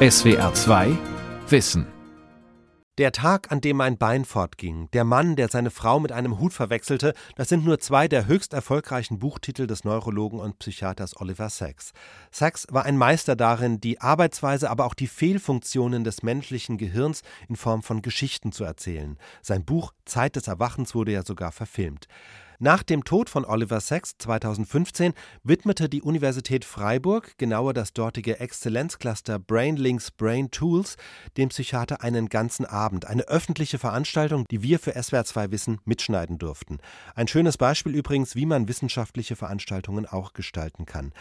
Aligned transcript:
SWR 0.00 0.54
2 0.54 0.96
Wissen 1.48 1.84
der 2.98 3.10
Tag, 3.10 3.50
an 3.50 3.60
dem 3.60 3.78
mein 3.78 3.98
Bein 3.98 4.24
fortging, 4.24 4.88
der 4.92 5.02
Mann, 5.02 5.34
der 5.34 5.48
seine 5.48 5.70
Frau 5.70 5.98
mit 5.98 6.12
einem 6.12 6.38
Hut 6.38 6.52
verwechselte, 6.52 7.14
das 7.34 7.48
sind 7.48 7.64
nur 7.64 7.80
zwei 7.80 8.06
der 8.06 8.28
höchst 8.28 8.52
erfolgreichen 8.52 9.18
Buchtitel 9.18 9.66
des 9.66 9.82
Neurologen 9.82 10.38
und 10.38 10.60
Psychiaters 10.60 11.20
Oliver 11.20 11.48
Sacks. 11.48 11.92
Sacks 12.30 12.66
war 12.70 12.84
ein 12.84 12.96
Meister 12.96 13.34
darin, 13.34 13.80
die 13.80 14.00
Arbeitsweise, 14.00 14.70
aber 14.70 14.84
auch 14.84 14.94
die 14.94 15.08
Fehlfunktionen 15.08 16.04
des 16.04 16.22
menschlichen 16.22 16.78
Gehirns 16.78 17.22
in 17.48 17.56
Form 17.56 17.82
von 17.82 18.00
Geschichten 18.00 18.52
zu 18.52 18.62
erzählen. 18.62 19.16
Sein 19.42 19.64
Buch 19.64 19.92
Zeit 20.04 20.36
des 20.36 20.46
Erwachens 20.46 20.94
wurde 20.94 21.10
ja 21.10 21.24
sogar 21.24 21.50
verfilmt. 21.50 22.06
Nach 22.60 22.82
dem 22.82 23.04
Tod 23.04 23.30
von 23.30 23.44
Oliver 23.44 23.78
Sacks 23.78 24.16
2015 24.18 25.12
widmete 25.44 25.88
die 25.88 26.02
Universität 26.02 26.64
Freiburg, 26.64 27.38
genauer 27.38 27.72
das 27.72 27.92
dortige 27.92 28.40
Exzellenzcluster 28.40 29.38
BrainLinks 29.38 30.10
Brain 30.10 30.50
Tools, 30.50 30.96
dem 31.36 31.50
Psychiater 31.50 32.02
einen 32.02 32.28
ganzen 32.28 32.66
Abend, 32.66 33.06
eine 33.06 33.28
öffentliche 33.28 33.78
Veranstaltung, 33.78 34.44
die 34.50 34.60
wir 34.60 34.80
für 34.80 34.96
SWR2 34.96 35.52
Wissen 35.52 35.78
mitschneiden 35.84 36.38
durften. 36.38 36.78
Ein 37.14 37.28
schönes 37.28 37.58
Beispiel 37.58 37.94
übrigens, 37.94 38.34
wie 38.34 38.46
man 38.46 38.66
wissenschaftliche 38.66 39.36
Veranstaltungen 39.36 40.06
auch 40.06 40.32
gestalten 40.32 40.84
kann. 40.84 41.12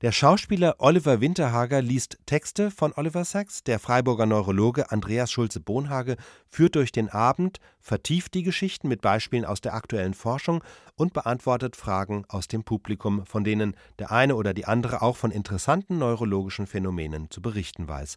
Der 0.00 0.12
Schauspieler 0.12 0.76
Oliver 0.78 1.20
Winterhager 1.20 1.82
liest 1.82 2.16
Texte 2.24 2.70
von 2.70 2.94
Oliver 2.96 3.26
Sacks, 3.26 3.62
der 3.62 3.80
Freiburger 3.80 4.24
Neurologe 4.24 4.90
Andreas 4.90 5.30
Schulze-Bohnhage 5.30 6.16
führt 6.48 6.74
durch 6.74 6.90
den 6.90 7.10
Abend, 7.10 7.60
vertieft 7.86 8.34
die 8.34 8.42
Geschichten 8.42 8.88
mit 8.88 9.00
Beispielen 9.00 9.44
aus 9.44 9.60
der 9.60 9.74
aktuellen 9.74 10.12
Forschung 10.12 10.64
und 10.96 11.12
beantwortet 11.12 11.76
Fragen 11.76 12.24
aus 12.26 12.48
dem 12.48 12.64
Publikum, 12.64 13.24
von 13.26 13.44
denen 13.44 13.76
der 14.00 14.10
eine 14.10 14.34
oder 14.34 14.52
die 14.54 14.64
andere 14.64 15.02
auch 15.02 15.16
von 15.16 15.30
interessanten 15.30 15.96
neurologischen 15.98 16.66
Phänomenen 16.66 17.30
zu 17.30 17.40
berichten 17.40 17.86
weiß. 17.86 18.16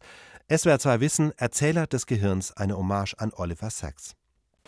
SWR 0.51 0.79
2 0.79 0.99
Wissen, 1.01 1.31
Erzähler 1.37 1.85
des 1.85 2.07
Gehirns, 2.07 2.51
eine 2.57 2.77
Hommage 2.77 3.13
an 3.19 3.31
Oliver 3.35 3.69
Sacks. 3.69 4.15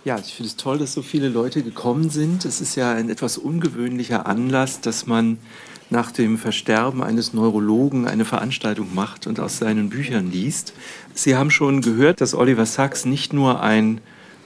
Ja, 0.05 0.19
ich 0.19 0.35
finde 0.35 0.49
es 0.49 0.55
toll, 0.55 0.77
dass 0.77 0.93
so 0.93 1.01
viele 1.01 1.29
Leute 1.29 1.63
gekommen 1.63 2.11
sind. 2.11 2.45
Es 2.45 2.61
ist 2.61 2.75
ja 2.75 2.93
ein 2.93 3.09
etwas 3.09 3.39
ungewöhnlicher 3.39 4.27
Anlass, 4.27 4.81
dass 4.81 5.07
man 5.07 5.39
nach 5.89 6.11
dem 6.11 6.37
Versterben 6.37 7.01
eines 7.01 7.33
Neurologen 7.33 8.07
eine 8.07 8.25
Veranstaltung 8.25 8.93
macht 8.93 9.25
und 9.25 9.39
aus 9.39 9.57
seinen 9.57 9.89
Büchern 9.89 10.31
liest. 10.31 10.73
Sie 11.15 11.35
haben 11.35 11.49
schon 11.49 11.81
gehört, 11.81 12.21
dass 12.21 12.35
Oliver 12.35 12.67
Sacks 12.67 13.05
nicht 13.05 13.33
nur 13.33 13.61
ein 13.61 13.99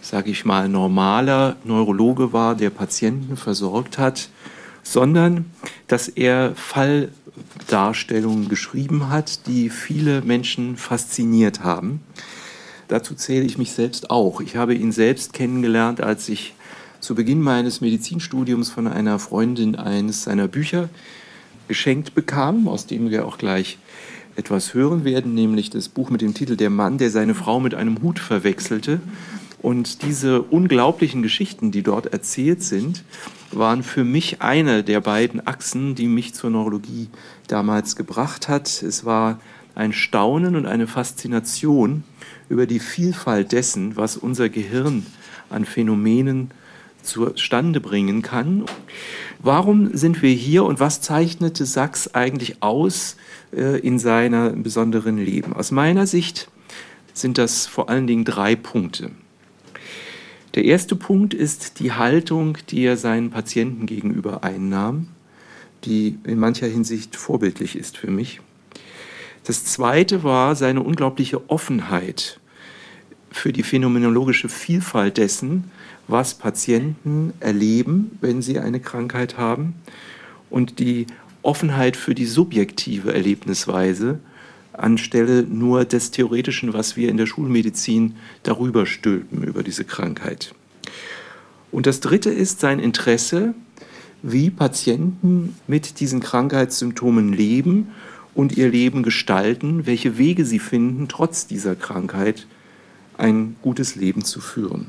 sage 0.05 0.29
ich 0.29 0.45
mal, 0.45 0.69
normaler 0.69 1.55
Neurologe 1.63 2.31
war, 2.31 2.53
der 2.53 2.69
Patienten 2.69 3.37
versorgt 3.37 3.97
hat, 3.97 4.29
sondern 4.83 5.45
dass 5.87 6.07
er 6.07 6.53
Falldarstellungen 6.55 8.47
geschrieben 8.47 9.09
hat, 9.09 9.47
die 9.47 9.69
viele 9.69 10.21
Menschen 10.21 10.77
fasziniert 10.77 11.63
haben. 11.63 12.01
Dazu 12.87 13.15
zähle 13.15 13.45
ich 13.45 13.57
mich 13.57 13.71
selbst 13.71 14.11
auch. 14.11 14.41
Ich 14.41 14.55
habe 14.55 14.75
ihn 14.75 14.91
selbst 14.91 15.33
kennengelernt, 15.33 16.01
als 16.01 16.29
ich 16.29 16.53
zu 16.99 17.15
Beginn 17.15 17.41
meines 17.41 17.81
Medizinstudiums 17.81 18.69
von 18.69 18.87
einer 18.87 19.17
Freundin 19.17 19.75
eines 19.75 20.23
seiner 20.23 20.47
Bücher 20.47 20.89
geschenkt 21.67 22.13
bekam, 22.13 22.67
aus 22.67 22.85
dem 22.85 23.09
wir 23.09 23.25
auch 23.25 23.39
gleich 23.39 23.79
etwas 24.35 24.75
hören 24.75 25.03
werden, 25.03 25.33
nämlich 25.33 25.71
das 25.71 25.89
Buch 25.89 26.11
mit 26.11 26.21
dem 26.21 26.35
Titel 26.35 26.57
Der 26.57 26.69
Mann, 26.69 26.99
der 26.99 27.09
seine 27.09 27.33
Frau 27.33 27.59
mit 27.59 27.73
einem 27.73 28.03
Hut 28.03 28.19
verwechselte. 28.19 28.99
Und 29.65 30.03
diese 30.03 30.43
unglaublichen 30.43 31.23
Geschichten, 31.23 31.71
die 31.71 31.81
dort 31.81 32.05
erzählt 32.13 32.61
sind, 32.61 33.03
waren 33.51 33.81
für 33.81 34.03
mich 34.03 34.43
eine 34.43 34.83
der 34.83 35.01
beiden 35.01 35.47
Achsen, 35.47 35.95
die 35.95 36.05
mich 36.05 36.35
zur 36.35 36.51
Neurologie 36.51 37.09
damals 37.47 37.95
gebracht 37.95 38.47
hat. 38.47 38.83
Es 38.83 39.05
war 39.05 39.39
ein 39.73 39.91
Staunen 39.91 40.55
und 40.55 40.67
eine 40.67 40.85
Faszination 40.85 42.03
über 42.47 42.67
die 42.67 42.77
Vielfalt 42.77 43.53
dessen, 43.53 43.95
was 43.95 44.17
unser 44.17 44.49
Gehirn 44.49 45.03
an 45.49 45.65
Phänomenen 45.65 46.51
zustande 47.01 47.81
bringen 47.81 48.21
kann. 48.21 48.65
Warum 49.39 49.97
sind 49.97 50.21
wir 50.21 50.31
hier 50.31 50.63
und 50.63 50.79
was 50.79 51.01
zeichnete 51.01 51.65
Sachs 51.65 52.13
eigentlich 52.13 52.61
aus 52.61 53.15
äh, 53.51 53.79
in 53.79 53.97
seinem 53.97 54.61
besonderen 54.61 55.17
Leben? 55.17 55.53
Aus 55.53 55.71
meiner 55.71 56.05
Sicht 56.05 56.51
sind 57.15 57.39
das 57.39 57.65
vor 57.65 57.89
allen 57.89 58.05
Dingen 58.05 58.25
drei 58.25 58.55
Punkte. 58.55 59.09
Der 60.55 60.63
erste 60.63 60.95
Punkt 60.95 61.33
ist 61.33 61.79
die 61.79 61.91
Haltung, 61.91 62.57
die 62.69 62.85
er 62.85 62.95
seinen 62.95 63.29
Patienten 63.29 63.85
gegenüber 63.85 64.45
einnahm, 64.45 65.07
die 65.83 66.17
in 66.23 66.39
mancher 66.39 66.67
Hinsicht 66.67 67.17
vorbildlich 67.17 67.77
ist 67.77 67.97
für 67.97 68.09
mich. 68.09 68.39
Das 69.43 69.65
zweite 69.65 70.23
war 70.23 70.55
seine 70.55 70.81
unglaubliche 70.81 71.49
Offenheit 71.49 72.39
für 73.31 73.51
die 73.51 73.63
phänomenologische 73.63 74.47
Vielfalt 74.47 75.17
dessen, 75.17 75.69
was 76.07 76.35
Patienten 76.35 77.33
erleben, 77.41 78.17
wenn 78.21 78.41
sie 78.41 78.57
eine 78.57 78.79
Krankheit 78.79 79.37
haben 79.37 79.75
und 80.49 80.79
die 80.79 81.05
Offenheit 81.41 81.97
für 81.97 82.15
die 82.15 82.25
subjektive 82.25 83.13
Erlebnisweise 83.13 84.19
anstelle 84.77 85.43
nur 85.43 85.85
des 85.85 86.11
Theoretischen, 86.11 86.73
was 86.73 86.95
wir 86.95 87.09
in 87.09 87.17
der 87.17 87.25
Schulmedizin 87.25 88.15
darüber 88.43 88.85
stülpen, 88.85 89.43
über 89.43 89.63
diese 89.63 89.83
Krankheit. 89.83 90.53
Und 91.71 91.85
das 91.85 91.99
Dritte 91.99 92.29
ist 92.29 92.59
sein 92.59 92.79
Interesse, 92.79 93.53
wie 94.21 94.49
Patienten 94.49 95.55
mit 95.67 95.99
diesen 95.99 96.19
Krankheitssymptomen 96.19 97.33
leben 97.33 97.91
und 98.33 98.57
ihr 98.57 98.69
Leben 98.69 99.03
gestalten, 99.03 99.85
welche 99.85 100.17
Wege 100.17 100.45
sie 100.45 100.59
finden, 100.59 101.07
trotz 101.07 101.47
dieser 101.47 101.75
Krankheit 101.75 102.47
ein 103.17 103.55
gutes 103.61 103.95
Leben 103.95 104.23
zu 104.23 104.41
führen. 104.41 104.87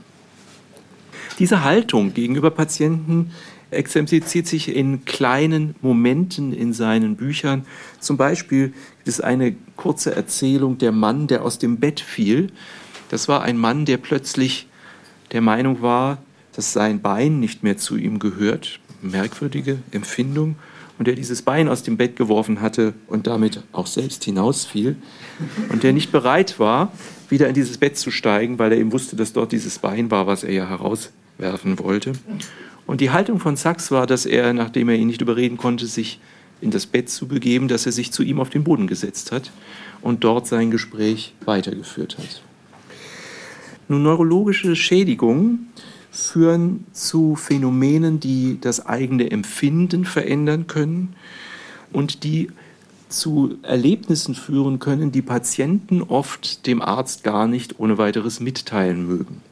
Diese 1.38 1.64
Haltung 1.64 2.14
gegenüber 2.14 2.50
Patienten 2.50 3.30
exemplifiziert 3.70 4.46
sich 4.46 4.74
in 4.74 5.04
kleinen 5.04 5.74
Momenten 5.82 6.52
in 6.52 6.72
seinen 6.72 7.16
Büchern. 7.16 7.64
Zum 8.00 8.16
Beispiel 8.16 8.68
gibt 8.68 9.08
es 9.08 9.20
eine 9.20 9.56
kurze 9.76 10.14
Erzählung, 10.14 10.78
der 10.78 10.92
Mann, 10.92 11.26
der 11.26 11.44
aus 11.44 11.58
dem 11.58 11.78
Bett 11.78 12.00
fiel. 12.00 12.50
Das 13.08 13.28
war 13.28 13.42
ein 13.42 13.56
Mann, 13.56 13.84
der 13.84 13.96
plötzlich 13.96 14.68
der 15.32 15.40
Meinung 15.40 15.82
war, 15.82 16.18
dass 16.54 16.72
sein 16.72 17.00
Bein 17.00 17.40
nicht 17.40 17.62
mehr 17.62 17.76
zu 17.76 17.96
ihm 17.96 18.18
gehört. 18.18 18.80
Merkwürdige 19.02 19.78
Empfindung. 19.90 20.56
Und 20.98 21.06
der 21.06 21.14
dieses 21.14 21.42
Bein 21.42 21.68
aus 21.68 21.82
dem 21.82 21.98
Bett 21.98 22.16
geworfen 22.16 22.62
hatte 22.62 22.94
und 23.06 23.26
damit 23.26 23.62
auch 23.72 23.86
selbst 23.86 24.24
hinausfiel. 24.24 24.96
Und 25.68 25.82
der 25.82 25.92
nicht 25.92 26.10
bereit 26.10 26.58
war, 26.58 26.90
wieder 27.28 27.48
in 27.48 27.54
dieses 27.54 27.76
Bett 27.76 27.98
zu 27.98 28.10
steigen, 28.10 28.58
weil 28.58 28.72
er 28.72 28.78
eben 28.78 28.92
wusste, 28.92 29.14
dass 29.14 29.34
dort 29.34 29.52
dieses 29.52 29.78
Bein 29.78 30.10
war, 30.10 30.26
was 30.26 30.42
er 30.42 30.52
ja 30.52 30.68
herauswerfen 30.68 31.78
wollte. 31.78 32.12
Und 32.86 33.00
die 33.00 33.10
Haltung 33.10 33.40
von 33.40 33.56
Sachs 33.56 33.90
war, 33.90 34.06
dass 34.06 34.26
er, 34.26 34.52
nachdem 34.52 34.88
er 34.88 34.96
ihn 34.96 35.08
nicht 35.08 35.20
überreden 35.20 35.56
konnte, 35.56 35.86
sich 35.86 36.20
in 36.60 36.70
das 36.70 36.86
Bett 36.86 37.10
zu 37.10 37.26
begeben, 37.26 37.68
dass 37.68 37.86
er 37.86 37.92
sich 37.92 38.12
zu 38.12 38.22
ihm 38.22 38.40
auf 38.40 38.50
den 38.50 38.64
Boden 38.64 38.86
gesetzt 38.86 39.32
hat 39.32 39.50
und 40.00 40.24
dort 40.24 40.46
sein 40.46 40.70
Gespräch 40.70 41.34
weitergeführt 41.44 42.16
hat. 42.18 42.42
Nun, 43.88 44.02
neurologische 44.02 44.74
Schädigungen 44.74 45.68
führen 46.10 46.86
zu 46.92 47.36
Phänomenen, 47.36 48.20
die 48.20 48.58
das 48.60 48.86
eigene 48.86 49.30
Empfinden 49.30 50.04
verändern 50.04 50.66
können 50.66 51.14
und 51.92 52.24
die 52.24 52.50
zu 53.08 53.58
Erlebnissen 53.62 54.34
führen 54.34 54.78
können, 54.78 55.12
die 55.12 55.22
Patienten 55.22 56.02
oft 56.02 56.66
dem 56.66 56.82
Arzt 56.82 57.22
gar 57.22 57.46
nicht 57.46 57.78
ohne 57.78 57.98
weiteres 57.98 58.40
mitteilen 58.40 59.06
mögen. 59.06 59.42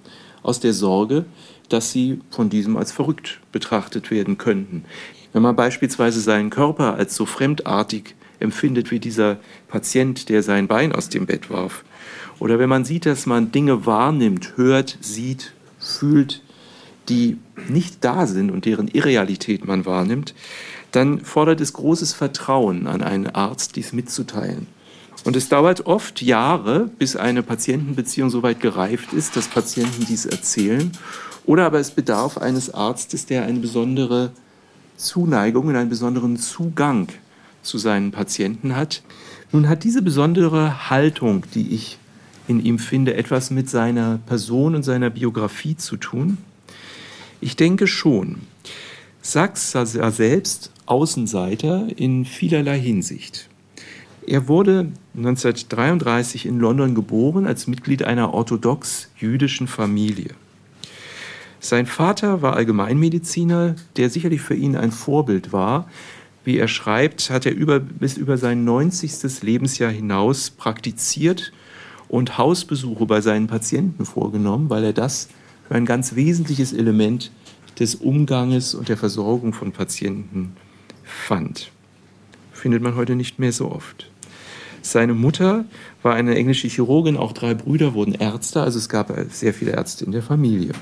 Aus 0.42 0.58
der 0.58 0.72
Sorge, 0.72 1.26
dass 1.68 1.92
sie 1.92 2.20
von 2.30 2.50
diesem 2.50 2.76
als 2.76 2.92
verrückt 2.92 3.40
betrachtet 3.52 4.10
werden 4.10 4.38
könnten. 4.38 4.84
Wenn 5.32 5.42
man 5.42 5.56
beispielsweise 5.56 6.20
seinen 6.20 6.50
Körper 6.50 6.94
als 6.94 7.16
so 7.16 7.26
fremdartig 7.26 8.14
empfindet 8.38 8.90
wie 8.90 9.00
dieser 9.00 9.38
Patient, 9.68 10.28
der 10.28 10.42
sein 10.42 10.68
Bein 10.68 10.92
aus 10.92 11.08
dem 11.08 11.26
Bett 11.26 11.50
warf, 11.50 11.84
oder 12.38 12.58
wenn 12.58 12.68
man 12.68 12.84
sieht, 12.84 13.06
dass 13.06 13.26
man 13.26 13.52
Dinge 13.52 13.86
wahrnimmt, 13.86 14.56
hört, 14.56 14.98
sieht, 15.00 15.52
fühlt, 15.78 16.42
die 17.08 17.38
nicht 17.68 18.04
da 18.04 18.26
sind 18.26 18.50
und 18.50 18.64
deren 18.64 18.88
Irrealität 18.88 19.66
man 19.66 19.86
wahrnimmt, 19.86 20.34
dann 20.90 21.20
fordert 21.20 21.60
es 21.60 21.72
großes 21.72 22.12
Vertrauen 22.12 22.86
an 22.86 23.02
einen 23.02 23.28
Arzt, 23.28 23.76
dies 23.76 23.92
mitzuteilen. 23.92 24.66
Und 25.24 25.36
es 25.36 25.48
dauert 25.48 25.86
oft 25.86 26.22
Jahre, 26.22 26.90
bis 26.98 27.16
eine 27.16 27.42
Patientenbeziehung 27.42 28.30
so 28.30 28.42
weit 28.42 28.60
gereift 28.60 29.12
ist, 29.12 29.36
dass 29.36 29.48
Patienten 29.48 30.04
dies 30.06 30.26
erzählen 30.26 30.92
oder 31.46 31.66
aber 31.66 31.78
es 31.78 31.90
bedarf 31.90 32.38
eines 32.38 32.72
Arztes, 32.72 33.26
der 33.26 33.44
eine 33.44 33.60
besondere 33.60 34.32
Zuneigung 34.96 35.66
und 35.66 35.76
einen 35.76 35.90
besonderen 35.90 36.36
Zugang 36.36 37.08
zu 37.62 37.78
seinen 37.78 38.10
Patienten 38.10 38.76
hat. 38.76 39.02
Nun 39.52 39.68
hat 39.68 39.84
diese 39.84 40.02
besondere 40.02 40.90
Haltung, 40.90 41.44
die 41.54 41.74
ich 41.74 41.98
in 42.46 42.64
ihm 42.64 42.78
finde, 42.78 43.14
etwas 43.14 43.50
mit 43.50 43.70
seiner 43.70 44.18
Person 44.26 44.74
und 44.74 44.82
seiner 44.82 45.10
Biografie 45.10 45.76
zu 45.76 45.96
tun? 45.96 46.38
Ich 47.40 47.56
denke 47.56 47.86
schon. 47.86 48.42
Sachs 49.22 49.72
sah 49.72 49.86
selbst 49.86 50.70
Außenseiter 50.86 51.88
in 51.96 52.24
vielerlei 52.24 52.78
Hinsicht. 52.78 53.48
Er 54.26 54.48
wurde 54.48 54.92
1933 55.16 56.46
in 56.46 56.58
London 56.58 56.94
geboren 56.94 57.46
als 57.46 57.66
Mitglied 57.66 58.02
einer 58.02 58.32
orthodox-jüdischen 58.32 59.66
Familie. 59.66 60.30
Sein 61.64 61.86
Vater 61.86 62.42
war 62.42 62.56
Allgemeinmediziner, 62.56 63.76
der 63.96 64.10
sicherlich 64.10 64.42
für 64.42 64.54
ihn 64.54 64.76
ein 64.76 64.92
Vorbild 64.92 65.54
war. 65.54 65.88
Wie 66.44 66.58
er 66.58 66.68
schreibt, 66.68 67.30
hat 67.30 67.46
er 67.46 67.54
über, 67.54 67.80
bis 67.80 68.18
über 68.18 68.36
sein 68.36 68.64
90. 68.64 69.40
Lebensjahr 69.40 69.90
hinaus 69.90 70.50
praktiziert 70.50 71.52
und 72.06 72.36
Hausbesuche 72.36 73.06
bei 73.06 73.22
seinen 73.22 73.46
Patienten 73.46 74.04
vorgenommen, 74.04 74.68
weil 74.68 74.84
er 74.84 74.92
das 74.92 75.30
für 75.66 75.74
ein 75.74 75.86
ganz 75.86 76.14
wesentliches 76.14 76.74
Element 76.74 77.30
des 77.80 77.94
Umganges 77.94 78.74
und 78.74 78.90
der 78.90 78.98
Versorgung 78.98 79.54
von 79.54 79.72
Patienten 79.72 80.56
fand. 81.02 81.70
Findet 82.52 82.82
man 82.82 82.94
heute 82.94 83.16
nicht 83.16 83.38
mehr 83.38 83.52
so 83.52 83.72
oft. 83.72 84.10
Seine 84.82 85.14
Mutter 85.14 85.64
war 86.02 86.14
eine 86.14 86.34
englische 86.34 86.68
Chirurgin, 86.68 87.16
auch 87.16 87.32
drei 87.32 87.54
Brüder 87.54 87.94
wurden 87.94 88.12
Ärzte, 88.12 88.60
also 88.60 88.78
es 88.78 88.90
gab 88.90 89.10
sehr 89.30 89.54
viele 89.54 89.70
Ärzte 89.70 90.04
in 90.04 90.12
der 90.12 90.22
Familie. 90.22 90.72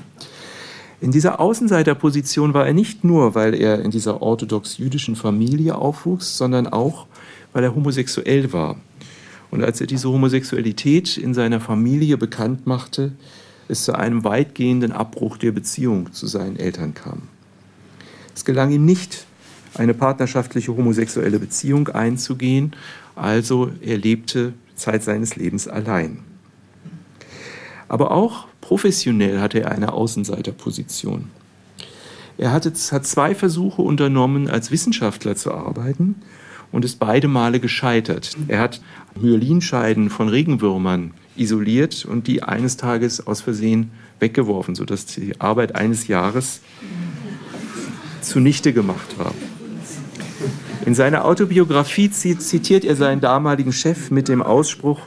In 1.03 1.11
dieser 1.11 1.41
Außenseiterposition 1.41 2.53
war 2.53 2.65
er 2.65 2.71
nicht 2.71 3.03
nur, 3.03 3.35
weil 3.35 3.55
er 3.55 3.81
in 3.81 3.91
dieser 3.91 4.21
orthodox-jüdischen 4.21 5.17
Familie 5.17 5.75
aufwuchs, 5.75 6.37
sondern 6.37 6.65
auch, 6.65 7.07
weil 7.51 7.65
er 7.65 7.75
homosexuell 7.75 8.53
war. 8.53 8.77
Und 9.51 9.65
als 9.65 9.81
er 9.81 9.87
diese 9.87 10.07
Homosexualität 10.07 11.17
in 11.17 11.33
seiner 11.33 11.59
Familie 11.59 12.15
bekannt 12.15 12.67
machte, 12.67 13.11
es 13.67 13.83
zu 13.83 13.95
einem 13.95 14.23
weitgehenden 14.23 14.93
Abbruch 14.93 15.35
der 15.35 15.51
Beziehung 15.51 16.13
zu 16.13 16.25
seinen 16.25 16.55
Eltern 16.55 16.93
kam. 16.93 17.23
Es 18.33 18.45
gelang 18.45 18.71
ihm 18.71 18.85
nicht, 18.85 19.25
eine 19.73 19.93
partnerschaftliche 19.93 20.71
homosexuelle 20.71 21.37
Beziehung 21.37 21.89
einzugehen, 21.89 22.77
also 23.17 23.71
er 23.81 23.97
lebte 23.97 24.53
Zeit 24.77 25.03
seines 25.03 25.35
Lebens 25.35 25.67
allein. 25.67 26.19
Aber 27.89 28.11
auch 28.11 28.47
Professionell 28.73 29.39
hatte 29.39 29.59
er 29.61 29.71
eine 29.71 29.93
Außenseiterposition. 29.93 31.25
Er 32.39 32.51
hatte, 32.51 32.73
hat 32.89 33.05
zwei 33.05 33.35
Versuche 33.35 33.83
unternommen, 33.83 34.49
als 34.49 34.71
Wissenschaftler 34.71 35.35
zu 35.35 35.53
arbeiten 35.53 36.15
und 36.71 36.83
ist 36.83 36.97
beide 36.97 37.27
Male 37.27 37.59
gescheitert. 37.59 38.35
Er 38.47 38.57
hat 38.57 38.81
Myelinscheiden 39.13 40.09
von 40.09 40.27
Regenwürmern 40.27 41.11
isoliert 41.35 42.03
und 42.03 42.25
die 42.25 42.41
eines 42.41 42.75
Tages 42.75 43.27
aus 43.27 43.41
Versehen 43.41 43.91
weggeworfen, 44.19 44.73
sodass 44.73 45.05
die 45.05 45.39
Arbeit 45.39 45.75
eines 45.75 46.07
Jahres 46.07 46.61
zunichte 48.21 48.73
gemacht 48.73 49.19
war. 49.19 49.35
In 50.87 50.95
seiner 50.95 51.25
Autobiografie 51.25 52.09
zitiert 52.09 52.85
er 52.85 52.95
seinen 52.95 53.21
damaligen 53.21 53.71
Chef 53.71 54.09
mit 54.09 54.29
dem 54.29 54.41
Ausspruch, 54.41 54.99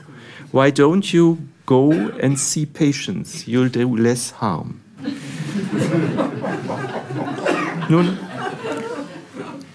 Why 0.53 0.69
don't 0.69 1.11
you 1.11 1.37
Go 1.67 1.91
and 2.21 2.39
see 2.39 2.65
patients, 2.65 3.45
you'll 3.45 3.69
do 3.69 3.95
less 3.97 4.35
harm. 4.39 4.79
Nun, 7.89 8.17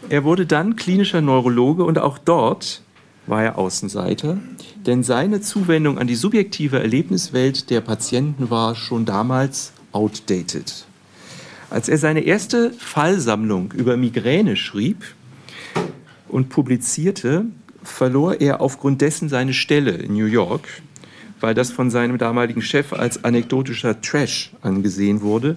er 0.09 0.25
wurde 0.25 0.47
dann 0.47 0.77
klinischer 0.77 1.21
Neurologe 1.21 1.85
und 1.85 1.99
auch 1.99 2.17
dort 2.17 2.81
war 3.27 3.45
er 3.45 3.59
Außenseiter, 3.59 4.39
denn 4.87 5.03
seine 5.03 5.43
Zuwendung 5.43 5.99
an 5.99 6.07
die 6.07 6.15
subjektive 6.15 6.81
Erlebniswelt 6.81 7.69
der 7.69 7.83
Patienten 7.83 8.49
war 8.49 8.75
schon 8.75 9.05
damals 9.05 9.75
outdated. 9.93 10.87
Als 11.69 11.91
er 11.91 11.99
seine 11.99 12.21
erste 12.21 12.73
Fallsammlung 12.73 13.73
über 13.73 13.99
Migräne 13.99 14.57
schrieb 14.57 15.05
und 16.29 16.49
publizierte, 16.49 17.45
verlor 17.83 18.41
er 18.41 18.63
aufgrund 18.63 19.03
dessen 19.03 19.29
seine 19.29 19.53
Stelle 19.53 19.93
in 19.93 20.15
New 20.15 20.25
York 20.25 20.67
weil 21.43 21.55
das 21.55 21.71
von 21.71 21.91
seinem 21.91 22.19
damaligen 22.19 22.63
Chef 22.63 22.93
als 22.93 23.25
anekdotischer 23.25 24.01
Trash 24.01 24.53
angesehen 24.63 25.23
wurde. 25.23 25.57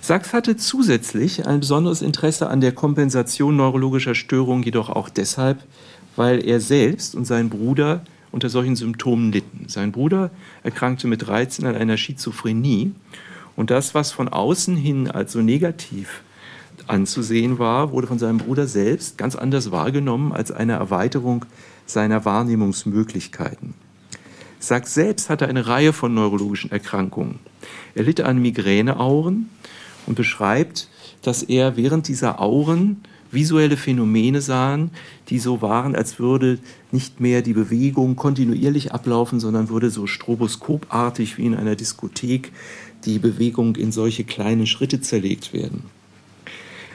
Sachs 0.00 0.32
hatte 0.32 0.56
zusätzlich 0.56 1.46
ein 1.46 1.60
besonderes 1.60 2.02
Interesse 2.02 2.48
an 2.48 2.60
der 2.60 2.72
Kompensation 2.72 3.56
neurologischer 3.56 4.14
Störungen, 4.14 4.62
jedoch 4.62 4.88
auch 4.88 5.08
deshalb, 5.08 5.58
weil 6.16 6.44
er 6.46 6.60
selbst 6.60 7.14
und 7.14 7.24
sein 7.26 7.50
Bruder 7.50 8.02
unter 8.30 8.48
solchen 8.48 8.76
Symptomen 8.76 9.32
litten. 9.32 9.64
Sein 9.68 9.92
Bruder 9.92 10.30
erkrankte 10.62 11.08
mit 11.08 11.26
13 11.26 11.66
an 11.66 11.74
einer 11.74 11.96
Schizophrenie 11.96 12.92
und 13.56 13.70
das, 13.70 13.94
was 13.94 14.12
von 14.12 14.28
außen 14.28 14.76
hin 14.76 15.10
als 15.10 15.32
so 15.32 15.40
negativ 15.40 16.22
anzusehen 16.86 17.58
war, 17.58 17.90
wurde 17.90 18.06
von 18.06 18.18
seinem 18.18 18.38
Bruder 18.38 18.66
selbst 18.66 19.18
ganz 19.18 19.34
anders 19.34 19.72
wahrgenommen 19.72 20.32
als 20.32 20.52
eine 20.52 20.74
Erweiterung 20.74 21.44
seiner 21.86 22.24
Wahrnehmungsmöglichkeiten. 22.24 23.74
Sachs 24.60 24.94
selbst 24.94 25.30
hatte 25.30 25.46
eine 25.46 25.66
Reihe 25.66 25.92
von 25.92 26.14
neurologischen 26.14 26.72
Erkrankungen. 26.72 27.38
Er 27.94 28.02
litt 28.02 28.20
an 28.20 28.42
Migräneauren 28.42 29.48
und 30.06 30.14
beschreibt, 30.16 30.88
dass 31.22 31.42
er 31.42 31.76
während 31.76 32.08
dieser 32.08 32.40
Auren 32.40 33.02
visuelle 33.30 33.76
Phänomene 33.76 34.40
sahen, 34.40 34.90
die 35.28 35.38
so 35.38 35.60
waren, 35.62 35.94
als 35.94 36.18
würde 36.18 36.58
nicht 36.90 37.20
mehr 37.20 37.42
die 37.42 37.52
Bewegung 37.52 38.16
kontinuierlich 38.16 38.92
ablaufen, 38.92 39.38
sondern 39.38 39.68
würde 39.68 39.90
so 39.90 40.06
stroboskopartig 40.06 41.38
wie 41.38 41.46
in 41.46 41.54
einer 41.54 41.76
Diskothek 41.76 42.52
die 43.04 43.18
Bewegung 43.18 43.76
in 43.76 43.92
solche 43.92 44.24
kleinen 44.24 44.66
Schritte 44.66 45.00
zerlegt 45.00 45.52
werden. 45.52 45.84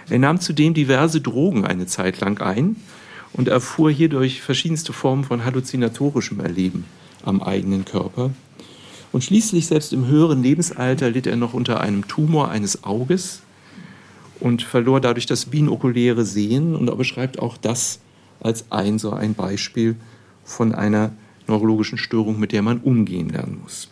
Er 0.10 0.20
nahm 0.20 0.40
zudem 0.40 0.74
diverse 0.74 1.22
Drogen 1.22 1.66
eine 1.66 1.86
Zeit 1.86 2.20
lang 2.20 2.42
ein 2.42 2.76
und 3.32 3.48
erfuhr 3.48 3.90
hierdurch 3.90 4.42
verschiedenste 4.42 4.92
Formen 4.92 5.24
von 5.24 5.46
halluzinatorischem 5.46 6.40
Erleben 6.40 6.86
am 7.24 7.42
eigenen 7.42 7.86
Körper. 7.86 8.32
Und 9.12 9.24
schließlich, 9.24 9.68
selbst 9.68 9.94
im 9.94 10.08
höheren 10.08 10.42
Lebensalter, 10.42 11.12
litt 11.12 11.28
er 11.28 11.36
noch 11.36 11.54
unter 11.54 11.82
einem 11.82 12.08
Tumor 12.08 12.50
eines 12.50 12.84
Auges 12.84 13.42
und 14.40 14.64
verlor 14.64 15.00
dadurch 15.00 15.26
das 15.26 15.46
binokuläre 15.46 16.26
Sehen. 16.26 16.76
Und 16.76 16.90
er 16.90 16.96
beschreibt 16.96 17.40
auch 17.40 17.58
das 17.58 18.00
als 18.40 18.66
ein 18.72 19.00
so 19.00 19.12
ein 19.12 19.36
Beispiel 19.36 19.96
von 20.44 20.74
einer 20.74 21.12
neurologischen 21.48 21.98
Störung, 21.98 22.40
mit 22.40 22.52
der 22.52 22.62
man 22.62 22.80
umgehen 22.80 23.30
lernen 23.30 23.60
muss. 23.62 23.90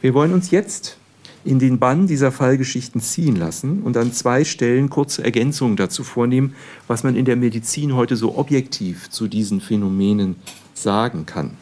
Wir 0.00 0.14
wollen 0.14 0.32
uns 0.32 0.50
jetzt 0.50 0.98
in 1.44 1.58
den 1.58 1.78
Bann 1.78 2.06
dieser 2.06 2.32
Fallgeschichten 2.32 3.00
ziehen 3.00 3.36
lassen 3.36 3.82
und 3.82 3.96
an 3.96 4.12
zwei 4.12 4.44
Stellen 4.44 4.90
kurze 4.90 5.22
Ergänzungen 5.24 5.76
dazu 5.76 6.02
vornehmen, 6.02 6.54
was 6.88 7.04
man 7.04 7.14
in 7.14 7.24
der 7.24 7.36
Medizin 7.36 7.94
heute 7.94 8.16
so 8.16 8.36
objektiv 8.36 9.10
zu 9.10 9.28
diesen 9.28 9.60
Phänomenen 9.60 10.36
sagen 10.74 11.24
kann. 11.24 11.52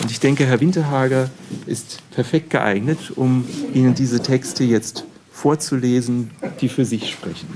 Und 0.00 0.10
ich 0.10 0.20
denke, 0.20 0.44
Herr 0.46 0.60
Winterhager 0.60 1.30
ist 1.66 2.02
perfekt 2.10 2.50
geeignet, 2.50 3.12
um 3.16 3.44
Ihnen 3.72 3.94
diese 3.94 4.20
Texte 4.20 4.64
jetzt 4.64 5.04
vorzulesen, 5.30 6.30
die 6.60 6.68
für 6.68 6.84
sich 6.84 7.10
sprechen. 7.10 7.48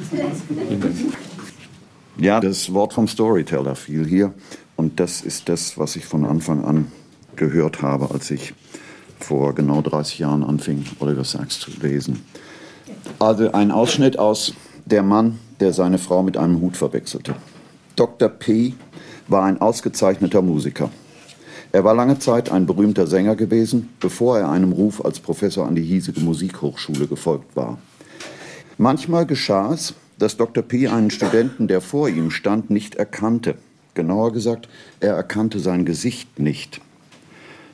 Ja, 2.16 2.40
das 2.40 2.72
Wort 2.72 2.92
vom 2.92 3.06
Storyteller 3.06 3.76
fiel 3.76 4.06
hier. 4.06 4.32
Und 4.76 5.00
das 5.00 5.22
ist 5.22 5.48
das, 5.48 5.78
was 5.78 5.96
ich 5.96 6.04
von 6.04 6.24
Anfang 6.24 6.64
an 6.64 6.92
gehört 7.36 7.82
habe, 7.82 8.10
als 8.12 8.30
ich 8.30 8.54
vor 9.20 9.54
genau 9.54 9.82
30 9.82 10.18
Jahren 10.20 10.44
anfing, 10.44 10.84
Oliver 11.00 11.24
Sacks 11.24 11.58
zu 11.60 11.70
lesen. 11.80 12.22
Also 13.18 13.52
ein 13.52 13.70
Ausschnitt 13.70 14.18
aus 14.18 14.54
Der 14.86 15.02
Mann, 15.02 15.38
der 15.60 15.72
seine 15.72 15.98
Frau 15.98 16.22
mit 16.22 16.36
einem 16.36 16.60
Hut 16.60 16.76
verwechselte. 16.76 17.34
Dr. 17.96 18.28
P. 18.28 18.74
war 19.26 19.44
ein 19.44 19.60
ausgezeichneter 19.60 20.40
Musiker. 20.40 20.90
Er 21.70 21.84
war 21.84 21.94
lange 21.94 22.18
Zeit 22.18 22.50
ein 22.50 22.64
berühmter 22.64 23.06
Sänger 23.06 23.36
gewesen, 23.36 23.90
bevor 24.00 24.38
er 24.38 24.50
einem 24.50 24.72
Ruf 24.72 25.04
als 25.04 25.20
Professor 25.20 25.66
an 25.66 25.74
die 25.74 25.82
hiesige 25.82 26.20
Musikhochschule 26.20 27.06
gefolgt 27.06 27.56
war. 27.56 27.78
Manchmal 28.78 29.26
geschah 29.26 29.74
es, 29.74 29.94
dass 30.18 30.36
Dr. 30.36 30.62
P. 30.62 30.88
einen 30.88 31.10
Studenten, 31.10 31.68
der 31.68 31.80
vor 31.80 32.08
ihm 32.08 32.30
stand, 32.30 32.70
nicht 32.70 32.94
erkannte. 32.94 33.56
Genauer 33.94 34.32
gesagt, 34.32 34.68
er 35.00 35.14
erkannte 35.14 35.60
sein 35.60 35.84
Gesicht 35.84 36.38
nicht. 36.38 36.80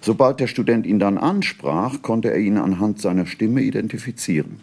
Sobald 0.01 0.41
der 0.41 0.49
Student 0.49 0.87
ihn 0.87 0.99
dann 0.99 1.17
ansprach, 1.17 2.03
konnte 2.03 2.31
er 2.31 2.39
ihn 2.39 2.59
anhand 2.59 3.01
seiner 3.01 3.27
Stimme 3.27 3.63
identifizieren. 3.63 4.61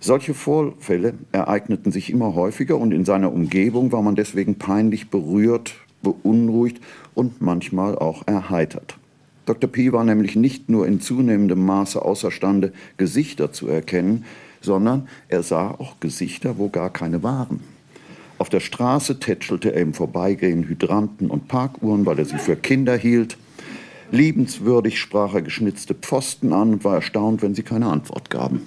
Solche 0.00 0.34
Vorfälle 0.34 1.14
ereigneten 1.32 1.92
sich 1.92 2.10
immer 2.10 2.34
häufiger 2.34 2.76
und 2.76 2.92
in 2.92 3.04
seiner 3.04 3.32
Umgebung 3.32 3.92
war 3.92 4.02
man 4.02 4.14
deswegen 4.14 4.56
peinlich 4.56 5.10
berührt, 5.10 5.74
beunruhigt 6.02 6.82
und 7.16 7.40
manchmal 7.40 7.98
auch 7.98 8.22
erheitert. 8.26 8.96
Dr. 9.46 9.70
P. 9.70 9.92
war 9.92 10.04
nämlich 10.04 10.36
nicht 10.36 10.68
nur 10.68 10.86
in 10.86 11.00
zunehmendem 11.00 11.64
Maße 11.64 12.02
außerstande, 12.02 12.72
Gesichter 12.96 13.52
zu 13.52 13.68
erkennen, 13.68 14.24
sondern 14.60 15.08
er 15.28 15.42
sah 15.42 15.70
auch 15.70 15.98
Gesichter, 16.00 16.58
wo 16.58 16.68
gar 16.68 16.90
keine 16.90 17.22
waren. 17.22 17.60
Auf 18.38 18.48
der 18.50 18.60
Straße 18.60 19.18
tätschelte 19.18 19.72
er 19.72 19.80
im 19.80 19.94
Vorbeigehen 19.94 20.68
Hydranten 20.68 21.30
und 21.30 21.48
Parkuhren, 21.48 22.04
weil 22.04 22.18
er 22.18 22.26
sie 22.26 22.38
für 22.38 22.56
Kinder 22.56 22.96
hielt. 22.96 23.38
Liebenswürdig 24.10 25.00
sprach 25.00 25.34
er 25.34 25.42
geschnitzte 25.42 25.94
Pfosten 25.94 26.52
an 26.52 26.74
und 26.74 26.84
war 26.84 26.96
erstaunt, 26.96 27.40
wenn 27.40 27.54
sie 27.54 27.62
keine 27.62 27.86
Antwort 27.86 28.28
gaben. 28.28 28.62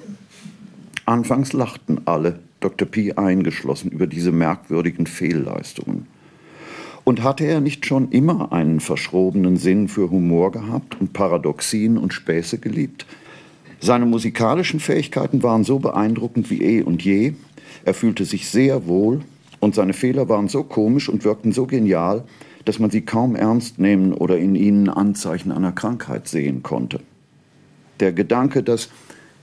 Anfangs 1.05 1.53
lachten 1.53 2.01
alle, 2.05 2.39
Dr. 2.61 2.87
P. 2.87 3.13
eingeschlossen, 3.13 3.91
über 3.91 4.07
diese 4.07 4.31
merkwürdigen 4.31 5.07
Fehlleistungen. 5.07 6.07
Und 7.09 7.23
hatte 7.23 7.43
er 7.43 7.59
nicht 7.59 7.87
schon 7.87 8.11
immer 8.11 8.53
einen 8.53 8.79
verschrobenen 8.79 9.57
Sinn 9.57 9.87
für 9.87 10.11
Humor 10.11 10.51
gehabt 10.51 11.01
und 11.01 11.11
Paradoxien 11.11 11.97
und 11.97 12.13
Späße 12.13 12.59
geliebt? 12.59 13.07
Seine 13.79 14.05
musikalischen 14.05 14.79
Fähigkeiten 14.79 15.41
waren 15.41 15.63
so 15.63 15.79
beeindruckend 15.79 16.51
wie 16.51 16.61
eh 16.61 16.83
und 16.83 17.03
je. 17.03 17.33
Er 17.83 17.95
fühlte 17.95 18.25
sich 18.25 18.47
sehr 18.47 18.85
wohl 18.85 19.21
und 19.59 19.73
seine 19.73 19.93
Fehler 19.93 20.29
waren 20.29 20.49
so 20.49 20.61
komisch 20.61 21.09
und 21.09 21.25
wirkten 21.25 21.51
so 21.51 21.65
genial, 21.65 22.25
dass 22.65 22.77
man 22.77 22.91
sie 22.91 23.01
kaum 23.01 23.35
ernst 23.35 23.79
nehmen 23.79 24.13
oder 24.13 24.37
in 24.37 24.53
ihnen 24.53 24.87
Anzeichen 24.87 25.51
einer 25.51 25.71
Krankheit 25.71 26.27
sehen 26.27 26.61
konnte. 26.61 26.99
Der 28.01 28.13
Gedanke, 28.13 28.61
dass 28.61 28.89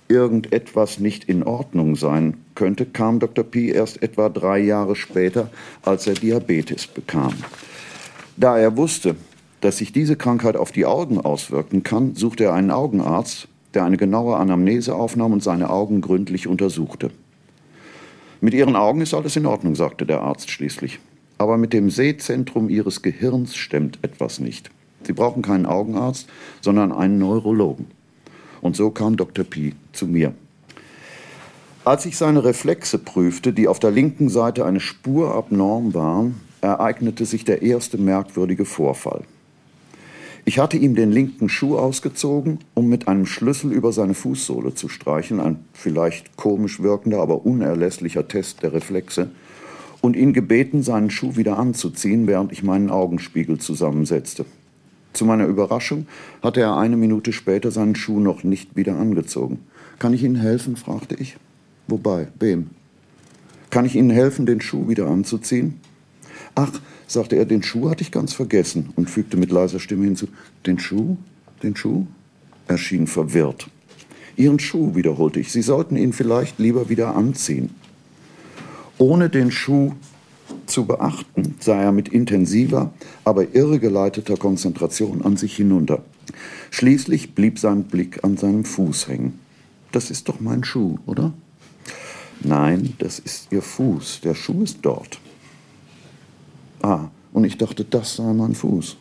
irgendetwas 0.08 0.98
nicht 0.98 1.24
in 1.24 1.42
Ordnung 1.42 1.96
sein 1.96 2.34
könnte, 2.54 2.86
kam 2.86 3.18
Dr. 3.18 3.44
P 3.44 3.70
erst 3.70 4.02
etwa 4.02 4.28
drei 4.28 4.58
Jahre 4.58 4.96
später, 4.96 5.50
als 5.82 6.06
er 6.06 6.14
Diabetes 6.14 6.86
bekam. 6.86 7.34
Da 8.36 8.58
er 8.58 8.76
wusste, 8.76 9.16
dass 9.60 9.78
sich 9.78 9.92
diese 9.92 10.16
Krankheit 10.16 10.56
auf 10.56 10.72
die 10.72 10.86
Augen 10.86 11.20
auswirken 11.20 11.82
kann, 11.82 12.14
suchte 12.14 12.44
er 12.44 12.54
einen 12.54 12.70
Augenarzt, 12.70 13.48
der 13.74 13.84
eine 13.84 13.96
genaue 13.96 14.36
Anamnese 14.36 14.94
aufnahm 14.94 15.32
und 15.32 15.42
seine 15.42 15.70
Augen 15.70 16.00
gründlich 16.00 16.46
untersuchte. 16.46 17.10
Mit 18.40 18.54
Ihren 18.54 18.76
Augen 18.76 19.00
ist 19.00 19.14
alles 19.14 19.36
in 19.36 19.46
Ordnung, 19.46 19.74
sagte 19.74 20.06
der 20.06 20.20
Arzt 20.20 20.50
schließlich. 20.50 21.00
Aber 21.38 21.58
mit 21.58 21.72
dem 21.72 21.90
Sehzentrum 21.90 22.68
Ihres 22.68 23.02
Gehirns 23.02 23.56
stimmt 23.56 23.98
etwas 24.02 24.40
nicht. 24.40 24.70
Sie 25.02 25.12
brauchen 25.12 25.42
keinen 25.42 25.66
Augenarzt, 25.66 26.28
sondern 26.60 26.92
einen 26.92 27.18
Neurologen. 27.18 27.86
Und 28.60 28.76
so 28.76 28.90
kam 28.90 29.16
Dr. 29.16 29.44
P 29.44 29.74
zu 29.92 30.06
mir. 30.06 30.34
Als 31.84 32.04
ich 32.04 32.16
seine 32.16 32.44
Reflexe 32.44 32.98
prüfte, 32.98 33.52
die 33.52 33.68
auf 33.68 33.78
der 33.78 33.92
linken 33.92 34.28
Seite 34.28 34.64
eine 34.64 34.80
Spur 34.80 35.34
abnorm 35.34 35.94
waren, 35.94 36.40
ereignete 36.60 37.24
sich 37.24 37.44
der 37.44 37.62
erste 37.62 37.96
merkwürdige 37.96 38.64
Vorfall. 38.64 39.22
Ich 40.44 40.58
hatte 40.60 40.76
ihm 40.76 40.94
den 40.94 41.10
linken 41.10 41.48
Schuh 41.48 41.76
ausgezogen, 41.76 42.60
um 42.74 42.88
mit 42.88 43.08
einem 43.08 43.26
Schlüssel 43.26 43.72
über 43.72 43.92
seine 43.92 44.14
Fußsohle 44.14 44.74
zu 44.74 44.88
streichen, 44.88 45.40
ein 45.40 45.64
vielleicht 45.72 46.36
komisch 46.36 46.80
wirkender, 46.80 47.20
aber 47.20 47.44
unerlässlicher 47.44 48.28
Test 48.28 48.62
der 48.62 48.72
Reflexe, 48.72 49.30
und 50.02 50.14
ihn 50.14 50.32
gebeten, 50.32 50.84
seinen 50.84 51.10
Schuh 51.10 51.36
wieder 51.36 51.58
anzuziehen, 51.58 52.28
während 52.28 52.52
ich 52.52 52.62
meinen 52.62 52.90
Augenspiegel 52.90 53.58
zusammensetzte. 53.58 54.44
Zu 55.16 55.24
meiner 55.24 55.46
Überraschung 55.46 56.06
hatte 56.42 56.60
er 56.60 56.76
eine 56.76 56.98
Minute 56.98 57.32
später 57.32 57.70
seinen 57.70 57.96
Schuh 57.96 58.20
noch 58.20 58.44
nicht 58.44 58.76
wieder 58.76 58.98
angezogen. 58.98 59.60
Kann 59.98 60.12
ich 60.12 60.22
Ihnen 60.22 60.36
helfen? 60.36 60.76
fragte 60.76 61.14
ich. 61.14 61.38
Wobei, 61.88 62.28
wem? 62.38 62.68
Kann 63.70 63.86
ich 63.86 63.96
Ihnen 63.96 64.10
helfen, 64.10 64.44
den 64.44 64.60
Schuh 64.60 64.88
wieder 64.88 65.06
anzuziehen? 65.06 65.80
Ach, 66.54 66.70
sagte 67.06 67.36
er, 67.36 67.46
den 67.46 67.62
Schuh 67.62 67.88
hatte 67.88 68.02
ich 68.02 68.10
ganz 68.10 68.34
vergessen 68.34 68.90
und 68.94 69.08
fügte 69.08 69.38
mit 69.38 69.50
leiser 69.50 69.80
Stimme 69.80 70.04
hinzu, 70.04 70.28
den 70.66 70.78
Schuh? 70.78 71.16
Den 71.62 71.74
Schuh? 71.76 72.04
Er 72.68 72.76
schien 72.76 73.06
verwirrt. 73.06 73.70
Ihren 74.36 74.58
Schuh, 74.58 74.96
wiederholte 74.96 75.40
ich, 75.40 75.50
Sie 75.50 75.62
sollten 75.62 75.96
ihn 75.96 76.12
vielleicht 76.12 76.58
lieber 76.58 76.90
wieder 76.90 77.16
anziehen. 77.16 77.70
Ohne 78.98 79.30
den 79.30 79.50
Schuh 79.50 79.94
zu 80.66 80.84
beachten, 80.84 81.54
sah 81.60 81.80
er 81.80 81.92
mit 81.92 82.08
intensiver, 82.08 82.92
aber 83.24 83.54
irregeleiteter 83.54 84.36
Konzentration 84.36 85.22
an 85.22 85.36
sich 85.36 85.56
hinunter. 85.56 86.02
Schließlich 86.70 87.34
blieb 87.34 87.58
sein 87.58 87.84
Blick 87.84 88.24
an 88.24 88.36
seinem 88.36 88.64
Fuß 88.64 89.08
hängen. 89.08 89.38
Das 89.92 90.10
ist 90.10 90.28
doch 90.28 90.40
mein 90.40 90.64
Schuh, 90.64 90.98
oder? 91.06 91.32
Nein, 92.40 92.94
das 92.98 93.18
ist 93.18 93.48
Ihr 93.50 93.62
Fuß. 93.62 94.20
Der 94.22 94.34
Schuh 94.34 94.62
ist 94.62 94.78
dort. 94.82 95.18
Ah, 96.82 97.08
und 97.32 97.44
ich 97.44 97.56
dachte, 97.56 97.84
das 97.84 98.16
sei 98.16 98.32
mein 98.32 98.54
Fuß. 98.54 98.96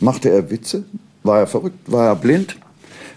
Machte 0.00 0.30
er 0.30 0.50
Witze? 0.50 0.84
War 1.22 1.40
er 1.40 1.46
verrückt? 1.46 1.90
War 1.90 2.08
er 2.08 2.16
blind? 2.16 2.56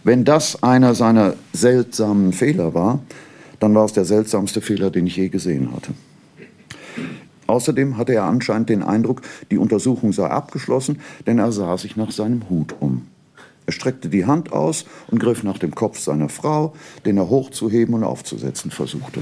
Wenn 0.04 0.24
das 0.24 0.64
einer 0.64 0.96
seiner 0.96 1.36
seltsamen 1.52 2.32
Fehler 2.32 2.74
war, 2.74 3.02
dann 3.60 3.76
war 3.76 3.86
es 3.86 3.94
der 3.94 4.06
seltsamste 4.06 4.62
Fehler, 4.62 4.90
den 4.90 5.08
ich 5.08 5.18
je 5.18 5.28
gesehen 5.28 5.74
hatte. 5.74 5.94
Außerdem 7.50 7.98
hatte 7.98 8.14
er 8.14 8.26
anscheinend 8.26 8.70
den 8.70 8.84
Eindruck, 8.84 9.24
die 9.50 9.58
Untersuchung 9.58 10.14
sei 10.14 10.28
abgeschlossen, 10.28 11.02
denn 11.26 11.40
er 11.40 11.52
sah 11.52 11.78
sich 11.78 11.98
nach 11.98 12.12
seinem 12.12 12.48
Hut 12.48 12.76
um. 12.80 13.08
Er 13.66 13.74
streckte 13.74 14.08
die 14.08 14.28
Hand 14.28 14.54
aus 14.54 14.86
und 15.10 15.20
griff 15.20 15.42
nach 15.42 15.58
dem 15.58 15.74
Kopf 15.74 15.98
seiner 15.98 16.30
Frau, 16.30 16.74
den 17.06 17.18
er 17.18 17.28
hochzuheben 17.28 17.96
und 17.96 18.04
aufzusetzen 18.04 18.70
versuchte. 18.70 19.22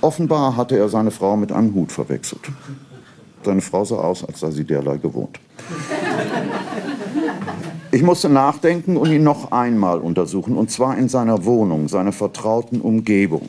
Offenbar 0.00 0.56
hatte 0.56 0.78
er 0.78 0.88
seine 0.88 1.10
Frau 1.10 1.36
mit 1.36 1.52
einem 1.52 1.74
Hut 1.74 1.92
verwechselt. 1.92 2.40
Seine 3.44 3.60
Frau 3.60 3.84
sah 3.84 3.96
aus, 3.96 4.24
als 4.24 4.40
sei 4.40 4.50
sie 4.50 4.64
derlei 4.64 4.96
gewohnt. 4.96 5.38
Ich 7.90 8.02
musste 8.02 8.30
nachdenken 8.30 8.96
und 8.96 9.10
ihn 9.10 9.22
noch 9.22 9.52
einmal 9.52 9.98
untersuchen, 9.98 10.56
und 10.56 10.70
zwar 10.70 10.96
in 10.96 11.10
seiner 11.10 11.44
Wohnung, 11.44 11.88
seiner 11.88 12.12
vertrauten 12.12 12.80
Umgebung. 12.80 13.46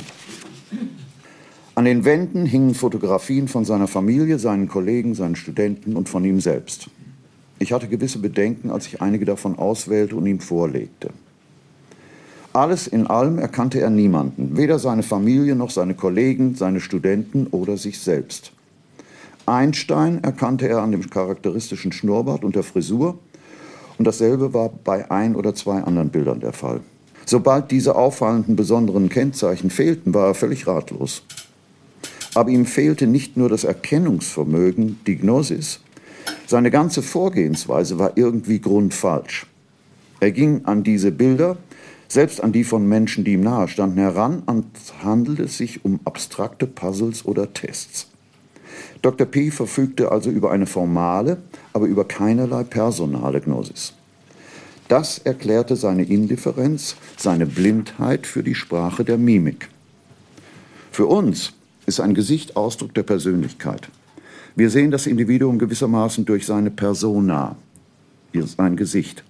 An 1.80 1.86
den 1.86 2.04
Wänden 2.04 2.46
hingen 2.46 2.76
Fotografien 2.76 3.48
von 3.48 3.64
seiner 3.64 3.88
Familie, 3.88 4.38
seinen 4.38 4.68
Kollegen, 4.68 5.16
seinen 5.16 5.38
Studenten 5.38 5.96
und 5.96 6.10
von 6.10 6.26
ihm 6.26 6.42
selbst. 6.42 6.90
Ich 7.58 7.72
hatte 7.72 7.88
gewisse 7.88 8.20
Bedenken, 8.20 8.70
als 8.70 8.86
ich 8.88 9.02
einige 9.02 9.24
davon 9.24 9.58
auswählte 9.58 10.18
und 10.18 10.26
ihm 10.26 10.42
vorlegte. 10.42 11.12
Alles 12.52 12.86
in 12.88 13.08
allem 13.08 13.40
erkannte 13.40 13.80
er 13.80 13.90
niemanden, 13.92 14.58
weder 14.58 14.78
seine 14.78 15.04
Familie 15.04 15.56
noch 15.56 15.70
seine 15.70 15.94
Kollegen, 15.94 16.56
seine 16.56 16.82
Studenten 16.82 17.48
oder 17.48 17.78
sich 17.78 18.00
selbst. 18.00 18.52
Einstein 19.46 20.22
erkannte 20.22 20.68
er 20.68 20.82
an 20.82 20.92
dem 20.92 21.10
charakteristischen 21.10 21.94
Schnurrbart 21.94 22.44
und 22.44 22.58
der 22.58 22.64
Frisur. 22.64 23.18
Und 23.98 24.04
dasselbe 24.04 24.54
war 24.54 24.68
bei 24.84 25.10
ein 25.10 25.34
oder 25.34 25.56
zwei 25.56 25.82
anderen 25.82 26.10
Bildern 26.10 26.42
der 26.42 26.52
Fall. 26.52 26.82
Sobald 27.26 27.72
diese 27.72 27.96
auffallenden 27.96 28.58
besonderen 28.58 29.08
Kennzeichen 29.08 29.70
fehlten, 29.70 30.14
war 30.14 30.28
er 30.28 30.34
völlig 30.34 30.68
ratlos. 30.68 31.24
Aber 32.36 32.50
ihm 32.50 32.66
fehlte 32.66 33.08
nicht 33.08 33.38
nur 33.38 33.50
das 33.50 33.64
Erkennungsvermögen, 33.64 35.00
die 35.08 35.18
Gnosis, 35.18 35.80
seine 36.46 36.72
ganze 36.72 37.02
Vorgehensweise 37.02 38.00
war 38.00 38.14
irgendwie 38.16 38.60
grundfalsch. 38.60 39.48
Er 40.20 40.32
ging 40.32 40.66
an 40.66 40.84
diese 40.84 41.12
Bilder, 41.12 41.58
selbst 42.08 42.42
an 42.42 42.52
die 42.52 42.64
von 42.64 42.88
Menschen, 42.88 43.24
die 43.24 43.34
ihm 43.34 43.42
nahestanden, 43.42 44.00
heran 44.00 44.44
und 44.46 44.66
handelte 45.04 45.48
sich 45.48 45.86
um 45.86 46.00
abstrakte 46.06 46.68
Puzzles 46.68 47.26
oder 47.26 47.54
Tests. 47.54 48.08
Dr. 49.02 49.28
P. 49.28 49.52
verfügte 49.52 50.12
also 50.12 50.30
über 50.30 50.52
eine 50.52 50.66
formale, 50.66 51.38
aber 51.74 51.86
über 51.86 52.06
keinerlei 52.06 52.64
personale 52.64 53.40
Gnosis. 53.42 53.94
Das 54.88 55.20
erklärte 55.20 55.76
seine 55.76 56.04
Indifferenz, 56.04 56.96
seine 57.16 57.46
Blindheit 57.46 58.26
für 58.26 58.44
die 58.44 58.56
Sprache 58.56 59.06
der 59.06 59.20
Mimik. 59.20 59.70
Für 60.92 61.06
uns 61.06 61.54
ist 61.90 62.00
ein 62.00 62.14
Gesicht 62.14 62.56
Ausdruck 62.56 62.94
der 62.94 63.04
Persönlichkeit. 63.04 63.90
Wir 64.56 64.70
sehen 64.70 64.92
das 64.92 65.08
Individuum 65.08 65.58
gewissermaßen 65.58 66.24
durch 66.24 66.46
seine 66.46 66.70
Persona, 66.70 67.56
sein 68.34 68.76
Gesicht. 68.78 69.24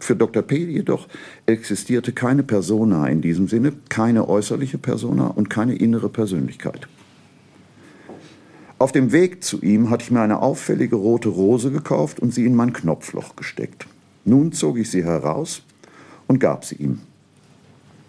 Für 0.00 0.16
Dr. 0.16 0.42
P. 0.42 0.64
jedoch 0.64 1.06
existierte 1.44 2.12
keine 2.12 2.42
Persona 2.42 3.06
in 3.08 3.20
diesem 3.20 3.46
Sinne, 3.46 3.74
keine 3.90 4.26
äußerliche 4.26 4.78
Persona 4.78 5.26
und 5.26 5.50
keine 5.50 5.74
innere 5.74 6.08
Persönlichkeit. 6.08 6.88
Auf 8.78 8.92
dem 8.92 9.12
Weg 9.12 9.44
zu 9.44 9.60
ihm 9.60 9.90
hatte 9.90 10.04
ich 10.04 10.10
mir 10.10 10.22
eine 10.22 10.40
auffällige 10.40 10.96
rote 10.96 11.28
Rose 11.28 11.70
gekauft 11.70 12.20
und 12.20 12.32
sie 12.32 12.46
in 12.46 12.54
mein 12.54 12.72
Knopfloch 12.72 13.36
gesteckt. 13.36 13.86
Nun 14.24 14.52
zog 14.52 14.78
ich 14.78 14.90
sie 14.90 15.04
heraus 15.04 15.62
und 16.26 16.38
gab 16.38 16.64
sie 16.64 16.76
ihm. 16.76 17.00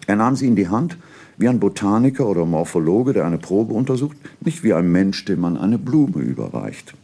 Er 0.06 0.16
nahm 0.16 0.36
sie 0.36 0.46
in 0.46 0.56
die 0.56 0.68
Hand, 0.68 0.96
wie 1.40 1.48
ein 1.48 1.58
Botaniker 1.58 2.26
oder 2.26 2.44
Morphologe, 2.44 3.14
der 3.14 3.24
eine 3.24 3.38
Probe 3.38 3.72
untersucht, 3.72 4.16
nicht 4.40 4.62
wie 4.62 4.74
ein 4.74 4.92
Mensch, 4.92 5.24
dem 5.24 5.40
man 5.40 5.56
eine 5.56 5.78
Blume 5.78 6.22
überreicht. 6.22 6.94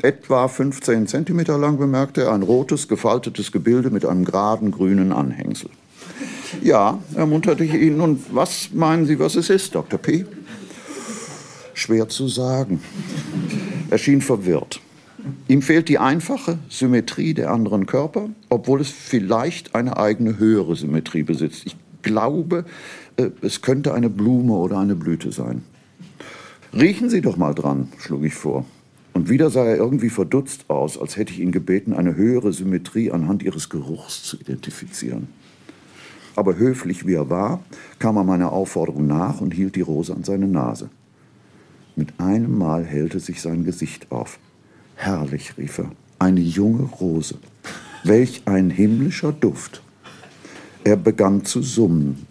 Etwa 0.00 0.46
15 0.46 1.08
Zentimeter 1.08 1.58
lang 1.58 1.76
bemerkte 1.76 2.22
er 2.22 2.32
ein 2.32 2.42
rotes, 2.42 2.86
gefaltetes 2.86 3.50
Gebilde 3.50 3.90
mit 3.90 4.06
einem 4.06 4.24
geraden 4.24 4.70
grünen 4.70 5.12
Anhängsel. 5.12 5.70
Ja, 6.62 7.00
ermunterte 7.14 7.64
ich 7.64 7.74
ihn. 7.74 8.00
Und 8.00 8.34
was 8.34 8.70
meinen 8.72 9.06
Sie, 9.06 9.18
was 9.18 9.34
es 9.34 9.50
ist, 9.50 9.74
Dr. 9.74 9.98
P? 9.98 10.24
Schwer 11.74 12.08
zu 12.08 12.28
sagen. 12.28 12.80
Er 13.90 13.98
schien 13.98 14.20
verwirrt. 14.20 14.80
Ihm 15.48 15.62
fehlt 15.62 15.88
die 15.88 15.98
einfache 15.98 16.58
Symmetrie 16.68 17.34
der 17.34 17.50
anderen 17.50 17.86
Körper, 17.86 18.28
obwohl 18.48 18.80
es 18.80 18.90
vielleicht 18.90 19.74
eine 19.74 19.96
eigene 19.96 20.38
höhere 20.38 20.76
Symmetrie 20.76 21.22
besitzt. 21.22 21.62
Ich 21.64 21.76
glaube, 22.02 22.64
es 23.40 23.62
könnte 23.62 23.94
eine 23.94 24.10
Blume 24.10 24.54
oder 24.54 24.78
eine 24.78 24.94
Blüte 24.94 25.32
sein. 25.32 25.62
Riechen 26.72 27.10
Sie 27.10 27.20
doch 27.20 27.36
mal 27.36 27.54
dran, 27.54 27.88
schlug 27.98 28.24
ich 28.24 28.34
vor. 28.34 28.64
Und 29.12 29.28
wieder 29.28 29.50
sah 29.50 29.64
er 29.64 29.76
irgendwie 29.76 30.08
verdutzt 30.08 30.70
aus, 30.70 30.98
als 30.98 31.16
hätte 31.16 31.32
ich 31.32 31.40
ihn 31.40 31.52
gebeten, 31.52 31.92
eine 31.92 32.16
höhere 32.16 32.52
Symmetrie 32.52 33.10
anhand 33.10 33.42
ihres 33.42 33.68
Geruchs 33.68 34.22
zu 34.22 34.38
identifizieren. 34.38 35.28
Aber 36.34 36.56
höflich 36.56 37.06
wie 37.06 37.14
er 37.14 37.28
war, 37.28 37.62
kam 37.98 38.16
er 38.16 38.24
meiner 38.24 38.52
Aufforderung 38.52 39.06
nach 39.06 39.40
und 39.40 39.52
hielt 39.52 39.76
die 39.76 39.82
Rose 39.82 40.14
an 40.14 40.24
seine 40.24 40.48
Nase. 40.48 40.88
Mit 41.94 42.18
einem 42.18 42.56
Mal 42.56 42.84
hellte 42.84 43.20
sich 43.20 43.42
sein 43.42 43.64
Gesicht 43.64 44.10
auf. 44.10 44.38
Herrlich, 44.94 45.58
rief 45.58 45.78
er, 45.78 45.90
eine 46.18 46.40
junge 46.40 46.84
Rose. 46.84 47.34
Welch 48.04 48.42
ein 48.46 48.70
himmlischer 48.70 49.32
Duft. 49.32 49.82
Er 50.84 50.96
begann 50.96 51.44
zu 51.44 51.60
summen. 51.60 52.26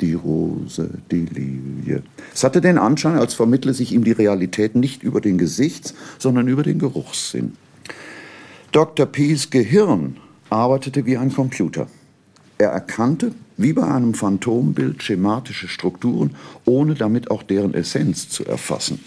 Die 0.00 0.14
Rose, 0.14 0.90
die 1.10 1.24
Lilie. 1.24 2.02
Es 2.34 2.44
hatte 2.44 2.60
den 2.60 2.78
Anschein, 2.78 3.18
als 3.18 3.34
vermittle 3.34 3.72
sich 3.72 3.92
ihm 3.92 4.04
die 4.04 4.12
Realität 4.12 4.74
nicht 4.74 5.02
über 5.02 5.20
den 5.20 5.38
Gesichts, 5.38 5.94
sondern 6.18 6.48
über 6.48 6.62
den 6.62 6.78
Geruchssinn. 6.78 7.56
Dr. 8.72 9.06
Pees 9.06 9.48
Gehirn 9.48 10.16
arbeitete 10.50 11.06
wie 11.06 11.16
ein 11.16 11.32
Computer. 11.32 11.86
Er 12.58 12.70
erkannte, 12.70 13.32
wie 13.56 13.72
bei 13.72 13.84
einem 13.84 14.14
Phantombild, 14.14 15.02
schematische 15.02 15.68
Strukturen, 15.68 16.36
ohne 16.64 16.94
damit 16.94 17.30
auch 17.30 17.42
deren 17.42 17.74
Essenz 17.74 18.28
zu 18.28 18.44
erfassen. 18.44 19.00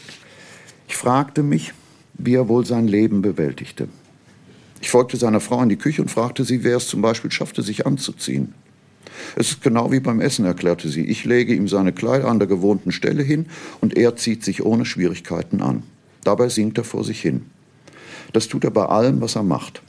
Ich 0.87 0.95
fragte 0.95 1.43
mich, 1.43 1.73
wie 2.15 2.35
er 2.35 2.47
wohl 2.47 2.65
sein 2.65 2.87
Leben 2.87 3.21
bewältigte. 3.21 3.87
Ich 4.81 4.89
folgte 4.89 5.17
seiner 5.17 5.39
Frau 5.39 5.61
in 5.61 5.69
die 5.69 5.75
Küche 5.75 6.01
und 6.01 6.09
fragte 6.09 6.45
sie, 6.45 6.63
wer 6.63 6.77
es 6.77 6.87
zum 6.87 7.01
Beispiel 7.01 7.31
schaffte, 7.31 7.61
sich 7.61 7.85
anzuziehen. 7.85 8.53
Es 9.35 9.51
ist 9.51 9.61
genau 9.61 9.91
wie 9.91 9.99
beim 9.99 10.21
Essen, 10.21 10.45
erklärte 10.45 10.89
sie. 10.89 11.05
Ich 11.05 11.25
lege 11.25 11.53
ihm 11.53 11.67
seine 11.67 11.93
Kleider 11.93 12.27
an 12.27 12.39
der 12.39 12.47
gewohnten 12.47 12.91
Stelle 12.91 13.23
hin 13.23 13.47
und 13.81 13.97
er 13.97 14.15
zieht 14.15 14.43
sich 14.43 14.65
ohne 14.65 14.85
Schwierigkeiten 14.85 15.61
an. 15.61 15.83
Dabei 16.23 16.49
singt 16.49 16.77
er 16.77 16.83
vor 16.83 17.03
sich 17.03 17.21
hin. 17.21 17.45
Das 18.33 18.47
tut 18.47 18.63
er 18.63 18.71
bei 18.71 18.85
allem, 18.85 19.21
was 19.21 19.35
er 19.35 19.43
macht. 19.43 19.81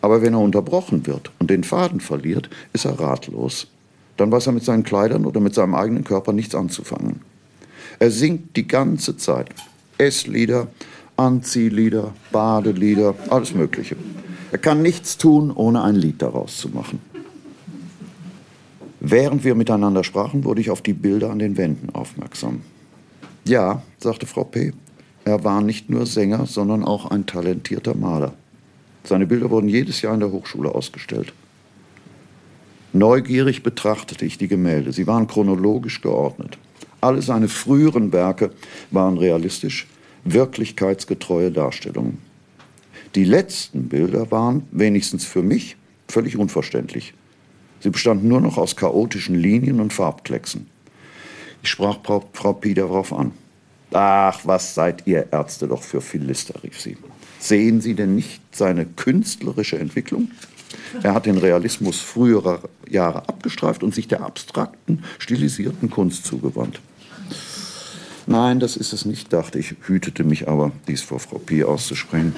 Aber 0.00 0.22
wenn 0.22 0.34
er 0.34 0.40
unterbrochen 0.40 1.06
wird 1.06 1.30
und 1.38 1.50
den 1.50 1.64
Faden 1.64 2.00
verliert, 2.00 2.50
ist 2.72 2.84
er 2.84 2.98
ratlos. 2.98 3.68
Dann 4.16 4.30
weiß 4.30 4.46
er 4.46 4.52
mit 4.52 4.64
seinen 4.64 4.82
Kleidern 4.82 5.26
oder 5.26 5.40
mit 5.40 5.54
seinem 5.54 5.74
eigenen 5.74 6.04
Körper 6.04 6.32
nichts 6.32 6.54
anzufangen. 6.54 7.20
Er 7.98 8.10
singt 8.10 8.56
die 8.56 8.66
ganze 8.66 9.16
Zeit. 9.16 9.48
Esslieder, 9.98 10.68
Anziehlieder, 11.16 12.14
Badelieder, 12.32 13.14
alles 13.30 13.54
Mögliche. 13.54 13.96
Er 14.50 14.58
kann 14.58 14.82
nichts 14.82 15.18
tun, 15.18 15.50
ohne 15.50 15.82
ein 15.82 15.94
Lied 15.94 16.20
daraus 16.20 16.58
zu 16.58 16.68
machen. 16.70 17.00
Während 19.04 19.42
wir 19.42 19.56
miteinander 19.56 20.04
sprachen, 20.04 20.44
wurde 20.44 20.60
ich 20.60 20.70
auf 20.70 20.80
die 20.80 20.92
Bilder 20.92 21.30
an 21.30 21.40
den 21.40 21.56
Wänden 21.56 21.92
aufmerksam. 21.92 22.60
Ja, 23.44 23.82
sagte 23.98 24.26
Frau 24.26 24.44
P., 24.44 24.72
er 25.24 25.42
war 25.42 25.60
nicht 25.60 25.90
nur 25.90 26.06
Sänger, 26.06 26.46
sondern 26.46 26.84
auch 26.84 27.10
ein 27.10 27.26
talentierter 27.26 27.96
Maler. 27.96 28.32
Seine 29.02 29.26
Bilder 29.26 29.50
wurden 29.50 29.68
jedes 29.68 30.02
Jahr 30.02 30.14
in 30.14 30.20
der 30.20 30.30
Hochschule 30.30 30.72
ausgestellt. 30.72 31.32
Neugierig 32.92 33.64
betrachtete 33.64 34.24
ich 34.24 34.38
die 34.38 34.46
Gemälde. 34.46 34.92
Sie 34.92 35.08
waren 35.08 35.26
chronologisch 35.26 36.00
geordnet. 36.00 36.56
Alle 37.00 37.22
seine 37.22 37.48
früheren 37.48 38.12
Werke 38.12 38.52
waren 38.92 39.18
realistisch, 39.18 39.88
wirklichkeitsgetreue 40.22 41.50
Darstellungen. 41.50 42.18
Die 43.16 43.24
letzten 43.24 43.88
Bilder 43.88 44.30
waren, 44.30 44.62
wenigstens 44.70 45.24
für 45.24 45.42
mich, 45.42 45.76
völlig 46.06 46.36
unverständlich. 46.36 47.14
Sie 47.82 47.90
bestanden 47.90 48.28
nur 48.28 48.40
noch 48.40 48.58
aus 48.58 48.76
chaotischen 48.76 49.34
Linien 49.34 49.80
und 49.80 49.92
Farbklecksen. 49.92 50.68
Ich 51.62 51.70
sprach 51.70 51.98
Frau 52.32 52.52
Pi 52.52 52.74
darauf 52.74 53.12
an. 53.12 53.32
Ach, 53.92 54.40
was 54.44 54.74
seid 54.74 55.06
ihr 55.06 55.32
Ärzte 55.32 55.68
doch 55.68 55.82
für 55.82 56.00
Philister, 56.00 56.62
rief 56.62 56.80
sie. 56.80 56.96
Sehen 57.38 57.80
Sie 57.80 57.94
denn 57.94 58.14
nicht 58.14 58.40
seine 58.52 58.86
künstlerische 58.86 59.78
Entwicklung? 59.78 60.30
Er 61.02 61.12
hat 61.14 61.26
den 61.26 61.38
Realismus 61.38 62.00
früherer 62.00 62.60
Jahre 62.88 63.28
abgestreift 63.28 63.82
und 63.82 63.94
sich 63.94 64.08
der 64.08 64.22
abstrakten, 64.22 65.04
stilisierten 65.18 65.90
Kunst 65.90 66.24
zugewandt. 66.24 66.80
Nein, 68.26 68.60
das 68.60 68.76
ist 68.76 68.92
es 68.92 69.04
nicht, 69.04 69.32
dachte 69.32 69.58
ich, 69.58 69.74
hütete 69.82 70.22
mich 70.22 70.48
aber, 70.48 70.70
dies 70.86 71.02
vor 71.02 71.18
Frau 71.18 71.38
Pi 71.38 71.64
auszusprechen. 71.64 72.34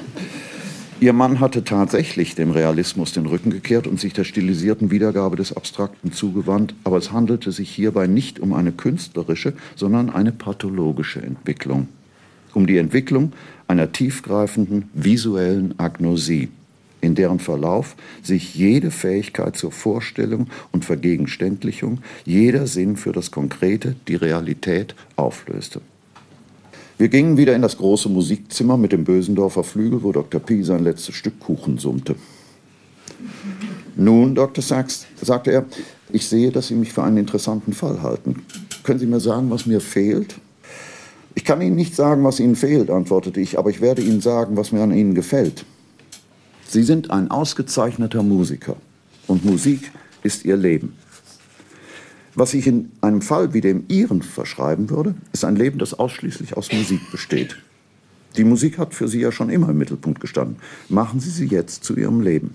Ihr 1.01 1.13
Mann 1.13 1.41
hatte 1.41 1.65
tatsächlich 1.65 2.37
dem 2.37 2.53
Realismus 2.53 3.13
den 3.13 3.27
Rücken 3.27 3.51
gekehrt 3.51 3.87
und 3.87 3.99
sich 3.99 4.13
der 4.13 4.25
stilisierten 4.25 4.91
Wiedergabe 4.91 5.37
des 5.37 5.55
Abstrakten 5.55 6.13
zugewandt, 6.13 6.75
aber 6.85 6.99
es 6.99 7.11
handelte 7.11 7.51
sich 7.51 7.69
hierbei 7.71 8.07
nicht 8.07 8.39
um 8.39 8.53
eine 8.53 8.71
künstlerische, 8.71 9.55
sondern 9.75 10.09
eine 10.09 10.31
pathologische 10.33 11.21
Entwicklung. 11.21 11.89
Um 12.55 12.69
die 12.69 12.79
Entwicklung 12.79 13.33
einer 13.67 13.91
tiefgreifenden 13.91 14.89
visuellen 14.95 15.79
Agnosie, 15.79 16.49
in 17.01 17.17
deren 17.17 17.41
Verlauf 17.41 17.97
sich 18.23 18.55
jede 18.55 18.93
Fähigkeit 18.93 19.57
zur 19.57 19.73
Vorstellung 19.73 20.47
und 20.71 20.85
Vergegenständlichung, 20.85 21.99
jeder 22.25 22.69
Sinn 22.69 22.97
für 22.97 23.13
das 23.13 23.33
Konkrete, 23.33 23.97
die 24.07 24.17
Realität 24.17 24.95
auflöste. 25.17 25.81
Wir 26.97 27.09
gingen 27.09 27.37
wieder 27.37 27.57
in 27.57 27.63
das 27.63 27.77
große 27.77 28.09
Musikzimmer 28.09 28.77
mit 28.77 28.93
dem 28.93 29.05
Bösendorfer 29.05 29.65
Flügel, 29.65 30.03
wo 30.05 30.13
Dr. 30.13 30.41
Pi 30.41 30.63
sein 30.63 30.85
letztes 30.85 31.17
Stück 31.17 31.41
Kuchen 31.41 31.79
summte. 31.79 32.15
Nun, 33.97 34.35
Dr. 34.35 34.63
Sachs, 34.63 35.07
sagte 35.21 35.51
er, 35.51 35.65
ich 36.13 36.29
sehe, 36.29 36.53
dass 36.53 36.69
Sie 36.69 36.75
mich 36.75 36.93
für 36.93 37.03
einen 37.03 37.17
interessanten 37.17 37.73
Fall 37.73 38.03
halten. 38.03 38.45
Können 38.85 39.01
Sie 39.01 39.07
mir 39.07 39.19
sagen, 39.19 39.51
was 39.51 39.67
mir 39.67 39.81
fehlt? 39.81 40.37
Ich 41.35 41.45
kann 41.45 41.61
Ihnen 41.61 41.75
nicht 41.75 41.97
sagen, 41.97 42.23
was 42.23 42.39
Ihnen 42.39 42.55
fehlt, 42.55 42.91
antwortete 42.91 43.41
ich, 43.41 43.59
aber 43.59 43.71
ich 43.71 43.81
werde 43.81 44.03
Ihnen 44.03 44.21
sagen, 44.21 44.57
was 44.57 44.71
mir 44.71 44.83
an 44.83 44.93
Ihnen 44.93 45.15
gefällt. 45.15 45.65
Sie 46.69 46.85
sind 46.85 47.11
ein 47.11 47.31
ausgezeichneter 47.31 48.23
Musiker 48.23 48.77
und 49.27 49.45
Musik 49.45 49.91
ist 50.23 50.45
Ihr 50.45 50.57
Leben. 50.57 50.95
Was 52.35 52.53
ich 52.55 52.67
in 52.67 52.91
einem 53.01 53.23
Fall 53.23 53.55
wie 53.55 53.61
dem 53.61 53.85
Ihren 53.89 54.23
verschreiben 54.23 54.91
würde, 54.91 55.15
ist 55.33 55.45
ein 55.45 55.57
Leben, 55.57 55.79
das 55.79 55.95
ausschließlich 55.95 56.57
aus 56.57 56.73
Musik 56.73 57.01
besteht. 57.13 57.57
Die 58.37 58.45
Musik 58.45 58.79
hat 58.79 58.95
für 58.95 59.07
Sie 59.07 59.21
ja 59.21 59.31
schon 59.31 59.51
immer 59.51 59.69
im 59.69 59.79
Mittelpunkt 59.79 60.21
gestanden. 60.21 60.57
Machen 60.89 61.21
Sie 61.21 61.31
sie 61.31 61.47
jetzt 61.47 61.85
zu 61.85 61.95
Ihrem 61.97 62.21
Leben. 62.21 62.55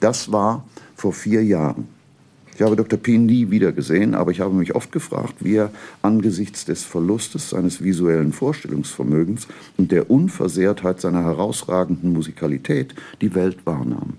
Das 0.00 0.30
war 0.30 0.66
vor 0.94 1.14
vier 1.14 1.42
Jahren. 1.42 1.88
Ich 2.54 2.62
habe 2.62 2.76
Dr. 2.76 2.98
P. 2.98 3.18
nie 3.18 3.50
wieder 3.50 3.72
gesehen, 3.72 4.14
aber 4.14 4.30
ich 4.30 4.40
habe 4.40 4.54
mich 4.54 4.74
oft 4.74 4.92
gefragt, 4.92 5.36
wie 5.40 5.56
er 5.56 5.70
angesichts 6.02 6.64
des 6.64 6.84
Verlustes 6.84 7.50
seines 7.50 7.82
visuellen 7.82 8.32
Vorstellungsvermögens 8.32 9.46
und 9.76 9.92
der 9.92 10.10
Unversehrtheit 10.10 11.00
seiner 11.00 11.24
herausragenden 11.24 12.12
Musikalität 12.12 12.94
die 13.20 13.34
Welt 13.34 13.58
wahrnahm. 13.66 14.14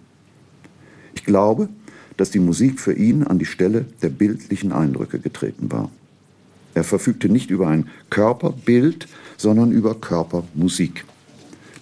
Ich 1.16 1.24
glaube, 1.24 1.70
dass 2.18 2.32
die 2.32 2.40
Musik 2.40 2.80
für 2.80 2.94
ihn 2.94 3.24
an 3.24 3.40
die 3.40 3.46
Stelle 3.46 3.86
der 4.02 4.10
bildlichen 4.10 4.72
Eindrücke 4.72 5.20
getreten 5.20 5.72
war. 5.72 5.90
Er 6.74 6.84
verfügte 6.84 7.30
nicht 7.30 7.50
über 7.50 7.68
ein 7.68 7.88
Körperbild, 8.10 9.08
sondern 9.38 9.72
über 9.72 9.96
Körpermusik. 9.96 11.06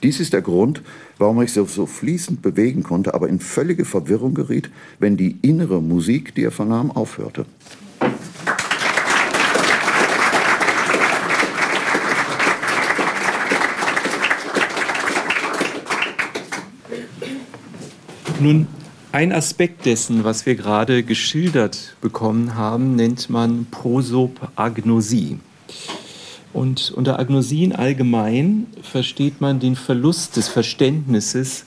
Dies 0.03 0.19
ist 0.19 0.33
der 0.33 0.41
Grund, 0.41 0.81
warum 1.17 1.39
er 1.39 1.47
sich 1.47 1.71
so 1.71 1.85
fließend 1.85 2.41
bewegen 2.41 2.83
konnte, 2.83 3.13
aber 3.13 3.27
in 3.27 3.39
völlige 3.39 3.85
Verwirrung 3.85 4.33
geriet, 4.33 4.69
wenn 4.99 5.17
die 5.17 5.37
innere 5.41 5.81
Musik, 5.81 6.35
die 6.35 6.43
er 6.43 6.51
vernahm, 6.51 6.91
aufhörte. 6.91 7.45
Nun 18.39 18.67
ein 19.15 19.31
Aspekt 19.31 19.85
dessen, 19.85 20.25
was 20.25 20.45
wir 20.45 20.55
gerade 20.55 21.01
geschildert 21.01 21.95
bekommen 22.01 22.55
haben, 22.55 22.97
nennt 22.97 23.29
man 23.29 23.65
Prosopagnosie. 23.71 25.39
Und 26.51 26.91
unter 26.91 27.17
Agnosien 27.17 27.71
allgemein 27.71 28.67
versteht 28.81 29.39
man 29.39 29.61
den 29.61 29.77
Verlust 29.77 30.35
des 30.35 30.49
Verständnisses 30.49 31.63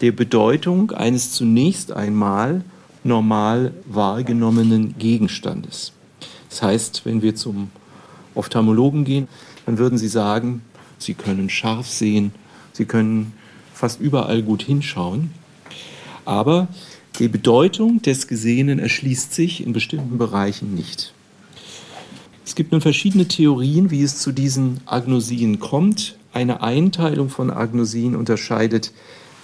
der 0.00 0.12
Bedeutung 0.12 0.92
eines 0.92 1.32
zunächst 1.32 1.90
einmal 1.90 2.62
normal 3.02 3.74
wahrgenommenen 3.86 4.96
Gegenstandes. 4.96 5.90
Das 6.50 6.62
heißt, 6.62 7.04
wenn 7.04 7.20
wir 7.20 7.34
zum 7.34 7.72
Ophthalmologen 8.36 9.02
gehen, 9.02 9.26
dann 9.66 9.76
würden 9.76 9.98
sie 9.98 10.06
sagen, 10.06 10.62
sie 10.98 11.14
können 11.14 11.50
scharf 11.50 11.88
sehen, 11.88 12.30
sie 12.72 12.84
können 12.84 13.32
fast 13.74 14.00
überall 14.00 14.44
gut 14.44 14.62
hinschauen. 14.62 15.41
Aber 16.24 16.68
die 17.18 17.28
Bedeutung 17.28 18.00
des 18.02 18.26
Gesehenen 18.26 18.78
erschließt 18.78 19.34
sich 19.34 19.64
in 19.64 19.72
bestimmten 19.72 20.18
Bereichen 20.18 20.74
nicht. 20.74 21.12
Es 22.44 22.54
gibt 22.54 22.72
nun 22.72 22.80
verschiedene 22.80 23.28
Theorien, 23.28 23.90
wie 23.90 24.02
es 24.02 24.18
zu 24.18 24.32
diesen 24.32 24.80
Agnosien 24.86 25.60
kommt. 25.60 26.16
Eine 26.32 26.62
Einteilung 26.62 27.28
von 27.28 27.50
Agnosien 27.50 28.16
unterscheidet 28.16 28.92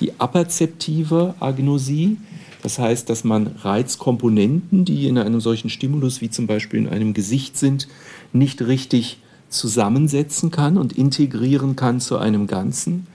die 0.01 0.19
aperzeptive 0.19 1.35
Agnosie, 1.41 2.17
das 2.62 2.79
heißt, 2.79 3.09
dass 3.09 3.25
man 3.25 3.49
Reizkomponenten, 3.62 4.85
die 4.85 5.07
in 5.07 5.19
einem 5.19 5.41
solchen 5.41 5.71
Stimulus 5.71 6.21
wie 6.21 6.31
zum 6.31 6.47
Beispiel 6.47 6.81
in 6.81 6.88
einem 6.88 7.14
Gesicht 7.14 7.57
sind, 7.57 7.88
nicht 8.33 8.62
richtig 8.62 9.19
zusammensetzen 9.49 10.51
kann 10.51 10.77
und 10.77 10.93
integrieren 10.93 11.77
kann 11.77 12.01
zu 12.01 12.19
einem 12.19 12.47
Ganzen. 12.47 13.07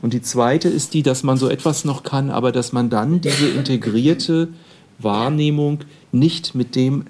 Und 0.00 0.12
die 0.12 0.22
zweite 0.22 0.68
ist 0.68 0.94
die, 0.94 1.02
dass 1.02 1.22
man 1.22 1.36
so 1.36 1.48
etwas 1.48 1.84
noch 1.84 2.02
kann, 2.02 2.30
aber 2.30 2.52
dass 2.52 2.72
man 2.72 2.90
dann 2.90 3.20
diese 3.20 3.48
integrierte 3.48 4.48
Wahrnehmung 4.98 5.80
nicht 6.12 6.54
mit 6.54 6.76
dem 6.76 7.04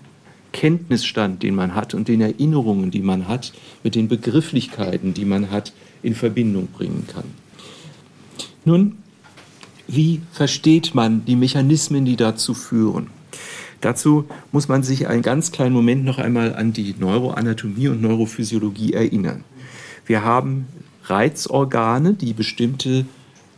Kenntnisstand, 0.53 1.43
den 1.43 1.55
man 1.55 1.75
hat 1.75 1.95
und 1.95 2.09
den 2.09 2.21
Erinnerungen, 2.21 2.91
die 2.91 3.03
man 3.03 3.29
hat, 3.29 3.53
mit 3.83 3.95
den 3.95 4.09
Begrifflichkeiten, 4.09 5.15
die 5.15 5.25
man 5.25 5.51
hat, 5.51 5.73
in 6.03 6.15
Verbindung 6.15 6.69
bringen 6.69 7.07
kann. 7.13 7.25
Nun, 8.65 8.97
wie 9.87 10.21
versteht 10.33 10.95
man 10.95 11.25
die 11.25 11.37
Mechanismen, 11.37 12.05
die 12.05 12.17
dazu 12.17 12.55
führen? 12.55 13.09
Dazu 13.81 14.25
muss 14.51 14.69
man 14.69 14.83
sich 14.83 15.07
einen 15.07 15.23
ganz 15.23 15.53
kleinen 15.53 15.75
Moment 15.75 16.05
noch 16.05 16.19
einmal 16.19 16.55
an 16.55 16.73
die 16.73 16.95
Neuroanatomie 16.99 17.89
und 17.89 18.03
Neurophysiologie 18.03 18.93
erinnern. 18.93 19.45
Wir 20.05 20.25
haben 20.25 20.67
Reizorgane, 21.11 22.15
die 22.15 22.33
bestimmte 22.33 23.07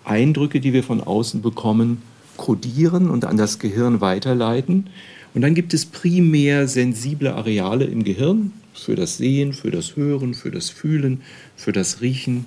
Eindrücke, 0.04 0.60
die 0.60 0.72
wir 0.72 0.82
von 0.82 1.00
außen 1.00 1.42
bekommen, 1.42 2.02
kodieren 2.36 3.10
und 3.10 3.24
an 3.24 3.36
das 3.36 3.58
Gehirn 3.58 4.00
weiterleiten. 4.00 4.88
Und 5.34 5.42
dann 5.42 5.54
gibt 5.54 5.74
es 5.74 5.86
primär 5.86 6.66
sensible 6.66 7.34
Areale 7.34 7.84
im 7.84 8.02
Gehirn 8.02 8.52
für 8.72 8.96
das 8.96 9.18
Sehen, 9.18 9.52
für 9.52 9.70
das 9.70 9.96
Hören, 9.96 10.34
für 10.34 10.50
das 10.50 10.70
Fühlen, 10.70 11.20
für 11.56 11.72
das 11.72 12.00
Riechen, 12.00 12.46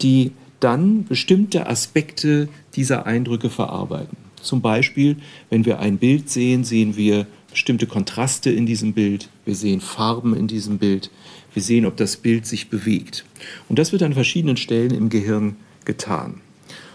die 0.00 0.32
dann 0.60 1.04
bestimmte 1.04 1.66
Aspekte 1.66 2.48
dieser 2.76 3.06
Eindrücke 3.06 3.50
verarbeiten. 3.50 4.16
Zum 4.40 4.60
Beispiel, 4.62 5.16
wenn 5.50 5.66
wir 5.66 5.80
ein 5.80 5.98
Bild 5.98 6.30
sehen, 6.30 6.64
sehen 6.64 6.96
wir 6.96 7.26
bestimmte 7.50 7.86
Kontraste 7.86 8.50
in 8.50 8.64
diesem 8.64 8.92
Bild, 8.92 9.28
wir 9.44 9.54
sehen 9.54 9.80
Farben 9.80 10.34
in 10.34 10.46
diesem 10.46 10.78
Bild, 10.78 11.10
wir 11.54 11.62
sehen, 11.62 11.86
ob 11.86 11.96
das 11.96 12.16
Bild 12.16 12.46
sich 12.46 12.68
bewegt. 12.68 13.24
Und 13.68 13.78
das 13.78 13.92
wird 13.92 14.02
an 14.02 14.14
verschiedenen 14.14 14.56
Stellen 14.56 14.92
im 14.92 15.08
Gehirn 15.08 15.56
getan. 15.84 16.40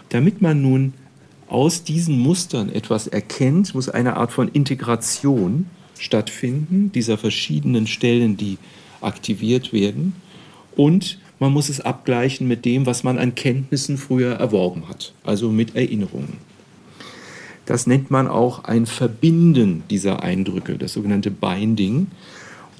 Damit 0.08 0.40
man 0.40 0.62
nun 0.62 0.94
aus 1.48 1.84
diesen 1.84 2.18
Mustern 2.18 2.70
etwas 2.70 3.06
erkennt, 3.06 3.74
muss 3.74 3.88
eine 3.88 4.16
Art 4.16 4.32
von 4.32 4.48
Integration 4.48 5.66
stattfinden, 5.98 6.90
dieser 6.92 7.18
verschiedenen 7.18 7.86
Stellen, 7.86 8.36
die 8.36 8.58
aktiviert 9.00 9.72
werden. 9.72 10.14
Und 10.76 11.18
man 11.38 11.52
muss 11.52 11.68
es 11.68 11.80
abgleichen 11.80 12.48
mit 12.48 12.64
dem, 12.64 12.86
was 12.86 13.04
man 13.04 13.18
an 13.18 13.34
Kenntnissen 13.34 13.98
früher 13.98 14.34
erworben 14.34 14.88
hat, 14.88 15.12
also 15.24 15.50
mit 15.50 15.76
Erinnerungen. 15.76 16.38
Das 17.66 17.86
nennt 17.86 18.10
man 18.10 18.28
auch 18.28 18.64
ein 18.64 18.86
Verbinden 18.86 19.82
dieser 19.90 20.22
Eindrücke, 20.22 20.78
das 20.78 20.92
sogenannte 20.92 21.30
Binding. 21.30 22.06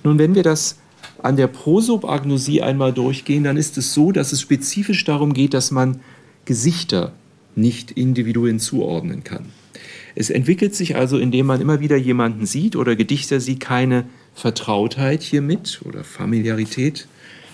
Nun, 0.05 0.19
wenn 0.19 0.35
wir 0.35 0.45
das 0.45 0.79
an 1.27 1.37
der 1.37 1.49
Prosopagnosie 1.49 2.63
einmal 2.63 2.93
durchgehen, 2.93 3.45
dann 3.45 3.57
ist 3.57 3.77
es 3.77 3.93
so, 3.93 4.13
dass 4.13 4.33
es 4.33 4.41
spezifisch 4.41 5.05
darum 5.05 5.35
geht, 5.35 5.55
dass 5.55 5.71
man 5.71 6.01
Gesichter 6.45 7.13
nicht 7.57 7.91
Individuen 7.91 8.61
zuordnen 8.61 9.25
kann. 9.25 9.47
Es 10.15 10.31
entwickelt 10.31 10.75
sich 10.75 10.97
also, 10.97 11.19
indem 11.19 11.47
man 11.47 11.61
immer 11.61 11.81
wieder 11.81 11.97
jemanden 11.97 12.47
sieht 12.47 12.77
oder 12.77 12.97
Gedichter 12.97 13.41
sieht, 13.41 13.61
keine 13.61 14.05
Vertrautheit 14.35 15.23
hiermit 15.23 15.81
oder 15.85 16.05
Familiarität, 16.05 17.09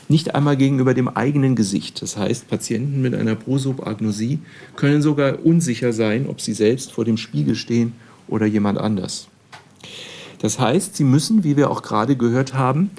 nicht 0.09 0.35
einmal 0.35 0.57
gegenüber 0.57 0.93
dem 0.93 1.09
eigenen 1.09 1.57
Gesicht. 1.57 2.03
Das 2.03 2.17
heißt, 2.17 2.49
Patienten 2.49 3.01
mit 3.01 3.15
einer 3.15 3.37
Prosopagnosie 3.37 4.41
können 4.77 5.01
sogar 5.01 5.45
unsicher 5.45 5.93
sein, 5.93 6.27
ob 6.29 6.41
sie 6.41 6.53
selbst 6.53 6.93
vor 6.93 7.05
dem 7.05 7.17
Spiegel 7.17 7.55
stehen 7.55 7.95
oder 8.29 8.45
jemand 8.45 8.79
anders. 8.79 9.29
Das 10.41 10.59
heißt, 10.59 10.97
sie 10.97 11.05
müssen, 11.05 11.45
wie 11.45 11.57
wir 11.57 11.71
auch 11.71 11.83
gerade 11.83 12.17
gehört 12.17 12.53
haben, 12.53 12.91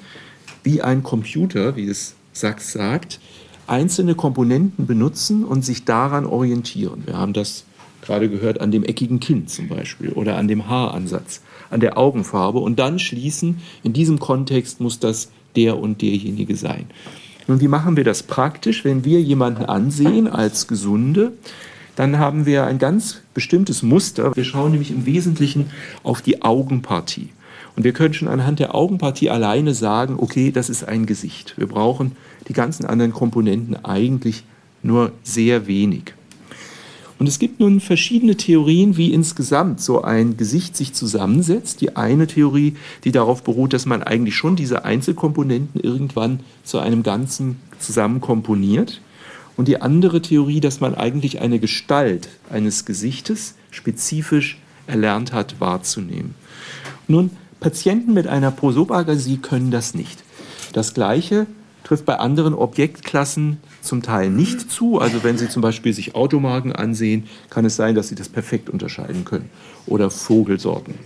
wie 0.64 0.82
ein 0.82 1.02
Computer, 1.02 1.76
wie 1.76 1.88
es 1.88 2.14
Sachs 2.32 2.72
sagt, 2.72 3.20
einzelne 3.66 4.14
Komponenten 4.14 4.86
benutzen 4.86 5.44
und 5.44 5.64
sich 5.64 5.84
daran 5.84 6.26
orientieren. 6.26 7.04
Wir 7.06 7.16
haben 7.16 7.32
das 7.32 7.64
gerade 8.02 8.28
gehört 8.28 8.60
an 8.60 8.70
dem 8.70 8.84
eckigen 8.84 9.20
Kinn 9.20 9.46
zum 9.46 9.68
Beispiel 9.68 10.10
oder 10.10 10.36
an 10.36 10.48
dem 10.48 10.68
Haaransatz, 10.68 11.40
an 11.70 11.80
der 11.80 11.96
Augenfarbe 11.96 12.58
und 12.58 12.78
dann 12.78 12.98
schließen, 12.98 13.60
in 13.82 13.92
diesem 13.92 14.18
Kontext 14.18 14.80
muss 14.80 14.98
das 14.98 15.30
der 15.56 15.78
und 15.78 16.02
derjenige 16.02 16.56
sein. 16.56 16.86
Nun, 17.46 17.60
wie 17.60 17.68
machen 17.68 17.96
wir 17.96 18.04
das 18.04 18.22
praktisch? 18.22 18.84
Wenn 18.84 19.04
wir 19.04 19.20
jemanden 19.20 19.64
ansehen 19.64 20.28
als 20.28 20.66
Gesunde, 20.66 21.32
dann 21.96 22.18
haben 22.18 22.46
wir 22.46 22.64
ein 22.64 22.78
ganz 22.78 23.20
bestimmtes 23.34 23.82
Muster. 23.82 24.34
Wir 24.34 24.44
schauen 24.44 24.72
nämlich 24.72 24.90
im 24.90 25.06
Wesentlichen 25.06 25.70
auf 26.02 26.22
die 26.22 26.42
Augenpartie. 26.42 27.28
Und 27.76 27.84
wir 27.84 27.92
können 27.92 28.14
schon 28.14 28.28
anhand 28.28 28.60
der 28.60 28.74
Augenpartie 28.74 29.30
alleine 29.30 29.74
sagen, 29.74 30.16
okay, 30.18 30.52
das 30.52 30.70
ist 30.70 30.84
ein 30.84 31.06
Gesicht. 31.06 31.54
Wir 31.56 31.66
brauchen 31.66 32.12
die 32.48 32.52
ganzen 32.52 32.86
anderen 32.86 33.12
Komponenten 33.12 33.84
eigentlich 33.84 34.44
nur 34.82 35.12
sehr 35.22 35.66
wenig. 35.66 36.14
Und 37.18 37.28
es 37.28 37.38
gibt 37.38 37.60
nun 37.60 37.80
verschiedene 37.80 38.36
Theorien, 38.36 38.96
wie 38.96 39.12
insgesamt 39.12 39.80
so 39.80 40.02
ein 40.02 40.36
Gesicht 40.36 40.76
sich 40.76 40.92
zusammensetzt. 40.92 41.80
Die 41.80 41.96
eine 41.96 42.26
Theorie, 42.26 42.74
die 43.04 43.12
darauf 43.12 43.42
beruht, 43.44 43.72
dass 43.72 43.86
man 43.86 44.02
eigentlich 44.02 44.34
schon 44.34 44.56
diese 44.56 44.84
Einzelkomponenten 44.84 45.80
irgendwann 45.80 46.40
zu 46.64 46.80
einem 46.80 47.02
Ganzen 47.02 47.56
zusammen 47.78 48.20
komponiert. 48.20 49.00
Und 49.56 49.68
die 49.68 49.80
andere 49.80 50.20
Theorie, 50.20 50.60
dass 50.60 50.80
man 50.80 50.96
eigentlich 50.96 51.40
eine 51.40 51.60
Gestalt 51.60 52.28
eines 52.50 52.84
Gesichtes 52.84 53.54
spezifisch 53.70 54.58
erlernt 54.88 55.32
hat 55.32 55.60
wahrzunehmen. 55.60 56.34
Nun, 57.06 57.30
Patienten 57.64 58.12
mit 58.12 58.26
einer 58.26 58.50
Prosopagasie 58.50 59.38
können 59.38 59.70
das 59.70 59.94
nicht. 59.94 60.22
Das 60.74 60.92
Gleiche 60.92 61.46
trifft 61.82 62.04
bei 62.04 62.18
anderen 62.18 62.52
Objektklassen 62.52 63.56
zum 63.80 64.02
Teil 64.02 64.28
nicht 64.28 64.70
zu. 64.70 65.00
Also 65.00 65.24
wenn 65.24 65.38
Sie 65.38 65.48
zum 65.48 65.62
Beispiel 65.62 65.94
sich 65.94 66.14
Automarken 66.14 66.74
ansehen, 66.74 67.26
kann 67.48 67.64
es 67.64 67.74
sein, 67.74 67.94
dass 67.94 68.08
Sie 68.08 68.16
das 68.16 68.28
perfekt 68.28 68.68
unterscheiden 68.68 69.24
können. 69.24 69.48
Oder 69.86 70.10
Vogelsorten. 70.10 70.96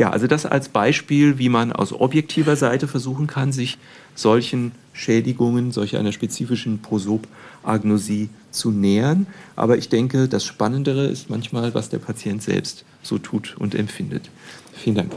Ja, 0.00 0.08
also 0.08 0.26
das 0.26 0.46
als 0.46 0.70
Beispiel, 0.70 1.36
wie 1.36 1.50
man 1.50 1.74
aus 1.74 1.92
objektiver 1.92 2.56
Seite 2.56 2.88
versuchen 2.88 3.26
kann, 3.26 3.52
sich 3.52 3.76
solchen 4.14 4.72
Schädigungen, 4.94 5.72
solch 5.72 5.94
einer 5.98 6.12
spezifischen 6.12 6.80
Prosopagnosie 6.80 8.30
zu 8.50 8.70
nähern. 8.70 9.26
Aber 9.56 9.76
ich 9.76 9.90
denke, 9.90 10.26
das 10.26 10.46
Spannendere 10.46 11.04
ist 11.04 11.28
manchmal, 11.28 11.74
was 11.74 11.90
der 11.90 11.98
Patient 11.98 12.42
selbst 12.42 12.86
so 13.02 13.18
tut 13.18 13.56
und 13.58 13.74
empfindet. 13.74 14.30
Vielen 14.72 14.96
Dank. 14.96 15.12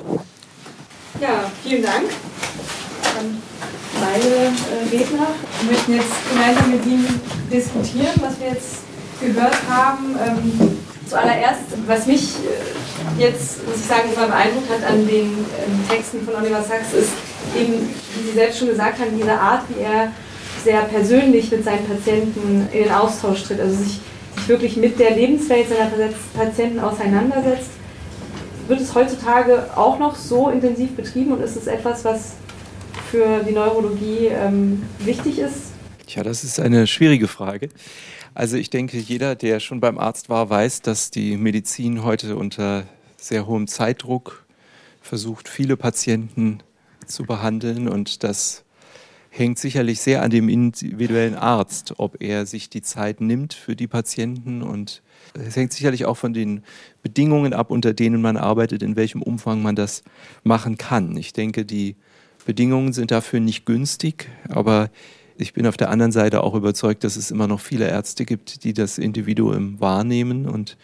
Ja, 1.21 1.49
vielen 1.63 1.83
Dank 1.83 2.03
an 3.17 3.37
beide 4.01 4.27
äh, 4.27 4.97
Redner. 4.97 5.27
Wir 5.61 5.71
möchten 5.71 5.93
jetzt 5.93 6.11
gemeinsam 6.29 6.71
mit 6.71 6.85
Ihnen 6.85 7.21
diskutieren, 7.49 8.19
was 8.19 8.37
wir 8.37 8.47
jetzt 8.49 8.79
gehört 9.21 9.55
haben. 9.69 10.17
Zuallererst, 11.07 11.61
was 11.85 12.07
mich 12.07 12.21
äh, 12.21 13.21
jetzt, 13.21 13.65
muss 13.67 13.77
ich 13.77 13.85
sagen, 13.85 14.09
immer 14.15 14.27
beeindruckt 14.27 14.69
hat 14.69 14.89
an 14.89 15.05
den 15.07 15.25
ähm, 15.25 15.89
Texten 15.89 16.21
von 16.25 16.35
Oliver 16.35 16.63
Sacks, 16.63 16.93
ist 16.93 17.11
eben, 17.55 17.89
wie 18.15 18.29
Sie 18.29 18.33
selbst 18.33 18.59
schon 18.59 18.69
gesagt 18.69 18.99
haben, 18.99 19.17
diese 19.17 19.33
Art, 19.33 19.63
wie 19.69 19.81
er 19.81 20.11
sehr 20.63 20.81
persönlich 20.83 21.51
mit 21.51 21.63
seinen 21.63 21.85
Patienten 21.85 22.67
in 22.71 22.83
den 22.83 22.91
Austausch 22.91 23.43
tritt, 23.43 23.59
also 23.59 23.75
sich, 23.75 23.99
sich 24.35 24.47
wirklich 24.47 24.77
mit 24.77 24.97
der 24.97 25.11
Lebenswelt 25.11 25.67
seiner 25.69 25.89
Patienten 26.33 26.79
auseinandersetzt 26.79 27.71
wird 28.67 28.81
es 28.81 28.95
heutzutage 28.95 29.69
auch 29.75 29.99
noch 29.99 30.15
so 30.15 30.49
intensiv 30.49 30.95
betrieben 30.95 31.31
und 31.33 31.41
ist 31.41 31.55
es 31.55 31.67
etwas, 31.67 32.05
was 32.05 32.33
für 33.11 33.43
die 33.47 33.51
Neurologie 33.51 34.27
ähm, 34.27 34.83
wichtig 34.99 35.39
ist? 35.39 35.73
Tja, 36.07 36.23
das 36.23 36.43
ist 36.43 36.59
eine 36.59 36.87
schwierige 36.87 37.27
Frage. 37.27 37.69
Also 38.35 38.57
ich 38.57 38.69
denke, 38.69 38.97
jeder, 38.97 39.35
der 39.35 39.59
schon 39.59 39.79
beim 39.79 39.99
Arzt 39.99 40.29
war, 40.29 40.49
weiß, 40.49 40.81
dass 40.81 41.11
die 41.11 41.37
Medizin 41.37 42.03
heute 42.03 42.35
unter 42.35 42.85
sehr 43.15 43.45
hohem 43.45 43.67
Zeitdruck 43.67 44.45
versucht, 45.01 45.47
viele 45.47 45.77
Patienten 45.77 46.59
zu 47.05 47.23
behandeln 47.23 47.87
und 47.87 48.23
das 48.23 48.63
hängt 49.29 49.59
sicherlich 49.59 49.99
sehr 49.99 50.21
an 50.23 50.29
dem 50.31 50.49
individuellen 50.49 51.35
Arzt, 51.35 51.95
ob 51.97 52.21
er 52.21 52.45
sich 52.45 52.69
die 52.69 52.81
Zeit 52.81 53.21
nimmt 53.21 53.53
für 53.53 53.75
die 53.75 53.87
Patienten 53.87 54.61
und 54.61 55.01
es 55.33 55.55
hängt 55.55 55.73
sicherlich 55.73 56.05
auch 56.05 56.17
von 56.17 56.33
den 56.33 56.63
Bedingungen 57.01 57.53
ab, 57.53 57.71
unter 57.71 57.93
denen 57.93 58.21
man 58.21 58.37
arbeitet, 58.37 58.83
in 58.83 58.95
welchem 58.95 59.21
Umfang 59.21 59.61
man 59.61 59.75
das 59.75 60.03
machen 60.43 60.77
kann. 60.77 61.17
Ich 61.17 61.33
denke, 61.33 61.65
die 61.65 61.95
Bedingungen 62.45 62.93
sind 62.93 63.11
dafür 63.11 63.39
nicht 63.39 63.65
günstig, 63.65 64.29
aber 64.49 64.89
ich 65.37 65.53
bin 65.53 65.67
auf 65.67 65.77
der 65.77 65.89
anderen 65.89 66.11
Seite 66.11 66.43
auch 66.43 66.55
überzeugt, 66.55 67.03
dass 67.03 67.15
es 67.15 67.31
immer 67.31 67.47
noch 67.47 67.59
viele 67.59 67.87
Ärzte 67.87 68.25
gibt, 68.25 68.63
die 68.63 68.73
das 68.73 68.97
Individuum 68.97 69.79
wahrnehmen 69.79 70.47
und 70.47 70.77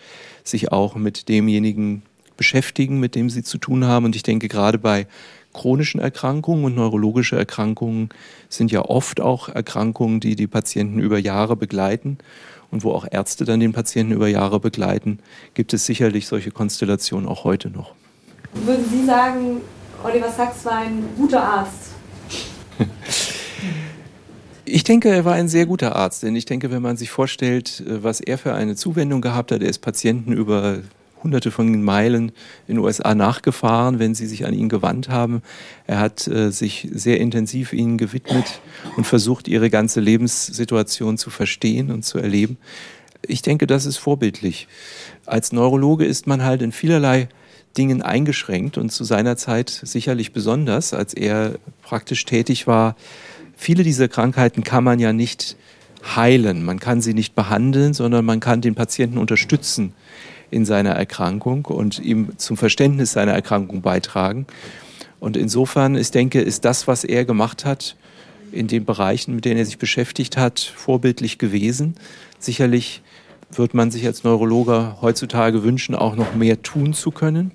sich 0.44 0.72
auch 0.72 0.96
mit 0.96 1.30
demjenigen 1.30 2.04
beschäftigen, 2.38 3.00
mit 3.00 3.16
dem 3.16 3.30
sie 3.30 3.44
zu 3.44 3.58
tun 3.58 3.86
haben. 3.86 4.06
Und 4.06 4.16
ich 4.16 4.24
denke, 4.24 4.48
gerade 4.48 4.78
bei 4.78 5.08
chronischen 5.54 6.00
Erkrankungen 6.00 6.64
und 6.66 6.76
neurologische 6.76 7.38
Erkrankungen 7.38 8.10
sind 8.50 8.72
ja 8.72 8.84
oft 8.86 9.20
auch 9.20 9.50
Erkrankungen, 9.50 10.20
die 10.20 10.36
die 10.36 10.48
Patienten 10.48 11.00
über 11.00 11.18
Jahre 11.18 11.56
begleiten 11.56 12.18
und 12.72 12.84
wo 12.84 12.92
auch 12.92 13.06
Ärzte 13.10 13.46
dann 13.46 13.60
den 13.60 13.74
Patienten 13.74 14.14
über 14.14 14.28
Jahre 14.28 14.60
begleiten, 14.60 15.20
gibt 15.54 15.74
es 15.74 15.86
sicherlich 15.86 16.28
solche 16.28 16.52
Konstellationen 16.52 17.28
auch 17.28 17.44
heute 17.44 17.70
noch. 17.70 17.94
Würden 18.54 18.86
Sie 18.90 19.06
sagen, 19.06 19.62
Oliver 20.04 20.32
Sachs 20.32 20.66
war 20.66 20.80
ein 20.80 21.04
guter 21.18 21.44
Arzt? 21.44 21.99
Ich 24.72 24.84
denke, 24.84 25.10
er 25.10 25.26
war 25.26 25.34
ein 25.34 25.48
sehr 25.48 25.66
guter 25.66 25.96
Arzt, 25.96 26.22
denn 26.22 26.36
ich 26.36 26.46
denke, 26.46 26.70
wenn 26.70 26.84
man 26.84 26.96
sich 26.96 27.10
vorstellt, 27.10 27.82
äh, 27.88 28.04
was 28.04 28.22
er 28.22 28.38
für 28.38 28.54
eine 28.54 28.76
Zuwendung 28.76 29.20
gehabt 29.20 29.52
hat, 29.52 29.64
er 29.64 29.70
ist 29.70 29.80
Patienten 29.80 30.32
über 30.32 30.82
hunderte 31.24 31.50
von 31.50 31.82
Meilen 31.82 32.32
in 32.68 32.76
den 32.76 32.78
USA 32.78 33.16
nachgefahren, 33.16 33.98
wenn 33.98 34.14
sie 34.14 34.28
sich 34.28 34.46
an 34.46 34.54
ihn 34.54 34.70
gewandt 34.70 35.10
haben. 35.10 35.42
Er 35.88 36.00
hat 36.00 36.28
äh, 36.28 36.52
sich 36.52 36.88
sehr 36.92 37.20
intensiv 37.20 37.74
ihnen 37.74 37.98
gewidmet 37.98 38.62
und 38.96 39.08
versucht, 39.08 39.48
ihre 39.48 39.72
ganze 39.72 40.02
Lebenssituation 40.02 41.18
zu 41.18 41.32
verstehen 41.32 41.92
und 41.92 42.06
zu 42.06 42.20
erleben. 42.20 42.58
Ich 43.24 43.42
denke, 43.42 43.66
das 43.66 43.88
ist 43.88 43.98
vorbildlich. 43.98 44.68
Als 45.26 45.52
Neurologe 45.52 46.06
ist 46.06 46.28
man 46.28 46.44
halt 46.44 46.62
in 46.62 46.72
vielerlei 46.72 47.28
Dingen 47.76 48.04
eingeschränkt 48.04 48.78
und 48.78 48.92
zu 48.92 49.04
seiner 49.04 49.36
Zeit 49.36 49.70
sicherlich 49.70 50.32
besonders, 50.32 50.94
als 50.94 51.16
er 51.16 51.56
praktisch 51.82 52.24
tätig 52.26 52.68
war. 52.68 52.96
Viele 53.62 53.84
dieser 53.84 54.08
Krankheiten 54.08 54.63
kann 54.63 54.86
man 54.86 55.00
ja 55.00 55.12
nicht 55.12 55.58
heilen, 56.15 56.63
man 56.63 56.80
kann 56.80 57.02
sie 57.02 57.13
nicht 57.13 57.36
behandeln, 57.36 57.93
sondern 57.93 58.24
man 58.24 58.39
kann 58.39 58.62
den 58.62 58.74
Patienten 58.74 59.17
unterstützen 59.17 59.91
in 60.50 60.63
seiner 60.63 60.91
Erkrankung 60.91 61.65
und 61.65 62.00
ihm 62.00 62.30
zum 62.38 62.56
Verständnis 62.56 63.12
seiner 63.12 63.34
Erkrankung 63.34 63.82
beitragen. 63.82 64.48
Und 65.19 65.36
insofern, 65.36 65.98
ich 65.98 66.10
denke, 66.10 66.39
ist 66.39 66.63
das, 66.63 66.88
was 66.88 67.04
er 67.04 67.26
gemacht 67.26 67.65
hat, 67.65 67.98
in 68.54 68.67
den 68.67 68.86
Bereichen, 68.86 69.36
mit 69.36 69.43
denen 69.43 69.58
er 69.58 69.65
sich 69.65 69.78
beschäftigt 69.78 70.38
hat, 70.38 70.62
vorbildlich 70.62 71.38
gewesen. 71.38 71.95
Sicherlich 72.39 73.02
wird 73.52 73.74
man 73.74 73.91
sich 73.91 74.06
als 74.06 74.24
Neurologe 74.24 74.95
heutzutage 75.02 75.63
wünschen, 75.63 75.95
auch 75.95 76.15
noch 76.15 76.34
mehr 76.34 76.62
tun 76.63 76.93
zu 76.93 77.12
können 77.12 77.52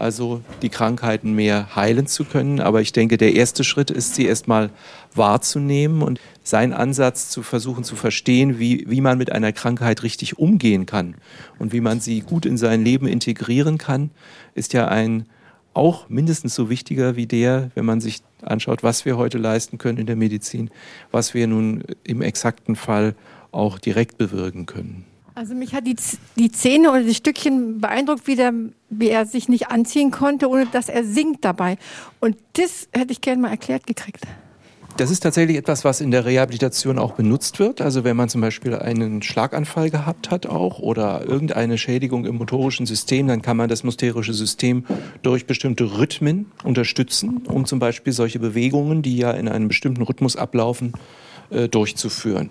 also 0.00 0.42
die 0.62 0.68
Krankheiten 0.68 1.32
mehr 1.32 1.74
heilen 1.76 2.06
zu 2.06 2.24
können. 2.24 2.60
Aber 2.60 2.80
ich 2.80 2.92
denke, 2.92 3.16
der 3.16 3.34
erste 3.34 3.64
Schritt 3.64 3.90
ist, 3.90 4.14
sie 4.14 4.26
erstmal 4.26 4.70
wahrzunehmen 5.14 6.02
und 6.02 6.20
seinen 6.42 6.72
Ansatz 6.72 7.28
zu 7.28 7.42
versuchen 7.42 7.84
zu 7.84 7.96
verstehen, 7.96 8.58
wie, 8.58 8.84
wie 8.88 9.00
man 9.00 9.18
mit 9.18 9.32
einer 9.32 9.52
Krankheit 9.52 10.02
richtig 10.02 10.38
umgehen 10.38 10.86
kann 10.86 11.14
und 11.58 11.72
wie 11.72 11.80
man 11.80 12.00
sie 12.00 12.20
gut 12.20 12.46
in 12.46 12.56
sein 12.56 12.84
Leben 12.84 13.06
integrieren 13.06 13.78
kann, 13.78 14.10
ist 14.54 14.72
ja 14.72 14.88
ein 14.88 15.26
auch 15.72 16.08
mindestens 16.08 16.54
so 16.54 16.68
wichtiger 16.68 17.14
wie 17.14 17.26
der, 17.26 17.70
wenn 17.74 17.84
man 17.84 18.00
sich 18.00 18.22
anschaut, 18.42 18.82
was 18.82 19.04
wir 19.04 19.16
heute 19.16 19.38
leisten 19.38 19.78
können 19.78 19.98
in 19.98 20.06
der 20.06 20.16
Medizin, 20.16 20.70
was 21.12 21.32
wir 21.32 21.46
nun 21.46 21.84
im 22.02 22.22
exakten 22.22 22.74
Fall 22.74 23.14
auch 23.52 23.78
direkt 23.78 24.18
bewirken 24.18 24.66
können. 24.66 25.04
Also 25.34 25.54
mich 25.54 25.74
hat 25.74 25.86
die, 25.86 25.96
die 26.36 26.48
Szene 26.48 26.90
oder 26.90 27.02
die 27.02 27.14
Stückchen 27.14 27.80
beeindruckt, 27.80 28.26
wie, 28.26 28.36
der, 28.36 28.52
wie 28.90 29.08
er 29.08 29.26
sich 29.26 29.48
nicht 29.48 29.68
anziehen 29.68 30.10
konnte, 30.10 30.48
ohne 30.48 30.66
dass 30.66 30.88
er 30.88 31.04
singt 31.04 31.44
dabei. 31.44 31.78
Und 32.20 32.36
das 32.54 32.88
hätte 32.92 33.12
ich 33.12 33.20
gerne 33.20 33.42
mal 33.42 33.50
erklärt 33.50 33.86
gekriegt. 33.86 34.26
Das 34.96 35.10
ist 35.10 35.20
tatsächlich 35.20 35.56
etwas, 35.56 35.84
was 35.84 36.00
in 36.00 36.10
der 36.10 36.26
Rehabilitation 36.26 36.98
auch 36.98 37.12
benutzt 37.12 37.58
wird. 37.58 37.80
Also 37.80 38.04
wenn 38.04 38.16
man 38.16 38.28
zum 38.28 38.40
Beispiel 38.40 38.74
einen 38.74 39.22
Schlaganfall 39.22 39.88
gehabt 39.88 40.30
hat 40.30 40.46
auch 40.46 40.80
oder 40.80 41.24
irgendeine 41.24 41.78
Schädigung 41.78 42.26
im 42.26 42.36
motorischen 42.36 42.86
System, 42.86 43.26
dann 43.28 43.40
kann 43.40 43.56
man 43.56 43.68
das 43.68 43.82
motorische 43.82 44.34
System 44.34 44.84
durch 45.22 45.46
bestimmte 45.46 45.98
Rhythmen 45.98 46.52
unterstützen, 46.64 47.42
um 47.46 47.64
zum 47.64 47.78
Beispiel 47.78 48.12
solche 48.12 48.40
Bewegungen, 48.40 49.00
die 49.00 49.16
ja 49.16 49.30
in 49.30 49.48
einem 49.48 49.68
bestimmten 49.68 50.02
Rhythmus 50.02 50.36
ablaufen, 50.36 50.92
äh, 51.50 51.68
durchzuführen. 51.68 52.50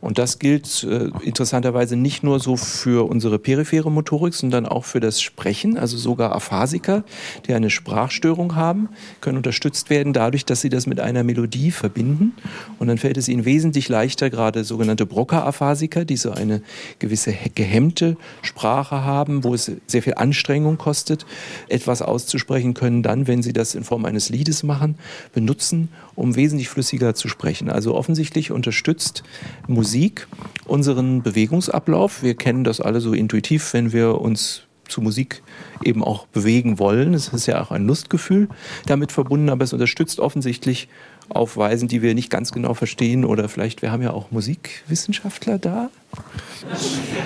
Und 0.00 0.18
das 0.18 0.38
gilt 0.38 0.84
äh, 0.84 1.10
interessanterweise 1.22 1.96
nicht 1.96 2.22
nur 2.22 2.40
so 2.40 2.56
für 2.56 3.08
unsere 3.08 3.38
periphere 3.38 3.90
Motorik, 3.90 4.34
sondern 4.34 4.66
auch 4.66 4.84
für 4.84 5.00
das 5.00 5.20
Sprechen. 5.20 5.76
Also 5.76 5.96
sogar 5.96 6.34
Aphasiker, 6.34 7.04
die 7.46 7.54
eine 7.54 7.70
Sprachstörung 7.70 8.54
haben, 8.54 8.88
können 9.20 9.38
unterstützt 9.38 9.90
werden 9.90 10.12
dadurch, 10.12 10.44
dass 10.44 10.60
sie 10.60 10.68
das 10.68 10.86
mit 10.86 11.00
einer 11.00 11.24
Melodie 11.24 11.70
verbinden. 11.72 12.34
Und 12.78 12.86
dann 12.88 12.98
fällt 12.98 13.16
es 13.16 13.28
ihnen 13.28 13.44
wesentlich 13.44 13.88
leichter, 13.88 14.30
gerade 14.30 14.64
sogenannte 14.64 15.04
Broca-Aphasiker, 15.04 16.04
die 16.04 16.16
so 16.16 16.30
eine 16.30 16.62
gewisse 16.98 17.34
gehemmte 17.54 18.16
Sprache 18.42 19.04
haben, 19.04 19.42
wo 19.42 19.54
es 19.54 19.70
sehr 19.86 20.02
viel 20.02 20.14
Anstrengung 20.14 20.78
kostet, 20.78 21.26
etwas 21.68 22.02
auszusprechen 22.02 22.74
können, 22.74 23.02
dann, 23.02 23.26
wenn 23.26 23.42
sie 23.42 23.52
das 23.52 23.74
in 23.74 23.84
Form 23.84 24.04
eines 24.04 24.28
Liedes 24.28 24.62
machen, 24.62 24.96
benutzen, 25.32 25.88
um 26.14 26.36
wesentlich 26.36 26.68
flüssiger 26.68 27.14
zu 27.14 27.28
sprechen. 27.28 27.68
Also 27.70 27.94
offensichtlich 27.94 28.52
unterstützt 28.52 29.22
Musik 29.66 29.87
Musik 29.88 30.28
unseren 30.66 31.22
Bewegungsablauf. 31.22 32.22
Wir 32.22 32.34
kennen 32.34 32.62
das 32.62 32.78
alle 32.78 33.00
so 33.00 33.14
intuitiv, 33.14 33.72
wenn 33.72 33.90
wir 33.90 34.20
uns 34.20 34.64
zu 34.86 35.00
Musik 35.00 35.42
eben 35.82 36.04
auch 36.04 36.26
bewegen 36.26 36.78
wollen. 36.78 37.14
Es 37.14 37.28
ist 37.28 37.46
ja 37.46 37.62
auch 37.62 37.70
ein 37.70 37.86
Lustgefühl 37.86 38.50
damit 38.84 39.12
verbunden, 39.12 39.48
aber 39.48 39.64
es 39.64 39.72
unterstützt 39.72 40.20
offensichtlich 40.20 40.88
auf 41.30 41.56
Weisen, 41.56 41.88
die 41.88 42.02
wir 42.02 42.14
nicht 42.14 42.28
ganz 42.28 42.52
genau 42.52 42.74
verstehen 42.74 43.24
oder 43.24 43.48
vielleicht, 43.48 43.80
wir 43.80 43.90
haben 43.90 44.02
ja 44.02 44.10
auch 44.10 44.30
Musikwissenschaftler 44.30 45.56
da, 45.56 45.88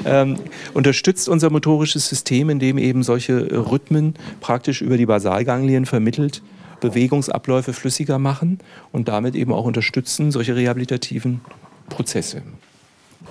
ähm, 0.05 0.37
unterstützt 0.73 1.29
unser 1.29 1.51
motorisches 1.51 2.09
System, 2.09 2.49
indem 2.49 2.79
eben 2.79 3.03
solche 3.03 3.41
Rhythmen 3.73 4.15
praktisch 4.41 4.83
über 4.83 4.97
die 4.97 5.07
Basalganglien 5.07 5.85
vermittelt 5.85 6.43
Bewegungsabläufe 6.79 7.73
flüssiger 7.73 8.19
machen 8.19 8.59
und 8.91 9.09
damit 9.09 9.35
eben 9.35 9.53
auch 9.53 9.65
unterstützen 9.65 10.31
solche 10.31 10.55
rehabilitativen 10.55 11.41
Prozesse. 11.89 12.43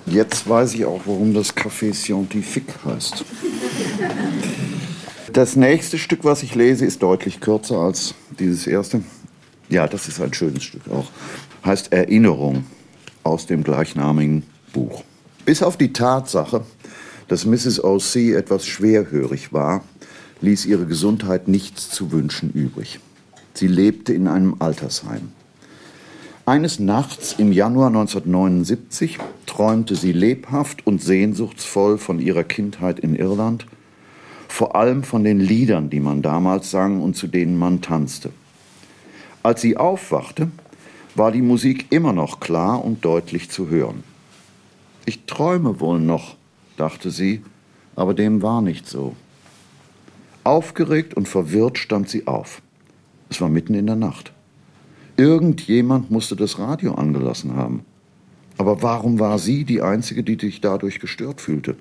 Jetzt 0.06 0.48
weiß 0.48 0.74
ich 0.74 0.84
auch, 0.84 1.02
warum 1.06 1.34
das 1.34 1.54
Café 1.54 1.94
Scientifique 1.94 2.74
heißt. 2.84 3.24
Das 5.32 5.56
nächste 5.56 5.98
Stück, 5.98 6.24
was 6.24 6.42
ich 6.42 6.54
lese, 6.54 6.84
ist 6.84 7.02
deutlich 7.02 7.40
kürzer 7.40 7.78
als 7.78 8.14
dieses 8.38 8.66
erste. 8.66 9.02
Ja, 9.68 9.86
das 9.86 10.08
ist 10.08 10.20
ein 10.20 10.34
schönes 10.34 10.64
Stück 10.64 10.82
auch. 10.90 11.06
Heißt 11.64 11.92
Erinnerung 11.92 12.64
aus 13.22 13.46
dem 13.46 13.62
gleichnamigen 13.62 14.42
Buch. 14.72 15.04
Bis 15.44 15.62
auf 15.62 15.76
die 15.76 15.92
Tatsache, 15.92 16.64
dass 17.28 17.46
Mrs. 17.46 17.82
O.C. 17.82 18.34
etwas 18.34 18.66
schwerhörig 18.66 19.52
war, 19.52 19.84
ließ 20.40 20.66
ihre 20.66 20.86
Gesundheit 20.86 21.48
nichts 21.48 21.88
zu 21.88 22.12
wünschen 22.12 22.50
übrig. 22.52 23.00
Sie 23.54 23.68
lebte 23.68 24.12
in 24.12 24.28
einem 24.28 24.56
Altersheim. 24.58 25.32
Eines 26.52 26.78
Nachts 26.78 27.36
im 27.38 27.50
Januar 27.50 27.86
1979 27.86 29.16
träumte 29.46 29.96
sie 29.96 30.12
lebhaft 30.12 30.86
und 30.86 31.00
sehnsuchtsvoll 31.00 31.96
von 31.96 32.20
ihrer 32.20 32.44
Kindheit 32.44 33.00
in 33.00 33.16
Irland, 33.16 33.64
vor 34.48 34.76
allem 34.76 35.02
von 35.02 35.24
den 35.24 35.40
Liedern, 35.40 35.88
die 35.88 35.98
man 35.98 36.20
damals 36.20 36.70
sang 36.70 37.00
und 37.00 37.16
zu 37.16 37.26
denen 37.26 37.58
man 37.58 37.80
tanzte. 37.80 38.32
Als 39.42 39.62
sie 39.62 39.78
aufwachte, 39.78 40.50
war 41.14 41.32
die 41.32 41.40
Musik 41.40 41.86
immer 41.88 42.12
noch 42.12 42.38
klar 42.38 42.84
und 42.84 43.02
deutlich 43.02 43.48
zu 43.48 43.70
hören. 43.70 44.04
Ich 45.06 45.24
träume 45.24 45.80
wohl 45.80 46.00
noch, 46.00 46.36
dachte 46.76 47.10
sie, 47.10 47.42
aber 47.96 48.12
dem 48.12 48.42
war 48.42 48.60
nicht 48.60 48.86
so. 48.86 49.16
Aufgeregt 50.44 51.14
und 51.14 51.28
verwirrt 51.28 51.78
stand 51.78 52.10
sie 52.10 52.26
auf. 52.26 52.60
Es 53.30 53.40
war 53.40 53.48
mitten 53.48 53.72
in 53.72 53.86
der 53.86 53.96
Nacht. 53.96 54.34
Irgendjemand 55.16 56.10
musste 56.10 56.36
das 56.36 56.58
Radio 56.58 56.94
angelassen 56.94 57.54
haben. 57.54 57.84
Aber 58.58 58.82
warum 58.82 59.18
war 59.18 59.38
sie 59.38 59.64
die 59.64 59.82
Einzige, 59.82 60.22
die 60.22 60.38
sich 60.38 60.60
dadurch 60.60 61.00
gestört 61.00 61.40
fühlte? 61.40 61.76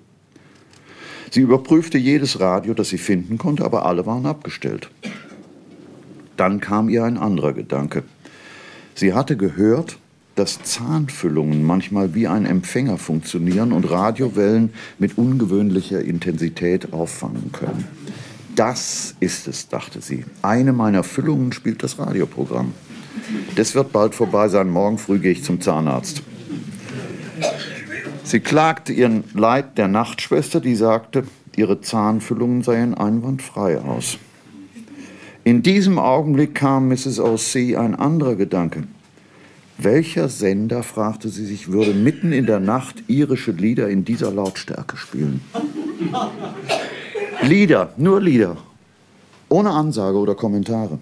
Sie 1.30 1.42
überprüfte 1.42 1.98
jedes 1.98 2.40
Radio, 2.40 2.74
das 2.74 2.90
sie 2.90 2.98
finden 2.98 3.38
konnte, 3.38 3.64
aber 3.64 3.86
alle 3.86 4.06
waren 4.06 4.26
abgestellt. 4.26 4.90
Dann 6.36 6.60
kam 6.60 6.90
ihr 6.90 7.06
ein 7.06 7.18
anderer 7.18 7.54
Gedanke. 7.54 8.04
Sie 8.96 9.14
hatte 9.14 9.38
gehört, 9.38 9.98
dass 10.36 10.62
Zahnfüllungen 10.64 11.64
manchmal 11.64 12.16
wie 12.16 12.28
ein 12.28 12.46
Empfänger 12.46 12.98
funktionieren 12.98 13.72
und 13.72 13.90
Radiowellen 13.90 14.74
mit 14.98 15.18
ungewöhnlicher 15.18 16.02
Intensität 16.02 16.94
auffangen 16.94 17.52
können. 17.52 17.86
Das 18.56 19.16
ist 19.20 19.48
es, 19.48 19.70
dachte 19.70 20.02
sie. 20.02 20.26
Eine 20.42 20.74
meiner 20.74 21.04
Füllungen 21.04 21.54
spielt 21.54 21.84
das 21.84 22.00
Radioprogramm. 22.00 22.74
Das 23.56 23.76
wird 23.76 23.92
bald 23.92 24.16
vorbei 24.16 24.48
sein. 24.48 24.70
Morgen 24.70 24.98
früh 24.98 25.20
gehe 25.20 25.32
ich 25.32 25.44
zum 25.44 25.62
Zahnarzt. 25.62 26.24
Sie 28.24 28.40
klagte 28.40 28.94
ihren 28.94 29.24
Leid 29.34 29.78
der 29.78 29.88
Nachtschwester, 29.88 30.62
die 30.62 30.76
sagte, 30.76 31.24
ihre 31.56 31.82
Zahnfüllungen 31.82 32.64
seien 32.64 32.94
einwandfrei 32.94 33.80
aus. 33.80 34.18
In 35.44 35.64
diesem 35.64 35.98
Augenblick 35.98 36.56
kam 36.56 36.88
Mrs. 36.88 37.20
O.C. 37.20 37.76
ein 37.76 37.96
anderer 37.96 38.36
Gedanke. 38.36 38.84
Welcher 39.78 40.30
Sender, 40.30 40.84
fragte 40.84 41.30
sie 41.30 41.46
sich, 41.46 41.72
würde 41.72 41.94
mitten 41.94 42.32
in 42.32 42.46
der 42.46 42.60
Nacht 42.60 43.04
irische 43.08 43.52
Lieder 43.52 43.90
in 43.90 44.06
dieser 44.06 44.32
Lautstärke 44.32 44.96
spielen? 44.96 45.42
Lieder, 47.42 47.92
nur 47.98 48.22
Lieder, 48.22 48.58
ohne 49.50 49.72
Ansage 49.72 50.18
oder 50.20 50.36
Kommentare. 50.36 51.00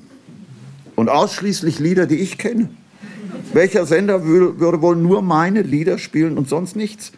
Und 1.00 1.08
ausschließlich 1.08 1.80
Lieder, 1.80 2.08
die 2.08 2.18
ich 2.18 2.38
kenne. 2.38 2.68
Welcher 3.54 3.86
Sender 3.86 4.26
würde 4.26 4.82
wohl 4.82 4.98
nur 4.98 5.22
meine 5.22 5.62
Lieder 5.62 5.98
spielen 5.98 6.38
und 6.38 6.50
sonst 6.50 6.76
nichts? 6.76 7.14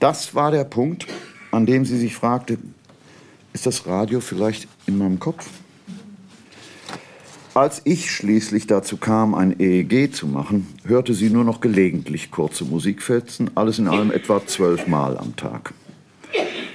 Das 0.00 0.34
war 0.34 0.50
der 0.50 0.64
Punkt, 0.64 1.06
an 1.50 1.66
dem 1.66 1.84
sie 1.84 1.98
sich 1.98 2.14
fragte, 2.14 2.56
ist 3.52 3.66
das 3.66 3.86
Radio 3.86 4.20
vielleicht 4.20 4.66
in 4.86 4.96
meinem 4.96 5.20
Kopf? 5.20 5.46
Als 7.52 7.82
ich 7.84 8.10
schließlich 8.10 8.66
dazu 8.66 8.96
kam, 8.96 9.34
ein 9.34 9.60
EEG 9.60 10.14
zu 10.14 10.26
machen, 10.26 10.68
hörte 10.84 11.12
sie 11.12 11.28
nur 11.28 11.44
noch 11.44 11.60
gelegentlich 11.60 12.30
kurze 12.30 12.64
Musikfetzen, 12.64 13.50
alles 13.54 13.78
in 13.78 13.88
allem 13.88 14.10
etwa 14.10 14.40
zwölfmal 14.46 15.18
am 15.18 15.36
Tag. 15.36 15.74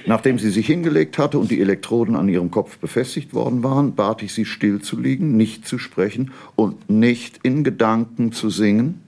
Nachdem 0.06 0.38
sie 0.38 0.50
sich 0.50 0.66
hingelegt 0.66 1.18
hatte 1.18 1.38
und 1.38 1.50
die 1.50 1.60
Elektroden 1.60 2.16
an 2.16 2.28
ihrem 2.28 2.50
Kopf 2.50 2.78
befestigt 2.78 3.34
worden 3.34 3.62
waren, 3.62 3.94
bat 3.94 4.22
ich 4.22 4.34
sie 4.34 4.44
still 4.44 4.80
zu 4.80 4.98
liegen, 4.98 5.36
nicht 5.36 5.66
zu 5.66 5.78
sprechen 5.78 6.32
und 6.56 6.90
nicht 6.90 7.40
in 7.42 7.62
Gedanken 7.62 8.32
zu 8.32 8.50
singen, 8.50 9.00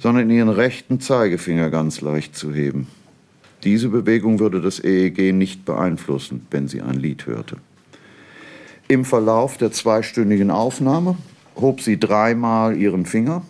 sondern 0.00 0.30
ihren 0.30 0.48
rechten 0.48 1.00
Zeigefinger 1.00 1.70
ganz 1.70 2.00
leicht 2.00 2.36
zu 2.36 2.52
heben. 2.52 2.88
Diese 3.62 3.88
Bewegung 3.88 4.40
würde 4.40 4.60
das 4.60 4.82
EEG 4.82 5.32
nicht 5.32 5.64
beeinflussen, 5.64 6.46
wenn 6.50 6.68
sie 6.68 6.82
ein 6.82 6.98
Lied 6.98 7.26
hörte. 7.26 7.56
Im 8.88 9.04
Verlauf 9.06 9.56
der 9.56 9.72
zweistündigen 9.72 10.50
Aufnahme 10.50 11.16
hob 11.56 11.80
sie 11.80 11.98
dreimal 11.98 12.76
ihren 12.76 13.06
Finger 13.06 13.42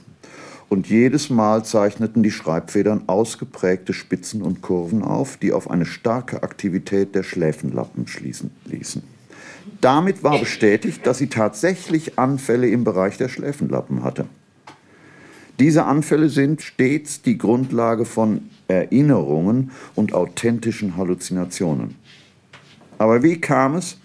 und 0.68 0.88
jedes 0.88 1.30
Mal 1.30 1.64
zeichneten 1.64 2.22
die 2.22 2.30
Schreibfedern 2.30 3.04
ausgeprägte 3.06 3.92
Spitzen 3.92 4.42
und 4.42 4.62
Kurven 4.62 5.02
auf, 5.02 5.36
die 5.36 5.52
auf 5.52 5.70
eine 5.70 5.86
starke 5.86 6.42
Aktivität 6.42 7.14
der 7.14 7.22
Schläfenlappen 7.22 8.06
schließen 8.06 8.50
ließen. 8.64 9.02
Damit 9.80 10.22
war 10.22 10.38
bestätigt, 10.38 11.06
dass 11.06 11.18
sie 11.18 11.28
tatsächlich 11.28 12.18
Anfälle 12.18 12.68
im 12.68 12.84
Bereich 12.84 13.16
der 13.16 13.28
Schläfenlappen 13.28 14.02
hatte. 14.02 14.26
Diese 15.58 15.84
Anfälle 15.84 16.28
sind 16.28 16.62
stets 16.62 17.22
die 17.22 17.38
Grundlage 17.38 18.04
von 18.04 18.50
Erinnerungen 18.66 19.70
und 19.94 20.12
authentischen 20.12 20.96
Halluzinationen. 20.96 21.94
Aber 22.98 23.22
wie 23.22 23.40
kam 23.40 23.76
es, 23.76 23.98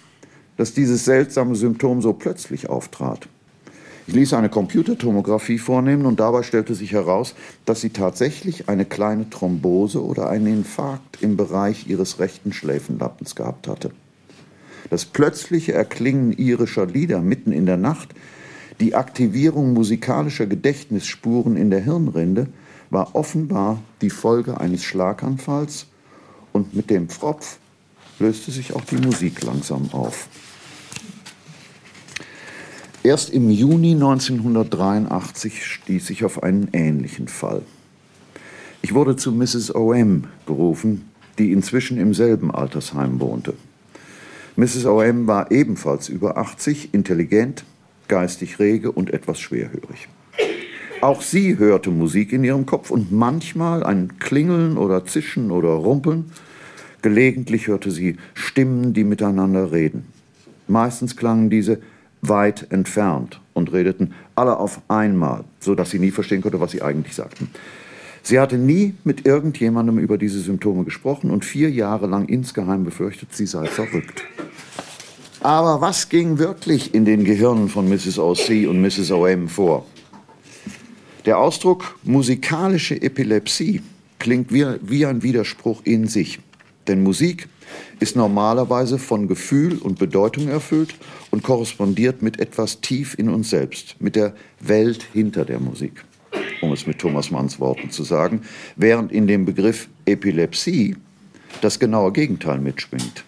dass 0.58 0.74
dieses 0.74 1.06
seltsame 1.06 1.56
Symptom 1.56 2.02
so 2.02 2.14
plötzlich 2.14 2.70
auftrat? 2.70 3.28
Ich 4.10 4.16
ließ 4.16 4.34
eine 4.34 4.50
Computertomographie 4.50 5.60
vornehmen 5.60 6.08
und 6.08 6.20
dabei 6.20 6.42
stellte 6.42 6.74
sich 6.74 6.94
heraus, 6.94 7.36
dass 7.66 7.82
sie 7.82 7.92
tatsächlich 7.92 8.68
eine 8.68 8.86
kleine 8.86 9.30
Thrombose 9.30 10.04
oder 10.04 10.32
einen 10.32 10.48
Infarkt 10.48 11.22
im 11.22 11.38
Bereich 11.38 11.86
ihres 11.88 12.18
rechten 12.18 12.52
Schläfenlappens 12.52 13.36
gehabt 13.36 13.68
hatte. 13.68 13.92
Das 14.90 15.06
plötzliche 15.06 15.74
Erklingen 15.74 16.32
irischer 16.32 16.88
Lieder 16.88 17.22
mitten 17.22 17.52
in 17.52 17.68
der 17.68 17.78
Nacht 17.78 18.16
die 18.80 18.96
Aktivierung 18.96 19.74
musikalischer 19.74 20.48
Gedächtnisspuren 20.48 21.56
in 21.56 21.70
der 21.70 21.82
Hirnrinde 21.82 22.48
war 22.90 23.14
offenbar 23.14 23.78
die 24.02 24.10
Folge 24.10 24.60
eines 24.60 24.84
Schlaganfalls 24.84 25.86
und 26.52 26.74
mit 26.74 26.90
dem 26.90 27.10
Pfropf 27.10 27.60
löste 28.18 28.50
sich 28.50 28.74
auch 28.74 28.86
die 28.86 28.98
Musik 28.98 29.44
langsam 29.44 29.92
auf. 29.92 30.28
Erst 33.10 33.32
im 33.32 33.50
Juni 33.50 33.94
1983 33.94 35.66
stieß 35.66 36.12
ich 36.12 36.24
auf 36.24 36.44
einen 36.44 36.70
ähnlichen 36.74 37.28
Fall. 37.28 37.64
Ich 38.84 38.94
wurde 38.94 39.16
zu 39.16 39.32
Mrs. 39.32 39.74
O.M. 39.74 40.26
gerufen, 40.46 41.10
die 41.40 41.52
inzwischen 41.52 41.98
im 41.98 42.14
selben 42.14 42.52
Altersheim 42.52 43.20
wohnte. 43.20 43.56
Mrs. 44.58 44.86
O.M. 44.86 45.26
war 45.26 45.50
ebenfalls 45.50 46.08
über 46.08 46.38
80, 46.38 46.94
intelligent, 46.94 47.66
geistig 48.08 48.60
rege 48.60 48.92
und 48.92 49.12
etwas 49.12 49.40
schwerhörig. 49.40 50.08
Auch 51.02 51.24
sie 51.24 51.58
hörte 51.58 51.90
Musik 51.90 52.32
in 52.32 52.44
ihrem 52.44 52.68
Kopf 52.68 52.92
und 52.92 53.12
manchmal 53.12 53.84
ein 53.84 54.20
Klingeln 54.20 54.78
oder 54.78 55.04
Zischen 55.04 55.50
oder 55.50 55.70
Rumpeln. 55.70 56.26
Gelegentlich 57.02 57.70
hörte 57.70 57.90
sie 57.90 58.18
Stimmen, 58.36 58.94
die 58.94 59.04
miteinander 59.04 59.72
reden. 59.72 60.06
Meistens 60.68 61.18
klangen 61.18 61.50
diese 61.50 61.80
weit 62.22 62.68
entfernt 62.72 63.40
und 63.54 63.72
redeten 63.72 64.14
alle 64.36 64.58
auf 64.58 64.82
einmal, 64.88 65.44
so 65.60 65.76
dass 65.76 65.92
sie 65.92 66.00
nie 66.00 66.12
verstehen 66.12 66.42
konnte, 66.42 66.60
was 66.60 66.72
sie 66.72 66.82
eigentlich 66.82 67.16
sagten. 67.16 67.50
Sie 68.22 68.40
hatte 68.40 68.58
nie 68.58 68.96
mit 69.04 69.26
irgendjemandem 69.26 69.98
über 69.98 70.18
diese 70.18 70.40
Symptome 70.40 70.84
gesprochen 70.84 71.32
und 71.32 71.46
vier 71.46 71.70
Jahre 71.72 72.08
lang 72.08 72.28
insgeheim 72.28 72.84
befürchtet, 72.84 73.34
sie 73.34 73.46
sei 73.46 73.66
verrückt. 73.66 74.24
Aber 75.42 75.80
was 75.80 76.10
ging 76.10 76.38
wirklich 76.38 76.94
in 76.94 77.06
den 77.06 77.24
Gehirnen 77.24 77.70
von 77.70 77.88
Mrs. 77.88 78.20
O.C. 78.20 78.68
und 78.68 78.82
Mrs. 78.82 79.12
O.M. 79.12 79.48
vor? 79.48 79.86
Der 81.26 81.38
Ausdruck 81.38 81.98
musikalische 82.04 83.02
Epilepsie 83.02 83.82
klingt 84.20 84.54
wie, 84.54 84.66
wie 84.82 85.06
ein 85.06 85.24
Widerspruch 85.24 85.82
in 85.86 86.08
sich. 86.08 86.40
Denn 86.88 87.04
Musik 87.04 87.48
ist 88.00 88.16
normalerweise 88.16 88.98
von 88.98 89.28
Gefühl 89.28 89.78
und 89.78 90.00
Bedeutung 90.00 90.48
erfüllt 90.48 90.96
und 91.32 91.44
korrespondiert 91.44 92.22
mit 92.22 92.40
etwas 92.40 92.82
tief 92.82 93.16
in 93.18 93.30
uns 93.30 93.50
selbst, 93.50 93.96
mit 94.00 94.16
der 94.16 94.34
Welt 94.60 95.06
hinter 95.14 95.46
der 95.46 95.60
Musik, 95.60 96.04
um 96.62 96.72
es 96.72 96.88
mit 96.88 97.00
Thomas 97.00 97.32
Manns 97.32 97.60
Worten 97.60 97.92
zu 97.92 98.04
sagen, 98.04 98.42
während 98.76 99.12
in 99.12 99.28
dem 99.28 99.46
Begriff 99.46 99.90
Epilepsie 100.06 100.96
das 101.62 101.80
genaue 101.80 102.12
Gegenteil 102.12 102.60
mitschwingt. 102.60 103.24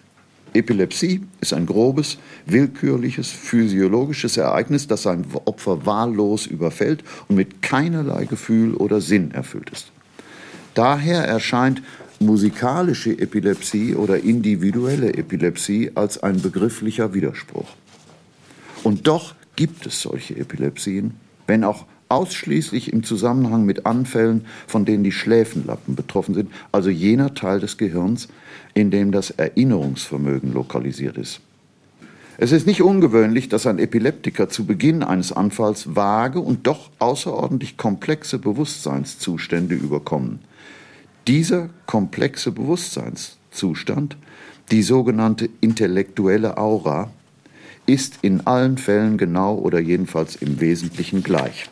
Epilepsie 0.54 1.22
ist 1.40 1.54
ein 1.54 1.66
grobes, 1.66 2.18
willkürliches, 2.46 3.30
physiologisches 3.30 4.36
Ereignis, 4.36 4.86
das 4.86 5.02
sein 5.02 5.24
Opfer 5.46 5.86
wahllos 5.86 6.46
überfällt 6.46 7.02
und 7.28 7.36
mit 7.36 7.62
keinerlei 7.62 8.26
Gefühl 8.26 8.74
oder 8.74 9.00
Sinn 9.00 9.30
erfüllt 9.30 9.70
ist. 9.70 9.92
Daher 10.74 11.24
erscheint 11.24 11.82
musikalische 12.24 13.18
Epilepsie 13.18 13.94
oder 13.94 14.20
individuelle 14.22 15.14
Epilepsie 15.14 15.92
als 15.94 16.22
ein 16.22 16.40
begrifflicher 16.40 17.14
Widerspruch. 17.14 17.68
Und 18.82 19.06
doch 19.06 19.34
gibt 19.56 19.86
es 19.86 20.02
solche 20.02 20.36
Epilepsien, 20.36 21.14
wenn 21.46 21.64
auch 21.64 21.86
ausschließlich 22.08 22.92
im 22.92 23.04
Zusammenhang 23.04 23.64
mit 23.64 23.86
Anfällen, 23.86 24.44
von 24.66 24.84
denen 24.84 25.02
die 25.02 25.12
Schläfenlappen 25.12 25.94
betroffen 25.94 26.34
sind, 26.34 26.50
also 26.70 26.90
jener 26.90 27.34
Teil 27.34 27.60
des 27.60 27.78
Gehirns, 27.78 28.28
in 28.74 28.90
dem 28.90 29.12
das 29.12 29.30
Erinnerungsvermögen 29.30 30.52
lokalisiert 30.52 31.16
ist. 31.16 31.40
Es 32.38 32.52
ist 32.52 32.66
nicht 32.66 32.82
ungewöhnlich, 32.82 33.48
dass 33.48 33.66
ein 33.66 33.78
Epileptiker 33.78 34.48
zu 34.48 34.66
Beginn 34.66 35.02
eines 35.02 35.32
Anfalls 35.32 35.94
vage 35.94 36.40
und 36.40 36.66
doch 36.66 36.90
außerordentlich 36.98 37.76
komplexe 37.76 38.38
Bewusstseinszustände 38.38 39.74
überkommen. 39.74 40.40
Dieser 41.28 41.68
komplexe 41.86 42.50
Bewusstseinszustand, 42.50 44.16
die 44.72 44.82
sogenannte 44.82 45.48
intellektuelle 45.60 46.58
Aura, 46.58 47.10
ist 47.86 48.18
in 48.22 48.46
allen 48.46 48.76
Fällen 48.76 49.18
genau 49.18 49.54
oder 49.54 49.78
jedenfalls 49.78 50.34
im 50.34 50.60
Wesentlichen 50.60 51.22
gleich. 51.22 51.70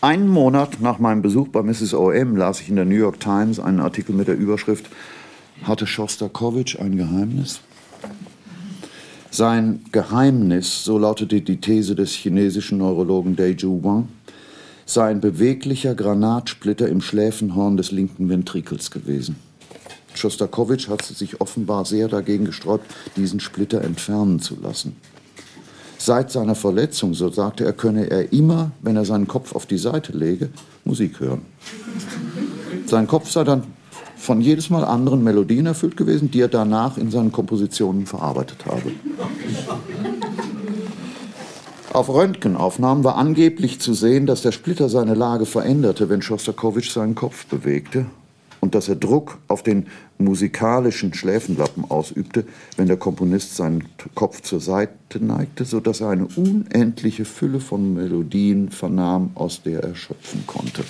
Einen 0.00 0.28
Monat 0.28 0.80
nach 0.80 0.98
meinem 0.98 1.22
Besuch 1.22 1.48
bei 1.48 1.62
Mrs. 1.62 1.94
O.M. 1.94 2.36
las 2.36 2.60
ich 2.60 2.68
in 2.68 2.76
der 2.76 2.84
New 2.84 2.94
York 2.94 3.18
Times 3.18 3.58
einen 3.58 3.80
Artikel 3.80 4.14
mit 4.14 4.28
der 4.28 4.36
Überschrift 4.36 4.86
Hatte 5.64 5.86
Schostakowitsch 5.86 6.78
ein 6.78 6.96
Geheimnis? 6.96 7.62
Sein 9.30 9.84
Geheimnis, 9.90 10.84
so 10.84 10.98
lautete 10.98 11.40
die 11.40 11.60
These 11.60 11.96
des 11.96 12.12
chinesischen 12.12 12.78
Neurologen 12.78 13.34
Daiju 13.34 13.82
Wang, 13.82 14.08
sei 14.86 15.10
ein 15.10 15.20
beweglicher 15.20 15.94
Granatsplitter 15.94 16.88
im 16.88 17.00
Schläfenhorn 17.00 17.76
des 17.76 17.90
linken 17.90 18.28
Ventrikels 18.28 18.90
gewesen. 18.90 19.36
Schostakowitsch 20.14 20.88
hatte 20.88 21.12
sich 21.12 21.40
offenbar 21.40 21.84
sehr 21.84 22.08
dagegen 22.08 22.44
gesträubt, 22.44 22.86
diesen 23.16 23.40
Splitter 23.40 23.82
entfernen 23.82 24.40
zu 24.40 24.56
lassen. 24.60 24.96
Seit 25.98 26.30
seiner 26.30 26.54
Verletzung, 26.54 27.14
so 27.14 27.30
sagte 27.30 27.64
er, 27.64 27.72
könne 27.72 28.10
er 28.10 28.32
immer, 28.32 28.72
wenn 28.82 28.96
er 28.96 29.04
seinen 29.04 29.26
Kopf 29.26 29.54
auf 29.54 29.66
die 29.66 29.78
Seite 29.78 30.12
lege, 30.12 30.50
Musik 30.84 31.18
hören. 31.18 31.42
Sein 32.86 33.06
Kopf 33.06 33.30
sei 33.30 33.44
dann 33.44 33.64
von 34.16 34.40
jedes 34.40 34.70
Mal 34.70 34.84
anderen 34.84 35.24
Melodien 35.24 35.66
erfüllt 35.66 35.96
gewesen, 35.96 36.30
die 36.30 36.40
er 36.40 36.48
danach 36.48 36.98
in 36.98 37.10
seinen 37.10 37.32
Kompositionen 37.32 38.06
verarbeitet 38.06 38.66
habe. 38.66 38.92
Auf 41.94 42.08
Röntgenaufnahmen 42.08 43.04
war 43.04 43.14
angeblich 43.14 43.78
zu 43.78 43.94
sehen, 43.94 44.26
dass 44.26 44.42
der 44.42 44.50
Splitter 44.50 44.88
seine 44.88 45.14
Lage 45.14 45.46
veränderte, 45.46 46.08
wenn 46.08 46.22
Schostakowitsch 46.22 46.90
seinen 46.90 47.14
Kopf 47.14 47.46
bewegte 47.46 48.06
und 48.58 48.74
dass 48.74 48.88
er 48.88 48.96
Druck 48.96 49.38
auf 49.46 49.62
den 49.62 49.86
musikalischen 50.18 51.14
Schläfenlappen 51.14 51.88
ausübte, 51.88 52.46
wenn 52.76 52.88
der 52.88 52.96
Komponist 52.96 53.54
seinen 53.54 53.84
Kopf 54.16 54.40
zur 54.40 54.58
Seite 54.58 55.24
neigte, 55.24 55.64
sodass 55.64 56.00
er 56.00 56.08
eine 56.08 56.26
unendliche 56.34 57.24
Fülle 57.24 57.60
von 57.60 57.94
Melodien 57.94 58.70
vernahm, 58.70 59.30
aus 59.36 59.62
der 59.62 59.84
er 59.84 59.94
schöpfen 59.94 60.44
konnte. 60.48 60.82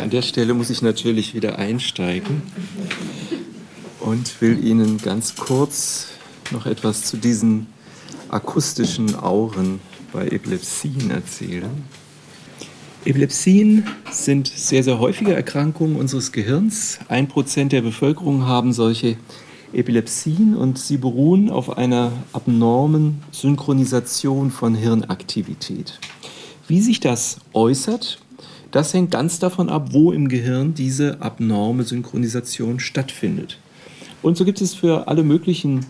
An 0.00 0.10
der 0.10 0.22
Stelle 0.22 0.54
muss 0.54 0.70
ich 0.70 0.80
natürlich 0.80 1.34
wieder 1.34 1.58
einsteigen 1.58 2.42
und 4.04 4.40
will 4.42 4.62
Ihnen 4.62 4.98
ganz 4.98 5.34
kurz 5.34 6.08
noch 6.50 6.66
etwas 6.66 7.04
zu 7.04 7.16
diesen 7.16 7.66
akustischen 8.28 9.14
Auren 9.14 9.80
bei 10.12 10.26
Epilepsien 10.28 11.10
erzählen. 11.10 11.70
Epilepsien 13.06 13.86
sind 14.10 14.48
sehr, 14.48 14.82
sehr 14.82 14.98
häufige 14.98 15.34
Erkrankungen 15.34 15.96
unseres 15.96 16.32
Gehirns. 16.32 16.98
Ein 17.08 17.28
Prozent 17.28 17.72
der 17.72 17.82
Bevölkerung 17.82 18.46
haben 18.46 18.72
solche 18.72 19.16
Epilepsien 19.72 20.54
und 20.54 20.78
sie 20.78 20.98
beruhen 20.98 21.50
auf 21.50 21.76
einer 21.76 22.12
abnormen 22.32 23.22
Synchronisation 23.30 24.50
von 24.50 24.74
Hirnaktivität. 24.74 25.98
Wie 26.68 26.80
sich 26.80 27.00
das 27.00 27.38
äußert, 27.52 28.18
Das 28.74 28.92
hängt 28.92 29.12
ganz 29.12 29.38
davon 29.38 29.68
ab, 29.68 29.90
wo 29.92 30.10
im 30.10 30.28
Gehirn 30.28 30.74
diese 30.74 31.22
abnorme 31.22 31.84
Synchronisation 31.84 32.80
stattfindet. 32.80 33.56
Und 34.24 34.38
so 34.38 34.46
gibt 34.46 34.62
es 34.62 34.72
für 34.72 35.06
alle 35.06 35.22
möglichen 35.22 35.84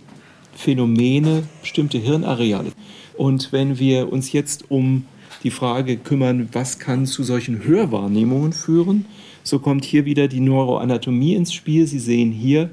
Phänomene 0.57 1.45
bestimmte 1.61 1.99
Hirnareale. 1.99 2.72
Und 3.16 3.53
wenn 3.53 3.78
wir 3.78 4.12
uns 4.12 4.32
jetzt 4.32 4.72
um 4.72 5.05
die 5.45 5.53
Frage 5.53 5.97
kümmern, 5.97 6.49
was 6.51 6.80
kann 6.80 7.07
zu 7.07 7.22
solchen 7.22 7.62
Hörwahrnehmungen 7.62 8.53
führen, 8.53 9.05
so 9.45 9.61
kommt 9.61 9.85
hier 9.85 10.05
wieder 10.05 10.26
die 10.26 10.41
Neuroanatomie 10.41 11.37
ins 11.37 11.53
Spiel. 11.53 11.87
Sie 11.87 12.01
sehen 12.01 12.32
hier 12.32 12.70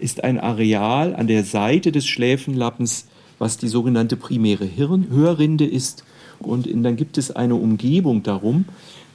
ist 0.00 0.24
ein 0.24 0.40
Areal 0.40 1.14
an 1.14 1.28
der 1.28 1.44
Seite 1.44 1.92
des 1.92 2.08
Schläfenlappens, 2.08 3.06
was 3.38 3.56
die 3.56 3.68
sogenannte 3.68 4.16
primäre 4.16 4.64
Hirn 4.64 5.10
Hörrinde 5.10 5.64
ist. 5.64 6.02
Und 6.40 6.68
dann 6.68 6.96
gibt 6.96 7.18
es 7.18 7.30
eine 7.30 7.54
Umgebung 7.54 8.24
darum, 8.24 8.64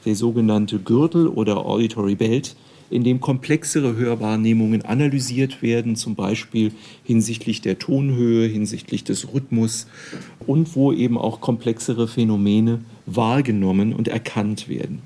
der 0.05 0.15
sogenannte 0.15 0.79
Gürtel 0.79 1.27
oder 1.27 1.65
Auditory 1.65 2.15
Belt, 2.15 2.55
in 2.89 3.03
dem 3.03 3.19
komplexere 3.19 3.95
Hörwahrnehmungen 3.95 4.83
analysiert 4.83 5.61
werden, 5.61 5.95
zum 5.95 6.15
Beispiel 6.15 6.71
hinsichtlich 7.03 7.61
der 7.61 7.79
Tonhöhe, 7.79 8.47
hinsichtlich 8.47 9.03
des 9.03 9.33
Rhythmus 9.33 9.87
und 10.45 10.75
wo 10.75 10.91
eben 10.91 11.17
auch 11.17 11.41
komplexere 11.41 12.07
Phänomene 12.07 12.79
wahrgenommen 13.05 13.93
und 13.93 14.07
erkannt 14.07 14.69
werden. 14.69 15.01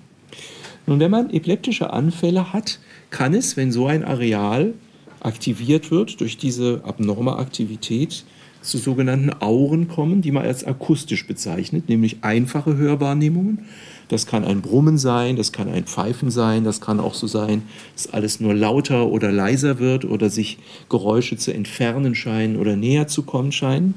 Nun, 0.85 0.99
wenn 0.99 1.11
man 1.11 1.29
epileptische 1.29 1.93
Anfälle 1.93 2.51
hat, 2.51 2.79
kann 3.09 3.33
es, 3.33 3.55
wenn 3.55 3.71
so 3.71 3.87
ein 3.87 4.03
Areal 4.03 4.73
aktiviert 5.21 5.91
wird 5.91 6.19
durch 6.19 6.37
diese 6.37 6.81
abnorme 6.83 7.37
Aktivität, 7.37 8.25
zu 8.63 8.77
sogenannten 8.77 9.29
Auren 9.41 9.87
kommen, 9.87 10.21
die 10.21 10.31
man 10.31 10.43
als 10.43 10.63
akustisch 10.63 11.27
bezeichnet, 11.27 11.89
nämlich 11.89 12.17
einfache 12.21 12.77
Hörwahrnehmungen. 12.77 13.65
Das 14.09 14.25
kann 14.25 14.43
ein 14.43 14.61
Brummen 14.61 14.97
sein, 14.97 15.35
das 15.35 15.51
kann 15.51 15.69
ein 15.69 15.85
Pfeifen 15.85 16.29
sein, 16.31 16.63
das 16.63 16.81
kann 16.81 16.99
auch 16.99 17.13
so 17.13 17.27
sein, 17.27 17.63
dass 17.95 18.13
alles 18.13 18.39
nur 18.39 18.53
lauter 18.53 19.07
oder 19.07 19.31
leiser 19.31 19.79
wird 19.79 20.05
oder 20.05 20.29
sich 20.29 20.57
Geräusche 20.89 21.37
zu 21.37 21.53
entfernen 21.53 22.15
scheinen 22.15 22.57
oder 22.57 22.75
näher 22.75 23.07
zu 23.07 23.23
kommen 23.23 23.51
scheinen. 23.51 23.95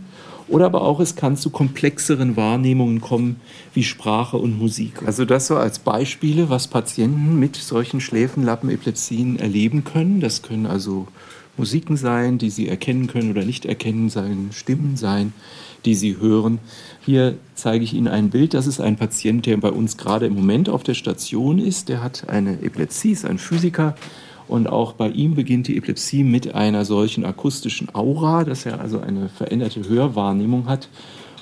Oder 0.49 0.67
aber 0.67 0.83
auch 0.83 1.01
es 1.01 1.17
kann 1.17 1.37
zu 1.37 1.51
komplexeren 1.51 2.37
Wahrnehmungen 2.37 3.01
kommen, 3.01 3.41
wie 3.75 3.83
Sprache 3.83 4.37
und 4.37 4.59
Musik. 4.59 5.03
Also 5.05 5.25
das 5.25 5.49
so 5.49 5.57
als 5.57 5.81
Beispiele, 5.81 6.49
was 6.49 6.69
Patienten 6.69 7.41
mit 7.41 7.57
solchen 7.57 8.01
Schläfenlappenepilepsien 8.01 9.41
erleben 9.41 9.83
können. 9.83 10.21
Das 10.21 10.43
können 10.43 10.67
also 10.67 11.09
Musiken 11.57 11.97
sein, 11.97 12.39
die 12.39 12.51
sie 12.51 12.69
erkennen 12.69 13.07
können 13.07 13.31
oder 13.31 13.45
nicht 13.45 13.65
erkennen, 13.65 14.11
sein 14.11 14.51
Stimmen 14.53 14.97
sein, 14.97 15.33
die 15.85 15.95
sie 15.95 16.19
hören. 16.19 16.59
Hier 17.05 17.37
zeige 17.55 17.85
ich 17.85 17.95
Ihnen 17.95 18.09
ein 18.09 18.31
Bild. 18.31 18.55
Das 18.55 18.67
ist 18.67 18.81
ein 18.81 18.97
Patient, 18.97 19.47
der 19.47 19.57
bei 19.57 19.71
uns 19.71 19.97
gerade 19.97 20.27
im 20.27 20.35
Moment 20.35 20.69
auf 20.69 20.83
der 20.83 20.95
Station 20.95 21.59
ist. 21.59 21.89
Der 21.89 22.03
hat 22.03 22.29
eine 22.29 22.63
Epilepsie, 22.63 23.13
ist 23.13 23.25
ein 23.25 23.39
Physiker. 23.39 23.95
Und 24.49 24.69
auch 24.69 24.93
bei 24.93 25.09
ihm 25.09 25.35
beginnt 25.35 25.69
die 25.69 25.77
Epilepsie 25.77 26.23
mit 26.23 26.55
einer 26.55 26.85
solchen 26.85 27.25
akustischen 27.25 27.95
Aura, 27.95 28.45
dass 28.45 28.67
er 28.67 28.81
also 28.81 29.01
eine 29.01 29.29
veränderte 29.29 29.89
Hörwahrnehmung 29.89 30.67
hat. 30.67 30.89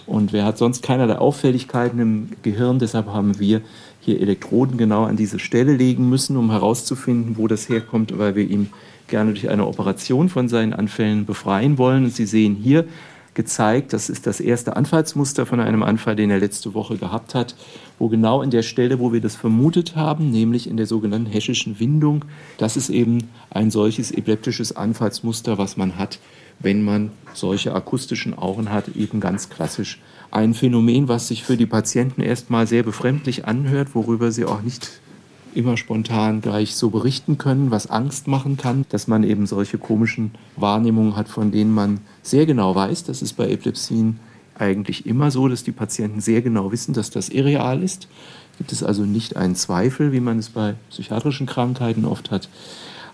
Und 0.06 0.32
wer 0.32 0.44
hat 0.44 0.58
sonst 0.58 0.82
keinerlei 0.82 1.16
Auffälligkeiten 1.16 1.98
im 1.98 2.28
Gehirn? 2.42 2.78
Deshalb 2.78 3.06
haben 3.06 3.38
wir 3.38 3.62
hier 4.00 4.20
Elektroden 4.20 4.76
genau 4.76 5.04
an 5.04 5.16
diese 5.16 5.38
Stelle 5.38 5.74
legen 5.74 6.08
müssen, 6.10 6.36
um 6.36 6.50
herauszufinden, 6.50 7.36
wo 7.38 7.48
das 7.48 7.68
herkommt, 7.68 8.18
weil 8.18 8.34
wir 8.34 8.48
ihn 8.48 8.70
gerne 9.08 9.32
durch 9.32 9.48
eine 9.48 9.66
Operation 9.66 10.28
von 10.28 10.48
seinen 10.48 10.72
Anfällen 10.72 11.26
befreien 11.26 11.78
wollen. 11.78 12.04
Und 12.04 12.14
Sie 12.14 12.26
sehen 12.26 12.54
hier 12.54 12.86
gezeigt, 13.34 13.92
das 13.92 14.08
ist 14.08 14.26
das 14.26 14.40
erste 14.40 14.76
Anfallsmuster 14.76 15.44
von 15.44 15.60
einem 15.60 15.82
Anfall, 15.82 16.16
den 16.16 16.30
er 16.30 16.38
letzte 16.38 16.72
Woche 16.72 16.96
gehabt 16.96 17.34
hat, 17.34 17.54
wo 17.98 18.08
genau 18.08 18.42
in 18.42 18.50
der 18.50 18.62
Stelle, 18.62 18.98
wo 18.98 19.12
wir 19.12 19.20
das 19.20 19.34
vermutet 19.36 19.96
haben, 19.96 20.30
nämlich 20.30 20.68
in 20.68 20.76
der 20.76 20.86
sogenannten 20.86 21.30
Heschischen 21.30 21.78
Windung, 21.80 22.24
das 22.58 22.76
ist 22.76 22.90
eben 22.90 23.28
ein 23.50 23.70
solches 23.70 24.12
epileptisches 24.12 24.76
Anfallsmuster, 24.76 25.58
was 25.58 25.76
man 25.76 25.98
hat, 25.98 26.20
wenn 26.60 26.82
man 26.84 27.10
solche 27.34 27.74
akustischen 27.74 28.34
Auren 28.34 28.70
hat, 28.70 28.88
eben 28.96 29.20
ganz 29.20 29.50
klassisch 29.50 30.00
ein 30.30 30.54
Phänomen, 30.54 31.08
was 31.08 31.28
sich 31.28 31.44
für 31.44 31.56
die 31.56 31.66
Patienten 31.66 32.20
erstmal 32.20 32.66
sehr 32.66 32.82
befremdlich 32.82 33.46
anhört, 33.46 33.94
worüber 33.94 34.32
sie 34.32 34.44
auch 34.44 34.62
nicht 34.62 35.00
immer 35.56 35.76
spontan 35.76 36.40
gleich 36.40 36.74
so 36.74 36.90
berichten 36.90 37.38
können, 37.38 37.70
was 37.70 37.88
Angst 37.88 38.26
machen 38.28 38.56
kann, 38.56 38.84
dass 38.88 39.06
man 39.06 39.24
eben 39.24 39.46
solche 39.46 39.78
komischen 39.78 40.32
Wahrnehmungen 40.56 41.16
hat, 41.16 41.28
von 41.28 41.50
denen 41.50 41.72
man 41.72 42.00
sehr 42.22 42.46
genau 42.46 42.74
weiß, 42.74 43.04
das 43.04 43.22
ist 43.22 43.34
bei 43.34 43.50
Epilepsien 43.50 44.18
eigentlich 44.58 45.06
immer 45.06 45.30
so, 45.30 45.48
dass 45.48 45.64
die 45.64 45.72
Patienten 45.72 46.20
sehr 46.20 46.42
genau 46.42 46.70
wissen, 46.70 46.94
dass 46.94 47.10
das 47.10 47.28
irreal 47.28 47.82
ist. 47.82 48.08
Gibt 48.58 48.70
es 48.70 48.84
also 48.84 49.02
nicht 49.02 49.36
einen 49.36 49.56
Zweifel, 49.56 50.12
wie 50.12 50.20
man 50.20 50.38
es 50.38 50.50
bei 50.50 50.76
psychiatrischen 50.90 51.46
Krankheiten 51.46 52.04
oft 52.04 52.30
hat 52.30 52.48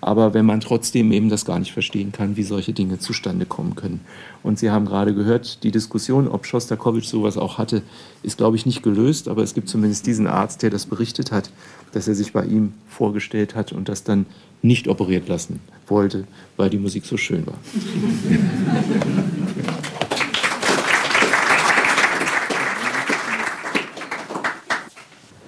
aber 0.00 0.34
wenn 0.34 0.46
man 0.46 0.60
trotzdem 0.60 1.12
eben 1.12 1.28
das 1.28 1.44
gar 1.44 1.58
nicht 1.58 1.72
verstehen 1.72 2.12
kann, 2.12 2.36
wie 2.36 2.42
solche 2.42 2.72
Dinge 2.72 2.98
zustande 2.98 3.46
kommen 3.46 3.74
können. 3.74 4.00
Und 4.42 4.58
Sie 4.58 4.70
haben 4.70 4.86
gerade 4.86 5.14
gehört, 5.14 5.62
die 5.62 5.70
Diskussion, 5.70 6.28
ob 6.28 6.46
Schostakowitsch 6.46 7.06
sowas 7.06 7.36
auch 7.36 7.58
hatte, 7.58 7.82
ist, 8.22 8.38
glaube 8.38 8.56
ich, 8.56 8.66
nicht 8.66 8.82
gelöst, 8.82 9.28
aber 9.28 9.42
es 9.42 9.54
gibt 9.54 9.68
zumindest 9.68 10.06
diesen 10.06 10.26
Arzt, 10.26 10.62
der 10.62 10.70
das 10.70 10.86
berichtet 10.86 11.32
hat, 11.32 11.50
dass 11.92 12.08
er 12.08 12.14
sich 12.14 12.32
bei 12.32 12.44
ihm 12.44 12.72
vorgestellt 12.88 13.54
hat 13.54 13.72
und 13.72 13.88
das 13.88 14.04
dann 14.04 14.26
nicht 14.62 14.88
operiert 14.88 15.28
lassen 15.28 15.60
wollte, 15.86 16.24
weil 16.56 16.70
die 16.70 16.78
Musik 16.78 17.04
so 17.04 17.16
schön 17.16 17.46
war. 17.46 17.58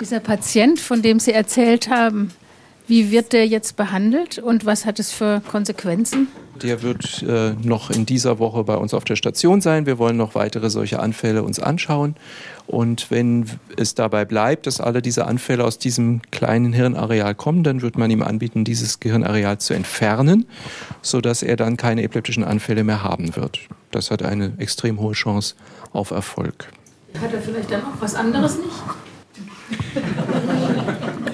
Dieser 0.01 0.21
Patient, 0.21 0.81
von 0.81 1.01
dem 1.01 1.21
Sie 1.21 1.33
erzählt 1.33 1.89
haben, 1.89 2.33
wie 2.93 3.11
wird 3.11 3.33
der 3.33 3.47
jetzt 3.47 3.77
behandelt 3.77 4.39
und 4.39 4.67
was 4.67 4.85
hat 4.85 4.99
es 4.99 5.13
für 5.13 5.41
Konsequenzen? 5.51 6.29
Der 6.63 6.83
wird 6.83 7.23
äh, 7.27 7.55
noch 7.63 7.89
in 7.89 8.05
dieser 8.05 8.39
Woche 8.39 8.65
bei 8.65 8.75
uns 8.75 8.93
auf 8.93 9.05
der 9.05 9.17
Station 9.17 9.63
sein. 9.63 9.87
Wir 9.87 9.97
wollen 9.97 10.19
noch 10.19 10.35
weitere 10.35 10.69
solche 10.69 11.01
Anfälle 11.01 11.43
uns 11.43 11.59
anschauen. 11.59 12.17
Und 12.67 13.11
wenn 13.11 13.47
es 13.79 13.95
dabei 13.95 14.27
bleibt, 14.27 14.67
dass 14.67 14.79
alle 14.79 15.01
diese 15.01 15.27
Anfälle 15.27 15.65
aus 15.65 15.79
diesem 15.79 16.21
kleinen 16.33 16.75
Hirnareal 16.75 17.35
kommen, 17.35 17.65
dann 17.65 17.81
wird 17.81 17.97
man 17.97 18.11
ihm 18.11 18.23
anbieten, 18.23 18.63
dieses 18.63 19.01
Gehirnareal 19.01 19.57
zu 19.57 19.73
entfernen, 19.73 20.45
sodass 21.01 21.43
er 21.43 21.57
dann 21.57 21.79
keine 21.79 22.03
epileptischen 22.03 22.45
Anfälle 22.45 22.85
mehr 22.85 23.03
haben 23.03 23.37
wird. 23.37 23.59
Das 23.91 24.11
hat 24.11 24.23
eine 24.23 24.53
extrem 24.59 25.01
hohe 25.01 25.15
Chance 25.15 25.55
auf 25.95 26.11
Erfolg. 26.11 26.69
Hat 27.19 27.33
er 27.33 27.41
vielleicht 27.41 27.71
dann 27.71 27.81
auch 27.85 28.01
was 28.01 28.15
anderes 28.15 28.59
nicht? 28.59 28.69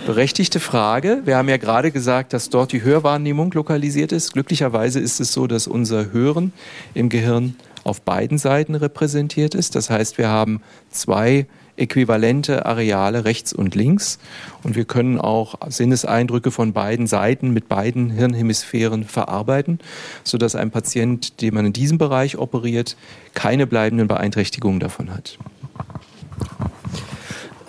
Berechtigte 0.09 0.59
Frage. 0.59 1.21
Wir 1.27 1.37
haben 1.37 1.51
ja 1.51 1.59
gerade 1.59 1.91
gesagt, 1.91 2.33
dass 2.33 2.49
dort 2.49 2.73
die 2.73 2.83
Hörwahrnehmung 2.83 3.53
lokalisiert 3.53 4.11
ist. 4.11 4.33
Glücklicherweise 4.33 5.01
ist 5.01 5.21
es 5.21 5.35
so, 5.35 5.47
dass 5.47 5.67
unser 5.67 6.13
Hören 6.13 6.55
im 6.95 7.11
Gehirn 7.11 7.57
auf 7.85 8.01
beiden 8.01 8.39
Seiten 8.39 8.75
repräsentiert 8.75 9.55
ist. 9.55 9.75
Das 9.75 9.91
heißt, 9.91 10.17
wir 10.17 10.29
haben 10.29 10.63
zwei 10.89 11.47
äquivalente 11.77 12.65
Areale 12.65 13.27
rechts 13.27 13.53
und 13.53 13.75
links 13.75 14.19
und 14.63 14.77
wir 14.77 14.87
können 14.87 15.21
auch 15.21 15.57
Sinneseindrücke 15.69 16.53
von 16.53 16.73
beiden 16.73 17.07
Seiten 17.07 17.51
mit 17.51 17.69
beiden 17.69 18.09
Hirnhemisphären 18.09 19.05
verarbeiten, 19.05 19.79
sodass 20.25 20.55
ein 20.55 20.71
Patient, 20.71 21.43
den 21.43 21.53
man 21.53 21.67
in 21.67 21.75
diesem 21.75 21.99
Bereich 21.99 22.39
operiert, 22.39 22.97
keine 23.35 23.67
bleibenden 23.67 24.09
Beeinträchtigungen 24.09 24.81
davon 24.81 25.13
hat. 25.13 25.39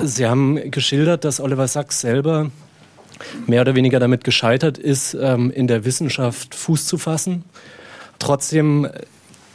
Sie 0.01 0.25
haben 0.25 0.71
geschildert, 0.71 1.25
dass 1.25 1.41
Oliver 1.41 1.67
Sacks 1.67 1.99
selber 1.99 2.51
mehr 3.47 3.61
oder 3.61 3.75
weniger 3.75 3.99
damit 3.99 4.23
gescheitert 4.23 4.77
ist, 4.77 5.13
ähm, 5.13 5.51
in 5.51 5.67
der 5.67 5.83
Wissenschaft 5.83 6.55
Fuß 6.55 6.85
zu 6.85 6.97
fassen. 6.97 7.43
Trotzdem 8.17 8.87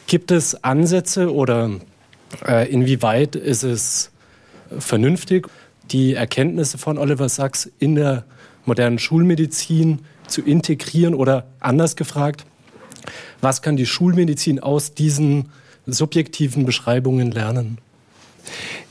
gibt 0.07 0.30
es 0.30 0.62
Ansätze 0.62 1.32
oder 1.32 1.70
äh, 2.47 2.70
inwieweit 2.70 3.36
ist 3.36 3.62
es 3.62 4.11
vernünftig, 4.78 5.49
die 5.90 6.12
Erkenntnisse 6.12 6.76
von 6.76 6.99
Oliver 6.99 7.28
Sacks 7.30 7.70
in 7.78 7.95
der 7.95 8.24
modernen 8.66 8.99
Schulmedizin 8.99 10.01
zu 10.26 10.42
integrieren 10.42 11.14
oder 11.14 11.47
anders 11.61 11.97
gefragt, 11.97 12.45
was 13.40 13.62
kann 13.62 13.76
die 13.76 13.86
Schulmedizin 13.86 14.61
aus 14.61 14.92
diesen 14.92 15.51
subjektiven 15.86 16.66
Beschreibungen 16.66 17.30
lernen? 17.30 17.78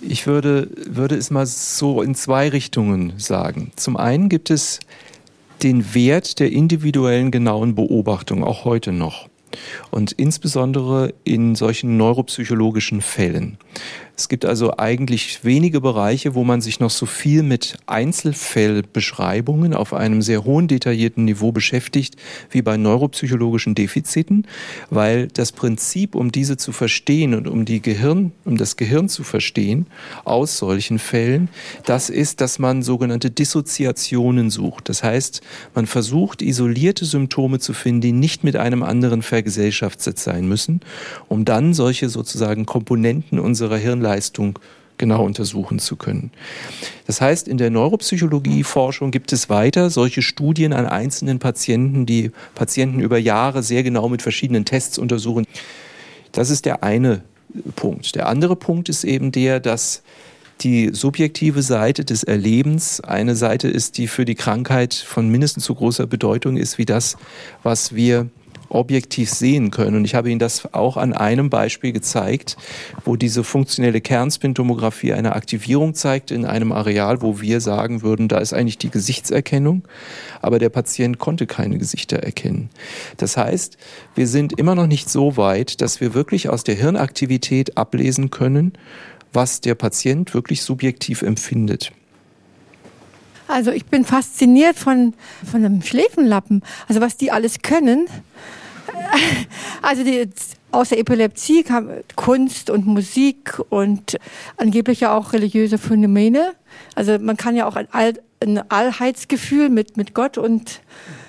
Ich 0.01 0.27
würde, 0.27 0.69
würde 0.75 1.15
es 1.15 1.31
mal 1.31 1.45
so 1.45 2.01
in 2.01 2.15
zwei 2.15 2.49
Richtungen 2.49 3.13
sagen. 3.17 3.71
Zum 3.75 3.97
einen 3.97 4.29
gibt 4.29 4.49
es 4.49 4.79
den 5.63 5.93
Wert 5.93 6.39
der 6.39 6.51
individuellen 6.51 7.31
genauen 7.31 7.75
Beobachtung, 7.75 8.43
auch 8.43 8.65
heute 8.65 8.91
noch. 8.91 9.29
Und 9.91 10.11
insbesondere 10.13 11.13
in 11.23 11.55
solchen 11.55 11.95
neuropsychologischen 11.97 13.01
Fällen. 13.01 13.57
Es 14.15 14.29
gibt 14.29 14.45
also 14.45 14.77
eigentlich 14.77 15.43
wenige 15.43 15.81
Bereiche, 15.81 16.35
wo 16.35 16.43
man 16.43 16.61
sich 16.61 16.79
noch 16.79 16.91
so 16.91 17.07
viel 17.07 17.41
mit 17.41 17.77
Einzelfellbeschreibungen 17.87 19.73
auf 19.73 19.91
einem 19.91 20.21
sehr 20.21 20.43
hohen 20.43 20.67
detaillierten 20.67 21.25
Niveau 21.25 21.51
beschäftigt 21.51 22.15
wie 22.51 22.61
bei 22.61 22.77
neuropsychologischen 22.77 23.73
Defiziten, 23.73 24.45
weil 24.91 25.29
das 25.29 25.51
Prinzip, 25.51 26.13
um 26.13 26.31
diese 26.31 26.57
zu 26.57 26.71
verstehen 26.71 27.33
und 27.33 27.47
um 27.47 27.65
die 27.65 27.81
Gehirn, 27.81 28.33
um 28.45 28.55
das 28.55 28.77
Gehirn 28.77 29.09
zu 29.09 29.23
verstehen 29.23 29.87
aus 30.25 30.59
solchen 30.59 30.99
Fällen, 30.99 31.49
das 31.85 32.11
ist, 32.11 32.39
dass 32.39 32.59
man 32.59 32.83
sogenannte 32.83 33.31
Dissoziationen 33.31 34.51
sucht. 34.51 34.89
Das 34.89 35.01
heißt, 35.01 35.41
man 35.73 35.87
versucht 35.87 36.43
isolierte 36.43 37.05
Symptome 37.05 37.57
zu 37.57 37.73
finden, 37.73 38.01
die 38.01 38.11
nicht 38.11 38.43
mit 38.43 38.57
einem 38.57 38.83
anderen 38.83 39.23
vergesellschaftet 39.23 40.19
sein 40.19 40.47
müssen, 40.47 40.81
um 41.29 41.45
dann 41.45 41.73
solche 41.73 42.09
sozusagen 42.09 42.67
Komponenten 42.67 43.39
unserer 43.39 43.77
Hirn 43.77 44.02
Leistung 44.03 44.59
genau 44.97 45.25
untersuchen 45.25 45.79
zu 45.79 45.95
können. 45.95 46.31
Das 47.07 47.19
heißt, 47.19 47.47
in 47.47 47.57
der 47.57 47.69
Neuropsychologie-Forschung 47.69 49.11
gibt 49.11 49.33
es 49.33 49.49
weiter 49.49 49.89
solche 49.89 50.21
Studien 50.21 50.71
an 50.73 50.85
einzelnen 50.85 51.39
Patienten, 51.39 52.05
die 52.05 52.31
Patienten 52.55 52.99
über 52.99 53.17
Jahre 53.17 53.63
sehr 53.63 53.83
genau 53.83 54.07
mit 54.09 54.21
verschiedenen 54.21 54.65
Tests 54.65 54.97
untersuchen. 54.97 55.45
Das 56.31 56.49
ist 56.49 56.65
der 56.65 56.83
eine 56.83 57.23
Punkt. 57.75 58.15
Der 58.15 58.27
andere 58.27 58.55
Punkt 58.55 58.89
ist 58.89 59.03
eben 59.03 59.31
der, 59.31 59.59
dass 59.59 60.03
die 60.61 60.91
subjektive 60.93 61.61
Seite 61.61 62.05
des 62.05 62.23
Erlebens 62.23 63.01
eine 63.01 63.35
Seite 63.35 63.67
ist, 63.67 63.97
die 63.97 64.07
für 64.07 64.25
die 64.25 64.35
Krankheit 64.35 64.93
von 64.93 65.29
mindestens 65.29 65.65
so 65.65 65.75
großer 65.75 66.07
Bedeutung 66.07 66.57
ist 66.57 66.77
wie 66.77 66.85
das, 66.85 67.17
was 67.63 67.95
wir 67.95 68.29
objektiv 68.73 69.29
sehen 69.29 69.71
können. 69.71 69.95
Und 69.95 70.05
ich 70.05 70.15
habe 70.15 70.29
Ihnen 70.29 70.39
das 70.39 70.73
auch 70.73 70.97
an 70.97 71.13
einem 71.13 71.49
Beispiel 71.49 71.91
gezeigt, 71.91 72.57
wo 73.05 73.15
diese 73.15 73.43
funktionelle 73.43 74.01
Kernspintomographie 74.01 75.13
eine 75.13 75.35
Aktivierung 75.35 75.93
zeigt 75.93 76.31
in 76.31 76.45
einem 76.45 76.71
Areal, 76.71 77.21
wo 77.21 77.41
wir 77.41 77.61
sagen 77.61 78.01
würden, 78.01 78.27
da 78.27 78.39
ist 78.39 78.53
eigentlich 78.53 78.77
die 78.77 78.89
Gesichtserkennung, 78.89 79.83
aber 80.41 80.59
der 80.59 80.69
Patient 80.69 81.19
konnte 81.19 81.47
keine 81.47 81.77
Gesichter 81.77 82.17
erkennen. 82.17 82.69
Das 83.17 83.37
heißt, 83.37 83.77
wir 84.15 84.27
sind 84.27 84.59
immer 84.59 84.75
noch 84.75 84.87
nicht 84.87 85.09
so 85.09 85.37
weit, 85.37 85.81
dass 85.81 86.01
wir 86.01 86.13
wirklich 86.13 86.49
aus 86.49 86.63
der 86.63 86.75
Hirnaktivität 86.75 87.77
ablesen 87.77 88.29
können, 88.29 88.73
was 89.31 89.61
der 89.61 89.75
Patient 89.75 90.33
wirklich 90.33 90.61
subjektiv 90.61 91.21
empfindet. 91.21 91.91
Also 93.47 93.71
ich 93.71 93.85
bin 93.85 94.05
fasziniert 94.05 94.77
von, 94.77 95.13
von 95.49 95.63
einem 95.63 95.81
Schläfenlappen. 95.81 96.63
Also 96.87 97.01
was 97.01 97.17
die 97.17 97.31
alles 97.31 97.61
können. 97.61 98.07
Also 99.81 100.03
die, 100.03 100.29
außer 100.71 100.97
Epilepsie 100.97 101.63
kam 101.63 101.89
Kunst 102.15 102.69
und 102.69 102.85
Musik 102.87 103.59
und 103.69 104.17
angeblich 104.57 105.01
ja 105.01 105.15
auch 105.15 105.33
religiöse 105.33 105.77
Phänomene. 105.77 106.53
Also 106.95 107.19
man 107.19 107.37
kann 107.37 107.55
ja 107.55 107.67
auch 107.67 107.75
ein, 107.75 107.87
All, 107.91 108.13
ein 108.41 108.71
Allheitsgefühl 108.71 109.69
mit, 109.69 109.97
mit 109.97 110.13
Gott 110.13 110.37
und 110.37 110.81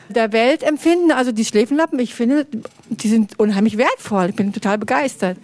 der 0.08 0.32
Welt 0.32 0.62
empfinden. 0.62 1.10
Also 1.10 1.32
die 1.32 1.44
Schläfenlappen, 1.44 1.98
ich 1.98 2.14
finde, 2.14 2.46
die 2.88 3.08
sind 3.08 3.38
unheimlich 3.38 3.76
wertvoll. 3.76 4.30
Ich 4.30 4.36
bin 4.36 4.52
total 4.52 4.78
begeistert. 4.78 5.36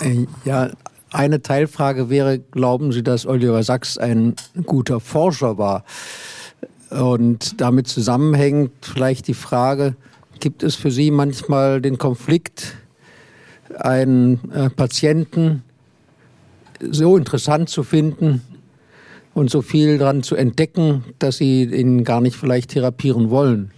Äh, 0.00 0.26
ja, 0.44 0.70
eine 1.10 1.42
Teilfrage 1.42 2.10
wäre, 2.10 2.38
glauben 2.38 2.92
Sie, 2.92 3.02
dass 3.02 3.26
Oliver 3.26 3.62
Sachs 3.62 3.98
ein 3.98 4.36
guter 4.66 5.00
Forscher 5.00 5.58
war? 5.58 5.84
Und 6.90 7.60
damit 7.60 7.86
zusammenhängt 7.86 8.72
vielleicht 8.80 9.28
die 9.28 9.34
Frage, 9.34 9.94
gibt 10.40 10.62
es 10.62 10.74
für 10.74 10.90
Sie 10.90 11.10
manchmal 11.10 11.80
den 11.80 11.98
Konflikt, 11.98 12.76
einen 13.78 14.50
äh, 14.52 14.70
Patienten 14.70 15.62
so 16.80 17.16
interessant 17.16 17.68
zu 17.68 17.82
finden 17.82 18.40
und 19.34 19.50
so 19.50 19.62
viel 19.62 19.98
daran 19.98 20.22
zu 20.22 20.36
entdecken, 20.36 21.04
dass 21.18 21.36
Sie 21.36 21.64
ihn 21.64 22.04
gar 22.04 22.20
nicht 22.20 22.36
vielleicht 22.36 22.70
therapieren 22.70 23.30
wollen? 23.30 23.72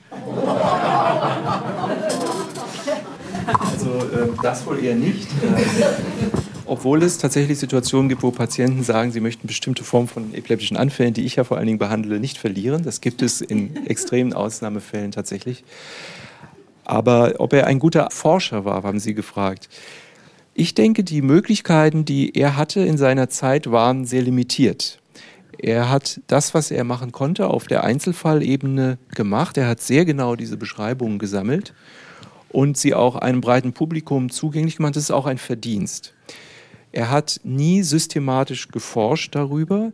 Also 3.47 3.91
äh, 3.91 4.29
das 4.43 4.65
wohl 4.67 4.79
eher 4.79 4.95
nicht. 4.95 5.29
Obwohl 6.71 7.03
es 7.03 7.19
tatsächlich 7.19 7.59
Situationen 7.59 8.09
gibt, 8.09 8.23
wo 8.23 8.31
Patienten 8.31 8.85
sagen, 8.85 9.11
sie 9.11 9.19
möchten 9.19 9.49
bestimmte 9.49 9.83
Formen 9.83 10.07
von 10.07 10.33
epileptischen 10.35 10.77
Anfällen, 10.77 11.13
die 11.13 11.25
ich 11.25 11.35
ja 11.35 11.43
vor 11.43 11.57
allen 11.57 11.67
Dingen 11.67 11.81
behandle, 11.81 12.21
nicht 12.21 12.39
verlieren. 12.39 12.85
Das 12.85 13.01
gibt 13.01 13.23
es 13.23 13.41
in 13.41 13.89
extremen 13.89 14.33
Ausnahmefällen 14.33 15.11
tatsächlich. 15.11 15.65
Aber 16.85 17.35
ob 17.39 17.55
er 17.55 17.67
ein 17.67 17.81
guter 17.81 18.07
Forscher 18.13 18.65
war, 18.65 18.85
haben 18.85 19.01
Sie 19.01 19.15
gefragt. 19.15 19.69
Ich 20.55 20.73
denke, 20.73 21.03
die 21.03 21.23
Möglichkeiten, 21.23 22.05
die 22.05 22.37
er 22.37 22.57
hatte 22.57 22.83
in 22.83 22.99
seiner 22.99 23.29
Zeit, 23.29 23.73
waren 23.73 24.05
sehr 24.05 24.23
limitiert. 24.23 25.01
Er 25.59 25.91
hat 25.91 26.21
das, 26.29 26.55
was 26.55 26.71
er 26.71 26.85
machen 26.85 27.11
konnte, 27.11 27.49
auf 27.49 27.67
der 27.67 27.83
Einzelfallebene 27.83 28.99
gemacht. 29.13 29.59
Er 29.59 29.67
hat 29.67 29.81
sehr 29.81 30.05
genau 30.05 30.37
diese 30.37 30.57
Beschreibungen 30.57 31.19
gesammelt 31.19 31.75
und 32.49 32.77
sie 32.77 32.95
auch 32.95 33.17
einem 33.17 33.41
breiten 33.41 33.73
Publikum 33.73 34.31
zugänglich 34.31 34.77
gemacht. 34.77 34.95
Das 34.95 35.03
ist 35.03 35.11
auch 35.11 35.27
ein 35.27 35.39
Verdienst. 35.39 36.15
Er 36.93 37.11
hat 37.11 37.41
nie 37.45 37.83
systematisch 37.83 38.69
geforscht 38.69 39.35
darüber. 39.35 39.93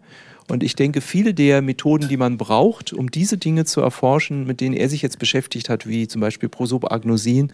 Und 0.48 0.62
ich 0.62 0.76
denke, 0.76 1.00
viele 1.00 1.34
der 1.34 1.60
Methoden, 1.60 2.08
die 2.08 2.16
man 2.16 2.38
braucht, 2.38 2.92
um 2.92 3.10
diese 3.10 3.36
Dinge 3.36 3.64
zu 3.64 3.80
erforschen, 3.80 4.46
mit 4.46 4.60
denen 4.60 4.76
er 4.76 4.88
sich 4.88 5.02
jetzt 5.02 5.18
beschäftigt 5.18 5.68
hat, 5.68 5.88
wie 5.88 6.06
zum 6.06 6.20
Beispiel 6.20 6.48
Prosopagnosin, 6.48 7.52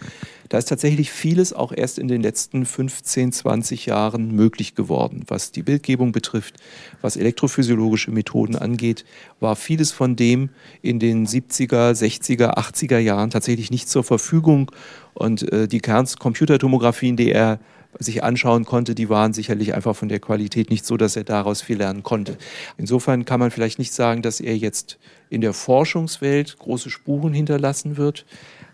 da 0.51 0.59
ist 0.59 0.69
tatsächlich 0.69 1.11
vieles 1.11 1.55
auch 1.55 1.73
erst 1.75 1.99
in 1.99 2.07
den 2.07 2.21
letzten 2.21 2.67
15, 2.67 3.33
20 3.33 3.87
Jahren 3.87 4.35
möglich 4.35 4.75
geworden. 4.75 5.25
Was 5.27 5.53
die 5.53 5.63
Bildgebung 5.63 6.13
betrifft, 6.13 6.57
was 7.01 7.17
elektrophysiologische 7.17 8.11
Methoden 8.11 8.57
angeht, 8.57 9.07
war 9.41 9.57
vieles 9.57 9.91
von 9.91 10.15
dem 10.15 10.51
in 10.83 10.99
den 10.99 11.27
70er, 11.27 11.93
60er, 11.93 12.59
80er 12.59 12.99
Jahren 12.99 13.31
tatsächlich 13.31 13.71
nicht 13.71 13.89
zur 13.89 14.05
Verfügung. 14.05 14.71
Und 15.15 15.51
äh, 15.51 15.67
die 15.67 15.81
Kerncomputertomographien, 15.81 17.17
die 17.17 17.33
er 17.33 17.59
sich 17.99 18.25
anschauen 18.25 18.65
konnte, 18.65 18.95
die 18.95 19.09
waren 19.09 19.33
sicherlich 19.33 19.75
einfach 19.75 19.95
von 19.95 20.09
der 20.09 20.21
Qualität 20.21 20.71
nicht 20.71 20.87
so, 20.87 20.97
dass 20.97 21.17
er 21.17 21.25
daraus 21.25 21.63
viel 21.63 21.79
lernen 21.79 22.03
konnte. 22.03 22.39
Insofern 22.79 23.25
kann 23.25 23.41
man 23.41 23.51
vielleicht 23.51 23.79
nicht 23.79 23.93
sagen, 23.93 24.23
dass 24.23 24.41
er 24.41 24.57
jetzt 24.57 24.99
in 25.31 25.41
der 25.41 25.53
Forschungswelt 25.53 26.59
große 26.59 26.91
Spuren 26.91 27.33
hinterlassen 27.33 27.97
wird. 27.97 28.25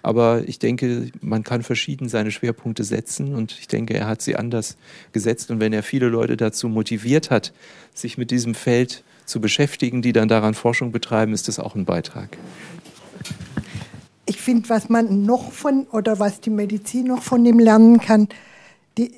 Aber 0.03 0.47
ich 0.47 0.59
denke, 0.59 1.11
man 1.21 1.45
kann 1.45 1.63
verschieden 1.63 2.09
seine 2.09 2.31
Schwerpunkte 2.31 2.85
setzen 2.85 3.35
und 3.35 3.57
ich 3.59 3.69
denke, 3.69 3.95
er 3.95 4.07
hat 4.07 4.23
sie 4.23 4.37
anders 4.37 4.77
gesetzt. 5.13 5.51
Und 5.51 5.61
wenn 5.61 5.73
er 5.73 5.83
viele 5.83 6.09
Leute 6.09 6.37
dazu 6.37 6.69
motiviert 6.69 7.31
hat, 7.31 7.53
sich 7.95 8.19
mit 8.19 8.31
diesem 8.31 8.55
Feld 8.55 9.03
zu 9.25 9.41
beschäftigen, 9.41 10.01
die 10.03 10.13
dann 10.13 10.29
daran 10.29 10.55
Forschung 10.55 10.93
betreiben, 10.93 11.33
ist 11.33 11.49
das 11.49 11.59
auch 11.59 11.75
ein 11.75 11.85
Beitrag. 11.85 12.37
Ich 14.27 14.41
finde, 14.41 14.69
was 14.69 14.89
man 14.89 15.25
noch 15.25 15.53
von 15.53 15.87
oder 15.91 16.19
was 16.19 16.41
die 16.41 16.51
Medizin 16.51 17.07
noch 17.07 17.23
von 17.23 17.45
ihm 17.45 17.59
lernen 17.59 17.99
kann, 17.99 18.29
die 18.99 19.13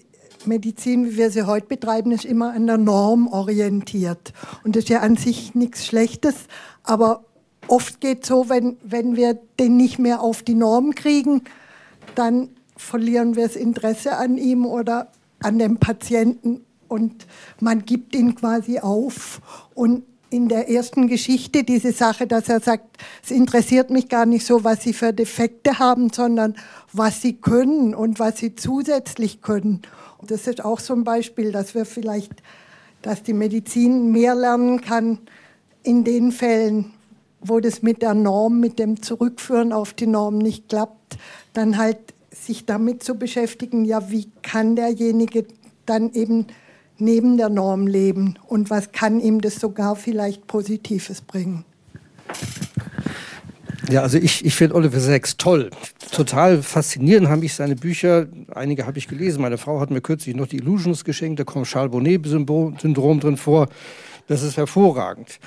Medizin, 0.47 1.07
wie 1.07 1.17
wir 1.17 1.31
sie 1.31 1.47
heute 1.47 1.67
betreiben, 1.67 2.13
ist 2.13 2.25
immer 2.25 2.53
an 2.53 2.67
der 2.67 2.79
Norm 2.79 3.27
orientiert. 3.27 4.33
Und 4.65 4.77
das 4.77 4.85
ist 4.85 4.91
ja 4.91 5.01
an 5.01 5.17
sich 5.17 5.55
nichts 5.55 5.87
Schlechtes, 5.87 6.35
aber 6.83 7.25
oft 7.69 8.01
geht 8.01 8.23
es 8.23 8.29
so, 8.29 8.49
wenn, 8.49 8.77
wenn 8.83 9.17
wir 9.17 9.39
den 9.59 9.77
nicht 9.77 9.99
mehr 9.99 10.23
auf 10.23 10.43
die 10.43 10.55
Norm 10.55 10.95
kriegen, 10.95 11.43
dann 12.15 12.51
verlieren 12.77 13.37
wir 13.37 13.47
das 13.47 13.57
Interesse 13.57 14.17
an 14.17 14.39
ihm 14.39 14.65
oder 14.67 15.13
an 15.41 15.59
dem 15.59 15.79
Patienten 15.79 16.65
und 16.89 17.27
man 17.61 17.85
gibt 17.85 18.17
ihn 18.17 18.35
quasi 18.35 18.81
auf. 18.81 19.41
Und 19.75 20.05
in 20.31 20.49
der 20.49 20.71
ersten 20.71 21.09
Geschichte 21.09 21.65
diese 21.65 21.93
Sache, 21.93 22.27
dass 22.27 22.49
er 22.49 22.61
sagt, 22.61 22.99
es 23.23 23.33
interessiert 23.33 23.91
mich 23.91 24.09
gar 24.09 24.27
nicht 24.27 24.47
so, 24.47 24.63
was 24.63 24.83
sie 24.83 24.93
für 24.93 25.13
Defekte 25.13 25.79
haben, 25.81 26.11
sondern 26.13 26.55
was 26.93 27.21
sie 27.21 27.35
können 27.35 27.95
und 27.95 28.19
was 28.21 28.39
sie 28.39 28.55
zusätzlich 28.55 29.43
können. 29.43 29.83
Und 30.19 30.31
das 30.31 30.47
ist 30.47 30.65
auch 30.65 30.79
so 30.79 30.95
ein 30.95 31.05
Beispiel, 31.05 31.51
dass 31.51 31.75
wir 31.75 31.85
vielleicht, 31.85 32.33
dass 33.03 33.23
die 33.23 33.33
Medizin 33.33 34.13
mehr 34.13 34.35
lernen 34.35 34.81
kann 34.81 35.19
in 35.83 36.05
den 36.05 36.31
Fällen, 36.31 36.93
wo 37.41 37.59
das 37.59 37.83
mit 37.83 38.03
der 38.03 38.15
Norm, 38.15 38.61
mit 38.61 38.79
dem 38.79 39.03
Zurückführen 39.03 39.73
auf 39.73 39.95
die 39.95 40.07
Norm 40.07 40.39
nicht 40.39 40.69
klappt, 40.69 41.19
dann 41.53 41.77
halt 41.77 41.99
sich 42.31 42.67
damit 42.67 43.03
zu 43.03 43.17
beschäftigen, 43.17 43.85
ja, 43.85 44.11
wie 44.11 44.31
kann 44.43 44.77
derjenige 44.77 45.47
dann 45.87 46.13
eben 46.13 46.47
neben 47.01 47.37
der 47.37 47.49
Norm 47.49 47.87
leben 47.87 48.39
und 48.47 48.71
was 48.71 48.93
kann 48.93 49.21
ihm 49.21 49.41
das 49.41 49.57
sogar 49.57 49.97
vielleicht 49.97 50.47
Positives 50.47 51.21
bringen? 51.21 51.65
Ja, 53.91 54.03
also 54.03 54.19
ich, 54.19 54.45
ich 54.45 54.55
finde 54.55 54.77
Oliver 54.77 55.01
Sacks 55.01 55.37
toll. 55.37 55.71
Total 56.13 56.63
faszinierend 56.63 57.29
haben 57.29 57.41
mich 57.41 57.55
seine 57.55 57.75
Bücher. 57.75 58.27
Einige 58.55 58.87
habe 58.87 58.99
ich 58.99 59.09
gelesen. 59.09 59.43
Meine 59.43 59.59
Frau 59.59 59.81
hat 59.81 59.91
mir 59.91 60.01
kürzlich 60.01 60.37
noch 60.37 60.47
die 60.47 60.59
Illusions 60.59 61.05
geschenkt. 61.05 61.41
Da 61.41 61.45
kommt 61.45 61.67
Charles 61.67 61.91
Bonnet-Syndrom 61.91 63.21
drin 63.21 63.37
vor. 63.37 63.69
Das 64.29 64.43
ist 64.43 64.57
hervorragend. 64.57 65.41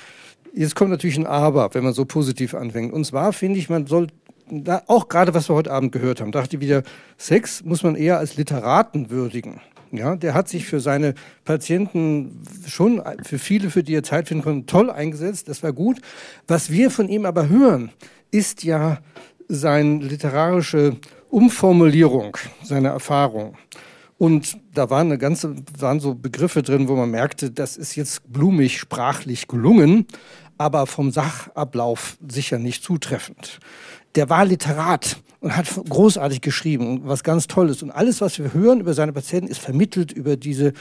Jetzt 0.52 0.74
kommt 0.74 0.90
natürlich 0.90 1.16
ein 1.16 1.26
Aber, 1.26 1.72
wenn 1.74 1.84
man 1.84 1.94
so 1.94 2.04
positiv 2.04 2.54
anfängt. 2.54 2.92
Und 2.92 3.04
zwar 3.06 3.32
finde 3.32 3.58
ich, 3.58 3.70
man 3.70 3.86
soll, 3.86 4.08
da, 4.50 4.82
auch 4.88 5.08
gerade 5.08 5.32
was 5.32 5.48
wir 5.48 5.54
heute 5.54 5.72
Abend 5.72 5.92
gehört 5.92 6.20
haben, 6.20 6.30
dachte 6.30 6.56
ich 6.56 6.62
wieder, 6.62 6.82
Sex 7.16 7.64
muss 7.64 7.82
man 7.82 7.94
eher 7.94 8.18
als 8.18 8.36
Literaten 8.36 9.08
würdigen 9.10 9.60
Ja, 9.96 10.16
der 10.16 10.34
hat 10.34 10.48
sich 10.48 10.66
für 10.66 10.80
seine 10.80 11.14
Patienten 11.44 12.42
schon, 12.66 13.02
für 13.22 13.38
viele, 13.38 13.70
für 13.70 13.82
die 13.82 13.94
er 13.94 14.02
Zeit 14.02 14.28
finden 14.28 14.44
konnte, 14.44 14.66
toll 14.66 14.90
eingesetzt. 14.90 15.48
Das 15.48 15.62
war 15.62 15.72
gut. 15.72 16.00
Was 16.46 16.70
wir 16.70 16.90
von 16.90 17.08
ihm 17.08 17.26
aber 17.26 17.48
hören, 17.48 17.90
ist 18.30 18.64
ja 18.64 18.98
seine 19.48 19.98
literarische 19.98 20.96
Umformulierung 21.28 22.36
seiner 22.62 22.90
Erfahrung. 22.90 23.56
Und 24.16 24.58
da 24.72 24.90
waren 24.90 25.08
eine 25.08 25.18
ganze, 25.18 25.56
waren 25.78 25.98
so 25.98 26.14
Begriffe 26.14 26.62
drin, 26.62 26.88
wo 26.88 26.94
man 26.94 27.10
merkte, 27.10 27.50
das 27.50 27.76
ist 27.76 27.96
jetzt 27.96 28.32
blumig 28.32 28.78
sprachlich 28.78 29.48
gelungen, 29.48 30.06
aber 30.58 30.86
vom 30.86 31.10
Sachablauf 31.10 32.16
sicher 32.28 32.58
nicht 32.58 32.82
zutreffend. 32.82 33.60
Der 34.14 34.30
war 34.30 34.44
Literat 34.44 35.16
und 35.40 35.56
hat 35.56 35.66
großartig 35.88 36.40
geschrieben, 36.40 37.02
was 37.04 37.22
ganz 37.22 37.46
Tolles. 37.46 37.82
Und 37.82 37.90
alles, 37.90 38.20
was 38.20 38.38
wir 38.38 38.54
hören 38.54 38.80
über 38.80 38.94
seine 38.94 39.12
Patienten, 39.12 39.48
ist 39.48 39.58
vermittelt 39.58 40.12
über 40.12 40.36
diese 40.36 40.72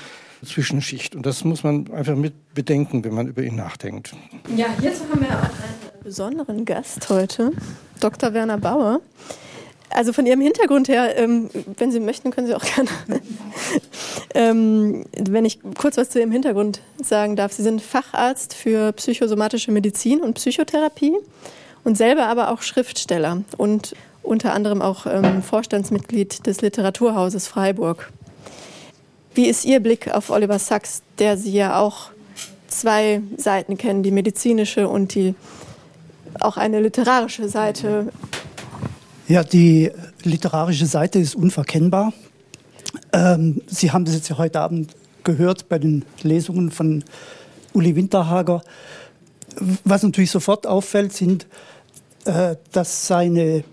Zwischenschicht. 0.46 1.16
Und 1.16 1.26
das 1.26 1.44
muss 1.44 1.64
man 1.64 1.92
einfach 1.92 2.16
mit 2.16 2.54
bedenken, 2.54 3.04
wenn 3.04 3.14
man 3.14 3.28
über 3.28 3.44
ihn 3.44 3.56
nachdenkt. 3.56 4.16
Ja, 4.56 4.68
hierzu 4.80 5.04
haben 5.10 5.22
wir 5.22 5.30
auch 5.30 5.44
einen 5.44 6.04
besonderen 6.04 6.66
Gast 6.66 7.10
heute, 7.10 7.52
Dr. 8.00 8.34
Werner 8.34 8.58
Bauer. 8.58 9.02
Also 9.94 10.12
von 10.12 10.26
Ihrem 10.26 10.42
Hintergrund 10.42 10.88
her, 10.88 11.18
ähm, 11.18 11.50
wenn 11.78 11.92
Sie 11.92 12.00
möchten, 12.00 12.32
können 12.32 12.48
Sie 12.48 12.56
auch 12.56 12.66
gerne. 12.66 12.90
ähm, 14.34 15.06
wenn 15.18 15.46
ich 15.46 15.60
kurz 15.78 15.98
was 15.98 16.10
zu 16.10 16.20
Ihrem 16.20 16.32
Hintergrund 16.32 16.82
sagen 17.02 17.36
darf. 17.36 17.54
Sie 17.54 17.64
sind 17.64 17.82
Facharzt 17.82 18.54
für 18.54 18.92
psychosomatische 18.94 19.72
Medizin 19.72 20.22
und 20.22 20.34
Psychotherapie 20.36 21.16
und 21.84 21.98
selber 21.98 22.28
aber 22.28 22.52
auch 22.52 22.62
Schriftsteller 22.62 23.44
und 23.58 23.96
unter 24.24 24.54
anderem 24.54 24.82
auch 24.82 25.06
ähm, 25.06 25.44
Vorstandsmitglied 25.44 26.46
des 26.48 26.62
Literaturhauses 26.62 27.48
Freiburg. 27.48 28.12
Wie 29.36 29.48
ist 29.48 29.66
Ihr 29.66 29.80
Blick 29.80 30.14
auf 30.14 30.30
Oliver 30.30 30.60
Sacks, 30.60 31.02
der 31.20 31.38
Sie 31.38 31.54
ja 31.54 31.80
auch 31.80 32.12
zwei 32.68 33.22
Seiten 33.38 33.78
kennen, 33.78 34.04
die 34.04 34.12
medizinische 34.12 34.88
und 34.88 35.14
die 35.14 35.36
auch 36.40 36.58
eine 36.58 36.82
literarische 36.82 37.48
Seite 37.48 38.08
ja, 39.28 39.44
die 39.44 39.92
literarische 40.24 40.86
Seite 40.86 41.20
ist 41.20 41.36
unverkennbar. 41.36 42.14
Ähm, 43.12 43.62
Sie 43.68 43.92
haben 43.92 44.06
das 44.06 44.16
jetzt 44.16 44.30
ja 44.30 44.38
heute 44.38 44.60
Abend 44.60 44.96
gehört 45.24 45.70
bei 45.70 45.80
den 45.80 46.06
Lesungen 46.22 46.72
von 46.72 47.04
Uli 47.74 47.96
Winterhager. 47.96 48.62
Was 49.84 50.04
natürlich 50.04 50.32
sofort 50.32 50.68
auffällt, 50.68 51.14
sind, 51.14 51.48
äh, 52.26 52.56
dass 52.72 53.08
seine 53.08 53.64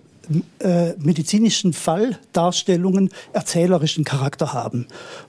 äh, 0.60 0.92
medizinischen 0.98 1.72
Falldarstellungen 1.72 3.10
erzählerischen 3.32 4.04
Charakter 4.04 4.52
haben. 4.52 4.86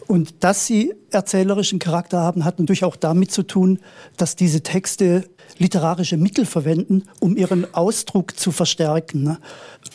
Und 0.08 0.44
dass 0.44 0.68
sie 0.68 0.94
erzählerischen 1.10 1.80
Charakter 1.80 2.20
haben, 2.20 2.46
hat 2.46 2.60
natürlich 2.60 2.84
auch 2.84 2.96
damit 2.96 3.32
zu 3.32 3.42
tun, 3.44 3.80
dass 4.18 4.36
diese 4.36 4.62
Texte 4.62 5.24
literarische 5.62 6.18
Mittel 6.18 6.46
verwenden, 6.46 7.04
um 7.20 7.38
ihren 7.38 7.74
Ausdruck 7.74 8.38
zu 8.38 8.52
verstärken. 8.52 9.24
Ne? 9.24 9.40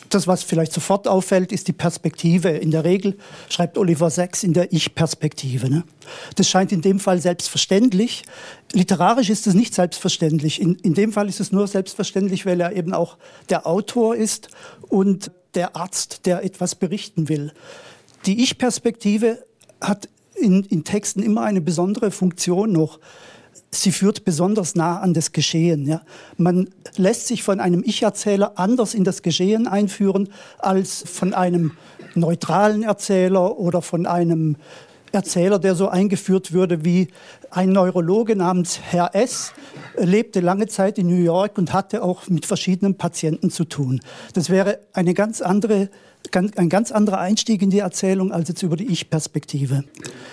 Das, 0.09 0.25
was 0.25 0.41
vielleicht 0.41 0.73
sofort 0.73 1.07
auffällt, 1.07 1.51
ist 1.51 1.67
die 1.67 1.73
Perspektive. 1.73 2.49
In 2.49 2.71
der 2.71 2.85
Regel 2.85 3.17
schreibt 3.49 3.77
Oliver 3.77 4.09
Sacks 4.09 4.43
in 4.43 4.53
der 4.53 4.71
Ich-Perspektive. 4.71 5.69
Ne? 5.69 5.83
Das 6.35 6.49
scheint 6.49 6.71
in 6.71 6.81
dem 6.81 6.99
Fall 6.99 7.21
selbstverständlich. 7.21 8.23
Literarisch 8.71 9.29
ist 9.29 9.45
es 9.45 9.53
nicht 9.53 9.75
selbstverständlich. 9.75 10.61
In, 10.61 10.75
in 10.75 10.93
dem 10.93 11.11
Fall 11.11 11.27
ist 11.27 11.41
es 11.41 11.51
nur 11.51 11.67
selbstverständlich, 11.67 12.45
weil 12.45 12.61
er 12.61 12.75
eben 12.75 12.93
auch 12.93 13.17
der 13.49 13.67
Autor 13.67 14.15
ist 14.15 14.49
und 14.87 15.31
der 15.53 15.75
Arzt, 15.75 16.25
der 16.25 16.43
etwas 16.43 16.75
berichten 16.75 17.29
will. 17.29 17.51
Die 18.25 18.41
Ich-Perspektive 18.41 19.43
hat 19.81 20.07
in, 20.35 20.63
in 20.63 20.83
Texten 20.83 21.21
immer 21.21 21.41
eine 21.41 21.61
besondere 21.61 22.11
Funktion 22.11 22.71
noch 22.71 22.99
sie 23.71 23.91
führt 23.91 24.25
besonders 24.25 24.75
nah 24.75 24.99
an 24.99 25.13
das 25.13 25.31
Geschehen. 25.31 25.85
Ja. 25.85 26.01
Man 26.37 26.69
lässt 26.95 27.27
sich 27.27 27.43
von 27.43 27.59
einem 27.59 27.83
Ich-Erzähler 27.85 28.53
anders 28.55 28.93
in 28.93 29.03
das 29.03 29.21
Geschehen 29.21 29.67
einführen 29.67 30.29
als 30.59 31.03
von 31.05 31.33
einem 31.33 31.73
neutralen 32.15 32.83
Erzähler 32.83 33.57
oder 33.59 33.81
von 33.81 34.05
einem 34.05 34.55
Erzähler, 35.11 35.59
der 35.59 35.75
so 35.75 35.87
eingeführt 35.87 36.51
würde 36.51 36.83
wie 36.83 37.07
ein 37.49 37.71
Neurologe 37.71 38.35
namens 38.35 38.79
Herr 38.81 39.15
S. 39.15 39.53
lebte 39.97 40.41
lange 40.41 40.67
Zeit 40.67 40.97
in 40.97 41.07
New 41.07 41.23
York 41.23 41.57
und 41.57 41.73
hatte 41.73 42.03
auch 42.03 42.27
mit 42.27 42.45
verschiedenen 42.45 42.97
Patienten 42.97 43.49
zu 43.49 43.63
tun. 43.63 44.01
Das 44.33 44.49
wäre 44.49 44.79
eine 44.93 45.13
ganz 45.13 45.41
andere 45.41 45.89
ein 46.35 46.67
ganz 46.67 46.91
anderer 46.91 47.19
Einstieg 47.19 47.61
in 47.61 47.69
die 47.69 47.79
Erzählung 47.79 48.33
als 48.33 48.49
jetzt 48.49 48.61
über 48.61 48.75
die 48.75 48.87
Ich-Perspektive. 48.87 49.85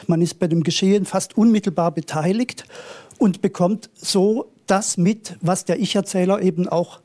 Man 0.09 0.23
ist 0.23 0.41
bei 0.41 0.49
dem 0.49 0.65
Geschehen 0.65 1.05
fast 1.05 1.37
unmittelbar 1.37 1.93
beteiligt 1.93 2.65
und 3.25 3.41
bekommt 3.41 3.89
so 3.95 4.53
das 4.67 4.99
mit, 4.99 5.39
was 5.41 5.65
der 5.65 5.81
Ich-Erzähler 5.81 6.43
eben 6.43 6.69
auch 6.69 7.01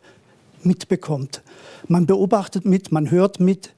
mitbekommt. 0.63 1.41
Man 1.87 2.07
beobachtet 2.07 2.65
mit, 2.65 2.91
man 2.91 3.09
hört 3.09 3.39
mit. 3.39 3.73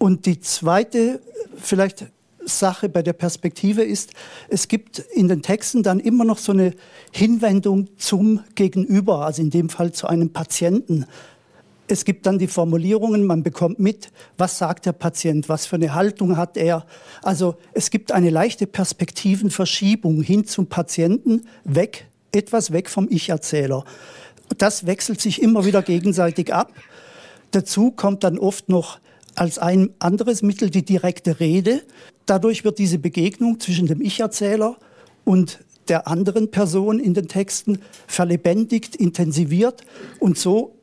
Und 0.00 0.26
die 0.26 0.40
zweite 0.40 1.20
vielleicht 1.56 2.06
Sache 2.44 2.88
bei 2.88 3.02
der 3.02 3.12
Perspektive 3.12 3.84
ist, 3.84 4.14
es 4.48 4.66
gibt 4.66 4.98
in 4.98 5.28
den 5.28 5.42
Texten 5.42 5.84
dann 5.84 6.00
immer 6.00 6.24
noch 6.24 6.38
so 6.38 6.50
eine 6.50 6.74
Hinwendung 7.12 7.86
zum 7.98 8.40
Gegenüber, 8.56 9.24
also 9.24 9.40
in 9.40 9.50
dem 9.50 9.68
Fall 9.68 9.92
zu 9.92 10.08
einem 10.08 10.32
Patienten. 10.32 11.06
Es 11.88 12.04
gibt 12.04 12.26
dann 12.26 12.38
die 12.38 12.48
Formulierungen, 12.48 13.24
man 13.24 13.42
bekommt 13.42 13.78
mit, 13.78 14.10
was 14.36 14.58
sagt 14.58 14.86
der 14.86 14.92
Patient, 14.92 15.48
was 15.48 15.66
für 15.66 15.76
eine 15.76 15.94
Haltung 15.94 16.36
hat 16.36 16.56
er. 16.56 16.84
Also 17.22 17.56
es 17.74 17.90
gibt 17.90 18.10
eine 18.12 18.30
leichte 18.30 18.66
Perspektivenverschiebung 18.66 20.22
hin 20.22 20.46
zum 20.46 20.66
Patienten, 20.66 21.46
weg, 21.64 22.06
etwas 22.32 22.72
weg 22.72 22.90
vom 22.90 23.06
Ich-Erzähler. 23.08 23.84
Das 24.58 24.86
wechselt 24.86 25.20
sich 25.20 25.40
immer 25.40 25.64
wieder 25.64 25.82
gegenseitig 25.82 26.52
ab. 26.52 26.72
Dazu 27.52 27.92
kommt 27.92 28.24
dann 28.24 28.38
oft 28.38 28.68
noch 28.68 28.98
als 29.36 29.58
ein 29.58 29.90
anderes 29.98 30.42
Mittel 30.42 30.70
die 30.70 30.84
direkte 30.84 31.40
Rede. 31.40 31.82
Dadurch 32.26 32.64
wird 32.64 32.78
diese 32.78 32.98
Begegnung 32.98 33.60
zwischen 33.60 33.86
dem 33.86 34.00
Ich-Erzähler 34.00 34.76
und 35.24 35.60
der 35.88 36.08
anderen 36.08 36.50
Person 36.50 36.98
in 36.98 37.14
den 37.14 37.28
Texten 37.28 37.80
verlebendigt, 38.08 38.96
intensiviert 38.96 39.82
und 40.18 40.36
so 40.36 40.75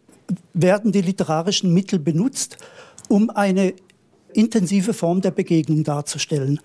werden 0.53 0.91
die 0.91 1.01
literarischen 1.01 1.73
Mittel 1.73 1.99
benutzt, 1.99 2.57
um 3.09 3.29
eine 3.29 3.73
intensive 4.33 4.93
Form 4.93 5.21
der 5.21 5.31
Begegnung 5.31 5.83
darzustellen. 5.83 6.59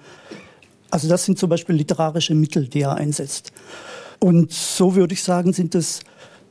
Also 0.91 1.09
das 1.09 1.25
sind 1.25 1.39
zum 1.39 1.51
Beispiel 1.51 1.75
literarische 1.75 2.35
Mittel, 2.35 2.67
die 2.67 2.81
er 2.81 2.95
einsetzt. 2.95 3.53
Und 4.21 4.53
so 4.53 4.95
würde 4.95 5.15
ich 5.15 5.23
sagen, 5.23 5.53
sind 5.53 5.75
es 5.75 6.01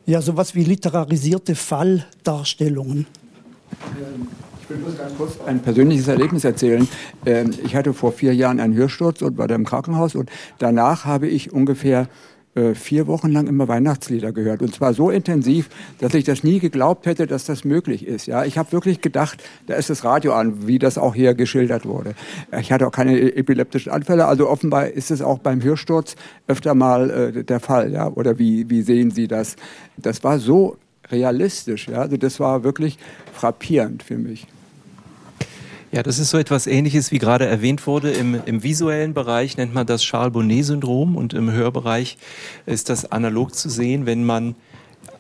ja 0.06 0.22
sowas 0.22 0.56
wie 0.56 0.64
literarisierte 0.64 1.56
Falldarstellungen. 1.56 3.08
Ich 4.62 4.70
will 4.70 4.78
bloß 4.78 4.98
ganz 4.98 5.18
kurz 5.18 5.34
ein 5.46 5.62
persönliches 5.62 6.08
Erlebnis 6.08 6.44
erzählen. 6.44 6.88
Ähm, 7.26 7.52
ich 7.64 7.76
hatte 7.76 7.94
vor 7.94 8.12
vier 8.12 8.34
Jahren 8.36 8.60
einen 8.60 8.74
Hörsturz 8.74 9.22
und 9.22 9.38
war 9.38 9.48
da 9.48 9.56
im 9.56 9.66
Krankenhaus 9.66 10.16
und 10.16 10.30
danach 10.60 11.06
habe 11.06 11.28
ich 11.28 11.52
ungefähr 11.52 12.08
äh, 12.58 12.74
vier 12.74 13.06
Wochen 13.06 13.32
lang 13.32 13.46
immer 13.46 13.68
Weihnachtslieder 13.68 14.32
gehört. 14.32 14.62
Und 14.62 14.74
zwar 14.74 14.94
so 14.94 15.12
intensiv, 15.12 15.70
dass 16.00 16.14
ich 16.16 16.24
das 16.24 16.44
nie 16.44 16.60
geglaubt 16.60 17.06
hätte, 17.06 17.28
dass 17.28 17.46
das 17.46 17.64
möglich 17.64 18.06
ist. 18.06 18.26
Ja, 18.26 18.46
ich 18.46 18.58
habe 18.58 18.72
wirklich 18.72 19.02
gedacht, 19.02 19.44
da 19.68 19.76
ist 19.76 19.92
das 19.92 20.04
Radio 20.04 20.34
an, 20.34 20.68
wie 20.68 20.80
das 20.80 20.98
auch 20.98 21.14
hier 21.14 21.36
geschildert 21.36 21.86
wurde. 21.86 22.16
Ich 22.60 22.72
hatte 22.72 22.88
auch 22.88 22.92
keine 22.92 23.18
e-, 23.18 23.38
epileptischen 23.38 23.92
Anfälle, 23.92 24.26
also 24.26 24.50
offenbar 24.50 24.88
ist 24.88 25.12
es 25.12 25.22
auch 25.22 25.38
beim 25.38 25.62
Hörsturz 25.62 26.16
öfter 26.48 26.74
mal 26.74 27.10
äh, 27.10 27.44
der 27.44 27.60
Fall. 27.60 27.92
Ja, 27.92 28.08
oder 28.08 28.40
wie, 28.40 28.70
wie 28.70 28.82
sehen 28.82 29.12
Sie 29.12 29.28
das? 29.28 29.56
Das 29.98 30.24
war 30.24 30.40
so 30.40 30.78
realistisch. 31.12 31.88
Ja, 31.88 32.02
also 32.02 32.18
das 32.18 32.40
war 32.40 32.64
wirklich 32.64 32.98
frappierend 33.34 34.02
für 34.02 34.18
mich. 34.18 34.48
Ja, 35.92 36.04
das 36.04 36.20
ist 36.20 36.32
so 36.32 36.38
etwas 36.38 36.68
Ähnliches, 36.68 37.12
wie 37.14 37.18
gerade 37.18 37.46
erwähnt 37.46 37.88
wurde. 37.88 38.12
Im, 38.12 38.42
im 38.46 38.62
visuellen 38.62 39.14
Bereich 39.14 39.56
nennt 39.56 39.74
man 39.74 39.88
das 39.88 40.04
Charles-Bonnet-Syndrom 40.04 41.16
und 41.16 41.34
im 41.34 41.50
Hörbereich 41.50 42.18
ist 42.66 42.90
das 42.90 43.10
analog 43.10 43.56
zu 43.56 43.70
sehen, 43.70 44.06
wenn 44.06 44.26
man 44.26 44.56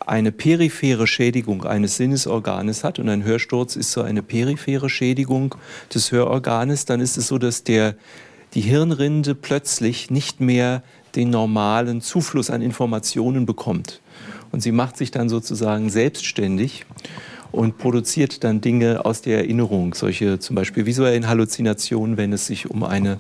eine 0.05 0.34
periphere 0.34 1.07
Schädigung 1.07 1.63
eines 1.63 1.95
Sinnesorganes 1.95 2.84
hat 2.84 2.99
und 2.99 3.07
ein 3.07 3.24
Hörsturz 3.24 3.78
ist 3.78 3.93
so 3.93 4.01
eine 4.01 4.22
periphere 4.22 4.89
Schädigung 4.89 5.55
des 5.93 6.11
Hörorganes, 6.11 6.84
dann 6.84 6.99
ist 6.99 7.18
es 7.18 7.28
so, 7.28 7.38
dass 7.38 7.63
der, 7.63 7.95
die 8.53 8.61
Hirnrinde 8.61 9.36
plötzlich 9.36 10.11
nicht 10.11 10.41
mehr 10.41 10.84
den 11.15 11.30
normalen 11.30 12.01
Zufluss 12.01 12.49
an 12.49 12.61
Informationen 12.61 13.45
bekommt. 13.45 14.01
Und 14.51 14.61
sie 14.61 14.74
macht 14.74 14.97
sich 14.97 15.11
dann 15.11 15.30
sozusagen 15.30 15.89
selbstständig 15.89 16.86
und 17.52 17.78
produziert 17.78 18.43
dann 18.43 18.62
Dinge 18.62 19.06
aus 19.06 19.22
der 19.22 19.39
Erinnerung, 19.39 19.93
solche 19.93 20.39
zum 20.39 20.56
Beispiel 20.56 20.86
visuellen 20.86 21.28
Halluzinationen, 21.28 22.18
wenn 22.18 22.34
es 22.34 22.48
sich 22.48 22.70
um 22.70 22.84
eine 22.84 23.18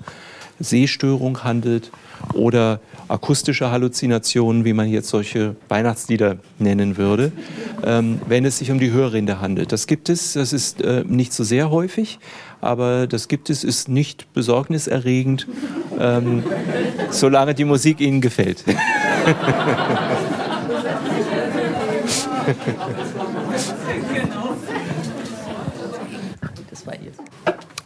Sehstörung 0.59 1.43
handelt 1.43 1.91
oder 2.33 2.79
akustische 3.07 3.69
Halluzinationen, 3.69 4.65
wie 4.65 4.73
man 4.73 4.89
jetzt 4.89 5.09
solche 5.09 5.55
Weihnachtslieder 5.69 6.37
nennen 6.57 6.97
würde, 6.97 7.31
ähm, 7.83 8.19
wenn 8.27 8.43
es 8.43 8.57
sich 8.57 8.71
um 8.71 8.79
die 8.79 8.91
Hörrinde 8.91 9.39
handelt. 9.39 9.71
Das 9.71 9.85
gibt 9.85 10.09
es, 10.09 10.33
das 10.33 10.53
ist 10.53 10.81
äh, 10.81 11.03
nicht 11.07 11.31
so 11.31 11.43
sehr 11.43 11.69
häufig, 11.69 12.17
aber 12.59 13.05
das 13.05 13.27
gibt 13.27 13.51
es, 13.51 13.63
ist 13.63 13.87
nicht 13.87 14.33
besorgniserregend 14.33 15.47
ähm, 15.99 16.43
solange 17.09 17.53
die 17.53 17.65
Musik 17.65 17.99
Ihnen 17.99 18.21
gefällt. 18.21 18.63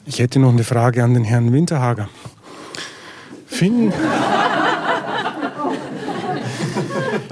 Ich 0.05 0.19
hätte 0.19 0.39
noch 0.39 0.51
eine 0.51 0.63
Frage 0.63 1.03
an 1.03 1.13
den 1.13 1.23
Herrn 1.23 1.53
Winterhager. 1.53 2.09
Finden, 3.45 3.93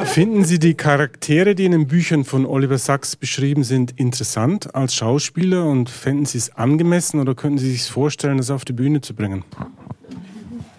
finden 0.05 0.45
Sie 0.45 0.59
die 0.59 0.75
Charaktere, 0.75 1.55
die 1.55 1.65
in 1.65 1.71
den 1.71 1.87
Büchern 1.87 2.25
von 2.25 2.45
Oliver 2.45 2.77
Sacks 2.77 3.15
beschrieben 3.15 3.63
sind, 3.63 3.93
interessant 3.97 4.75
als 4.75 4.93
Schauspieler 4.93 5.65
und 5.65 5.89
fänden 5.89 6.25
Sie 6.25 6.37
es 6.37 6.55
angemessen 6.55 7.19
oder 7.19 7.35
könnten 7.35 7.57
Sie 7.57 7.71
sich 7.71 7.83
vorstellen, 7.83 8.37
das 8.37 8.51
auf 8.51 8.65
die 8.65 8.73
Bühne 8.73 9.01
zu 9.01 9.15
bringen? 9.15 9.43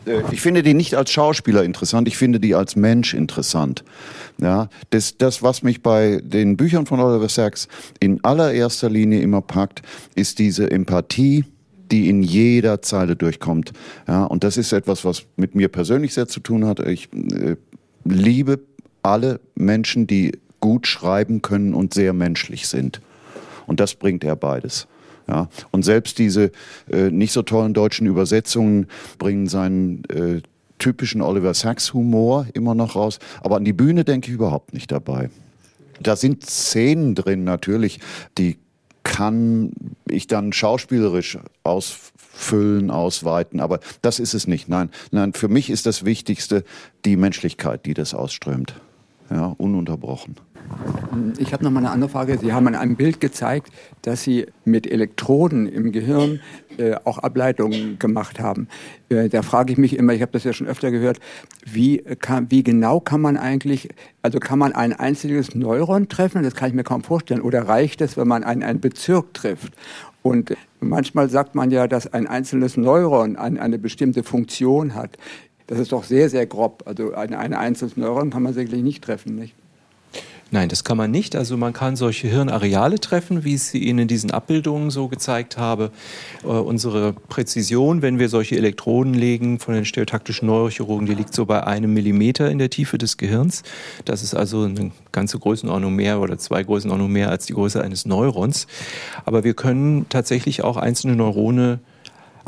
Äh, 0.07 0.22
ich 0.30 0.41
finde 0.41 0.62
die 0.62 0.74
nicht 0.74 0.95
als 0.95 1.11
Schauspieler 1.11 1.64
interessant, 1.64 2.07
ich 2.07 2.16
finde 2.16 2.38
die 2.38 2.55
als 2.55 2.76
Mensch 2.76 3.14
interessant. 3.14 3.84
Ja, 4.38 4.68
das, 4.91 5.18
das, 5.18 5.43
was 5.43 5.62
mich 5.62 5.82
bei 5.82 6.20
den 6.22 6.57
Büchern 6.57 6.86
von 6.86 7.01
Oliver 7.01 7.28
Sacks 7.28 7.68
in 7.99 8.22
allererster 8.24 8.88
Linie 8.88 9.20
immer 9.20 9.43
packt, 9.43 9.82
ist 10.14 10.38
diese 10.38 10.70
Empathie, 10.70 11.45
die 11.91 12.09
in 12.09 12.22
jeder 12.22 12.82
Zeile 12.82 13.16
durchkommt. 13.16 13.72
Ja, 14.07 14.24
und 14.24 14.45
das 14.45 14.57
ist 14.57 14.72
etwas, 14.72 15.05
was 15.05 15.24
mit 15.36 15.55
mir 15.55 15.68
persönlich 15.68 16.14
sehr 16.14 16.28
zu 16.28 16.41
tun 16.41 16.66
hat. 16.66 16.80
Ich 16.80 17.09
äh, 17.12 17.57
liebe 18.05 18.61
alle 19.03 19.41
Menschen, 19.55 20.07
die 20.07 20.32
gut 20.61 20.86
schreiben 20.86 21.43
können 21.43 21.74
und 21.74 21.95
sehr 21.95 22.12
menschlich 22.12 22.68
sind. 22.68 23.01
Und 23.66 23.80
das 23.80 23.95
bringt 23.95 24.24
er 24.24 24.36
beides. 24.36 24.86
Ja, 25.28 25.49
und 25.70 25.84
selbst 25.84 26.18
diese 26.18 26.51
äh, 26.91 27.11
nicht 27.11 27.32
so 27.32 27.43
tollen 27.43 27.72
deutschen 27.72 28.07
Übersetzungen 28.07 28.86
bringen 29.18 29.47
seinen 29.47 30.05
äh, 30.07 30.41
typischen 30.78 31.22
Oliver 31.22 31.55
Sacks 31.55 31.95
Humor 31.95 32.47
immer 32.53 32.74
noch 32.74 32.97
raus. 32.97 33.20
Aber 33.43 33.57
an 33.57 33.64
die 33.64 33.72
Bühne 33.72 34.05
denke 34.05 34.28
ich 34.28 34.34
überhaupt 34.34 34.74
nicht 34.74 34.91
dabei. 34.91 35.30
Da 36.03 36.16
sind 36.16 36.45
Szenen 36.45 37.14
drin 37.14 37.45
natürlich, 37.45 38.01
die 38.38 38.57
kann 39.03 39.72
ich 40.09 40.26
dann 40.26 40.53
schauspielerisch 40.53 41.38
ausfüllen, 41.62 42.90
ausweiten, 42.90 43.61
aber 43.61 43.80
das 44.03 44.18
ist 44.18 44.34
es 44.34 44.46
nicht. 44.46 44.68
Nein, 44.68 44.90
nein, 45.11 45.32
für 45.32 45.48
mich 45.48 45.70
ist 45.70 45.86
das 45.86 46.05
Wichtigste 46.05 46.64
die 47.05 47.16
Menschlichkeit, 47.16 47.86
die 47.86 47.94
das 47.94 48.14
ausströmt. 48.14 48.74
Ja, 49.30 49.55
ununterbrochen. 49.59 50.36
Ich 51.39 51.53
habe 51.53 51.65
noch 51.65 51.71
mal 51.71 51.81
eine 51.81 51.91
andere 51.91 52.11
Frage. 52.11 52.39
Sie 52.39 52.53
haben 52.53 52.67
an 52.69 52.75
einem 52.75 52.97
Bild 52.97 53.21
gezeigt, 53.21 53.73
dass 54.03 54.23
Sie 54.23 54.47
mit 54.65 54.87
Elektroden 54.91 55.67
im 55.67 55.93
Gehirn 55.93 56.41
äh, 56.79 56.95
auch 57.05 57.19
Ableitungen 57.19 57.99
gemacht 57.99 58.41
haben. 58.41 58.69
Äh, 59.09 59.29
da 59.29 59.43
frage 59.43 59.73
ich 59.73 59.79
mich 59.79 59.97
immer, 59.97 60.13
ich 60.13 60.23
habe 60.23 60.33
das 60.33 60.45
ja 60.45 60.53
schon 60.53 60.67
öfter 60.67 60.91
gehört, 60.91 61.19
wie, 61.65 61.99
kann, 61.99 62.51
wie 62.51 62.63
genau 62.63 63.01
kann 63.01 63.21
man 63.21 63.37
eigentlich, 63.37 63.89
also 64.23 64.39
kann 64.39 64.59
man 64.59 64.73
ein 64.73 64.93
einziges 64.93 65.55
Neuron 65.55 66.09
treffen? 66.09 66.43
Das 66.43 66.55
kann 66.55 66.69
ich 66.69 66.75
mir 66.75 66.85
kaum 66.85 67.03
vorstellen. 67.03 67.43
Oder 67.43 67.69
reicht 67.69 68.01
es, 68.01 68.17
wenn 68.17 68.29
man 68.29 68.45
einen, 68.45 68.63
einen 68.63 68.81
Bezirk 68.81 69.35
trifft? 69.35 69.73
Und 70.23 70.57
manchmal 70.81 71.29
sagt 71.29 71.55
man 71.55 71.71
ja, 71.71 71.87
dass 71.87 72.13
ein 72.13 72.27
einzelnes 72.27 72.77
Neuron 72.77 73.37
eine, 73.37 73.61
eine 73.61 73.79
bestimmte 73.79 74.23
Funktion 74.23 74.95
hat. 74.95 75.17
Das 75.67 75.79
ist 75.79 75.93
doch 75.93 76.05
sehr, 76.05 76.29
sehr 76.29 76.47
grob. 76.47 76.83
Also 76.87 77.15
ein, 77.15 77.35
ein 77.35 77.55
einzelnes 77.55 77.97
Neuron 77.97 78.31
kann 78.31 78.43
man 78.43 78.55
sicherlich 78.55 78.83
nicht 78.83 79.05
treffen, 79.05 79.35
nicht? 79.35 79.55
Nein, 80.53 80.68
das 80.68 80.82
kann 80.82 80.96
man 80.96 81.12
nicht. 81.12 81.36
Also 81.36 81.57
man 81.57 81.72
kann 81.72 81.94
solche 81.94 82.26
Hirnareale 82.26 82.98
treffen, 82.98 83.44
wie 83.44 83.55
ich 83.55 83.62
sie 83.62 83.78
Ihnen 83.78 84.01
in 84.01 84.09
diesen 84.09 84.32
Abbildungen 84.32 84.90
so 84.90 85.07
gezeigt 85.07 85.57
habe. 85.57 85.92
Äh, 86.42 86.48
unsere 86.48 87.12
Präzision, 87.12 88.03
wenn 88.03 88.18
wir 88.18 88.28
solche 88.28 88.57
Elektroden 88.57 89.14
legen 89.14 89.61
von 89.61 89.74
den 89.74 89.84
stereotaktischen 89.84 90.46
Neurochirurgen, 90.46 91.07
die 91.07 91.14
liegt 91.14 91.34
so 91.34 91.46
bei 91.46 91.64
einem 91.64 91.94
Millimeter 91.94 92.51
in 92.51 92.59
der 92.59 92.68
Tiefe 92.68 92.98
des 92.98 93.16
Gehirns. 93.16 93.62
Das 94.05 94.24
ist 94.24 94.34
also 94.34 94.64
eine 94.64 94.90
ganze 95.12 95.38
Größenordnung 95.38 95.94
mehr 95.94 96.20
oder 96.20 96.36
zwei 96.36 96.64
Größenordnungen 96.64 97.12
mehr 97.12 97.30
als 97.30 97.46
die 97.46 97.53
Größe 97.53 97.80
eines 97.80 98.05
Neurons. 98.05 98.66
Aber 99.24 99.44
wir 99.44 99.55
können 99.55 100.07
tatsächlich 100.09 100.64
auch 100.64 100.76
einzelne 100.76 101.14
Neurone 101.14 101.78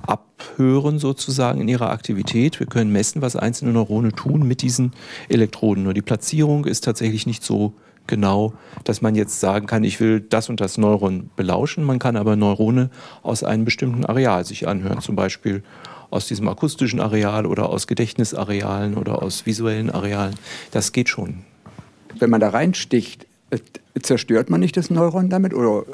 abhören 0.04 0.98
sozusagen 0.98 1.60
in 1.60 1.68
ihrer 1.68 1.90
Aktivität. 1.90 2.58
Wir 2.58 2.66
können 2.66 2.90
messen, 2.90 3.22
was 3.22 3.36
einzelne 3.36 3.72
Neurone 3.72 4.10
tun 4.10 4.42
mit 4.48 4.62
diesen 4.62 4.92
Elektroden. 5.28 5.84
Nur 5.84 5.94
die 5.94 6.02
Platzierung 6.02 6.64
ist 6.64 6.82
tatsächlich 6.82 7.26
nicht 7.26 7.44
so 7.44 7.74
genau, 8.12 8.52
dass 8.84 9.00
man 9.00 9.14
jetzt 9.14 9.40
sagen 9.40 9.66
kann, 9.66 9.84
ich 9.84 9.98
will 9.98 10.20
das 10.20 10.50
und 10.50 10.60
das 10.60 10.76
Neuron 10.76 11.30
belauschen. 11.34 11.82
Man 11.82 11.98
kann 11.98 12.14
aber 12.14 12.36
Neurone 12.36 12.90
aus 13.22 13.42
einem 13.42 13.64
bestimmten 13.64 14.04
Areal 14.04 14.44
sich 14.44 14.68
anhören, 14.68 15.00
zum 15.00 15.16
Beispiel 15.16 15.62
aus 16.10 16.28
diesem 16.28 16.46
akustischen 16.46 17.00
Areal 17.00 17.46
oder 17.46 17.70
aus 17.70 17.86
Gedächtnisarealen 17.86 18.98
oder 18.98 19.22
aus 19.22 19.46
visuellen 19.46 19.88
Arealen. 19.88 20.34
Das 20.72 20.92
geht 20.92 21.08
schon. 21.08 21.38
Wenn 22.18 22.28
man 22.28 22.42
da 22.42 22.50
reinsticht, 22.50 23.26
äh, 23.48 23.58
zerstört 24.02 24.50
man 24.50 24.60
nicht 24.60 24.76
das 24.76 24.90
Neuron 24.90 25.30
damit 25.30 25.54
oder 25.54 25.84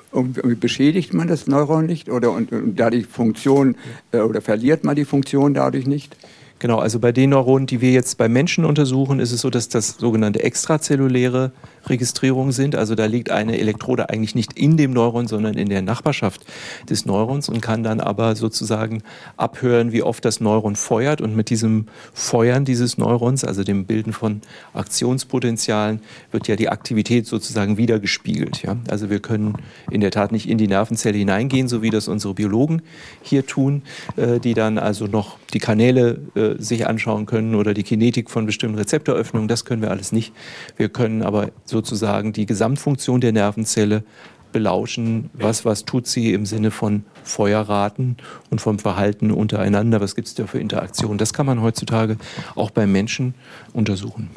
beschädigt 0.59 1.14
man 1.14 1.29
das 1.29 1.47
Neuron 1.47 1.87
nicht 1.87 2.11
oder 2.11 2.33
und, 2.33 2.51
und 2.51 2.75
da 2.81 2.91
die 2.91 3.05
Funktion 3.05 3.77
äh, 4.11 4.19
oder 4.19 4.41
verliert 4.41 4.83
man 4.83 4.97
die 4.97 5.05
Funktion 5.05 5.55
dadurch 5.55 5.87
nicht? 5.87 6.16
Genau, 6.61 6.79
also 6.79 6.99
bei 6.99 7.12
den 7.12 7.31
Neuronen, 7.31 7.66
die 7.69 7.81
wir 7.81 7.93
jetzt 7.93 8.19
bei 8.19 8.29
Menschen 8.29 8.64
untersuchen, 8.64 9.21
ist 9.21 9.31
es 9.31 9.43
so, 9.43 9.51
dass 9.51 9.69
das 9.69 9.91
sogenannte 9.91 10.43
extrazelluläre 10.43 11.53
Registrierungen 11.87 12.53
sind. 12.53 12.76
Also 12.76 12.95
da 12.95 13.07
liegt 13.07 13.31
eine 13.31 13.59
Elektrode 13.59 14.11
eigentlich 14.11 14.35
nicht 14.35 14.53
in 14.55 14.76
dem 14.76 14.93
Neuron, 14.93 15.26
sondern 15.26 15.55
in 15.55 15.68
der 15.68 15.83
Nachbarschaft 15.83 16.45
des 16.89 17.07
Neurons 17.07 17.49
und 17.49 17.61
kann 17.61 17.83
dann 17.83 18.01
aber 18.01 18.37
sozusagen 18.37 19.03
abhören, 19.37 19.93
wie 19.93 20.03
oft 20.03 20.24
das 20.24 20.41
Neuron 20.41 20.76
feuert. 20.76 21.20
Und 21.20 21.37
mit 21.37 21.51
diesem 21.51 21.87
Feuern 22.12 22.64
dieses 22.64 22.99
Neurons, 22.99 23.45
also 23.45 23.64
dem 23.64 23.85
Bilden 23.85 24.12
von 24.12 24.43
Aktionspotenzialen, 24.74 26.01
wird 26.31 26.49
ja 26.49 26.57
die 26.57 26.68
Aktivität 26.68 27.26
sozusagen 27.26 27.76
wiedergespiegelt. 27.76 28.62
Ja? 28.62 28.76
Also 28.89 29.11
wir 29.11 29.20
können 29.20 29.55
in 29.91 30.01
der 30.01 30.11
Tat 30.11 30.33
nicht 30.33 30.49
in 30.49 30.59
die 30.59 30.68
Nervenzelle 30.68 31.18
hineingehen, 31.18 31.68
so 31.68 31.83
wie 31.83 31.91
das 31.91 32.09
unsere 32.09 32.35
Biologen 32.35 32.83
hier 33.22 33.47
tun, 33.47 33.83
äh, 34.16 34.39
die 34.41 34.55
dann 34.55 34.79
also 34.79 35.07
noch 35.07 35.39
die 35.53 35.59
Kanäle 35.59 36.20
äh, 36.35 36.61
sich 36.62 36.87
anschauen 36.87 37.26
können 37.26 37.55
oder 37.55 37.74
die 37.74 37.83
Kinetik 37.83 38.31
von 38.31 38.47
bestimmten 38.47 38.79
Rezeptoröffnungen. 38.79 39.49
Das 39.49 39.64
können 39.64 39.83
wir 39.83 39.91
alles 39.91 40.12
nicht. 40.12 40.33
Wir 40.76 40.89
können 40.89 41.22
aber 41.22 41.51
sozusagen 41.79 42.33
die 42.33 42.45
Gesamtfunktion 42.45 43.20
der 43.20 43.33
Nervenzelle 43.33 44.03
belauschen, 44.51 45.31
was, 45.35 45.64
was 45.64 45.85
tut 45.85 46.09
sie 46.09 46.33
im 46.33 46.45
Sinne 46.45 46.72
von 46.72 47.05
Feuerraten 47.22 48.16
und 48.51 48.61
vom 48.61 48.81
Verhalten 48.81 49.31
untereinander, 49.31 50.01
was 50.01 50.16
gibt 50.16 50.26
es 50.26 50.35
da 50.35 50.47
für 50.47 50.59
Interaktionen. 50.59 51.18
Das 51.18 51.33
kann 51.33 51.47
man 51.47 51.62
heutzutage 51.62 52.16
auch 52.57 52.70
beim 52.70 52.91
Menschen 52.91 53.35
untersuchen. 53.72 54.29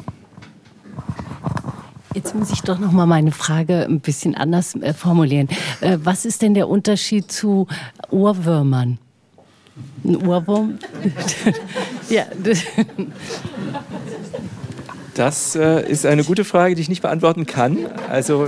Jetzt 2.13 2.35
muss 2.35 2.51
ich 2.51 2.61
doch 2.61 2.77
noch 2.77 2.91
mal 2.91 3.07
meine 3.07 3.31
Frage 3.31 3.85
ein 3.85 4.01
bisschen 4.01 4.35
anders 4.35 4.75
äh, 4.75 4.93
formulieren. 4.93 5.47
Äh, 5.79 5.97
was 6.03 6.25
ist 6.25 6.41
denn 6.41 6.53
der 6.53 6.67
Unterschied 6.67 7.31
zu 7.31 7.67
Ohrwürmern? 8.11 8.99
Ein 10.03 10.27
Ohrwurm? 10.27 10.77
ja. 12.09 12.25
Das 15.13 15.55
äh, 15.55 15.89
ist 15.89 16.05
eine 16.05 16.23
gute 16.23 16.45
Frage, 16.45 16.75
die 16.75 16.81
ich 16.81 16.89
nicht 16.89 17.01
beantworten 17.01 17.45
kann. 17.45 17.77
Also 18.09 18.47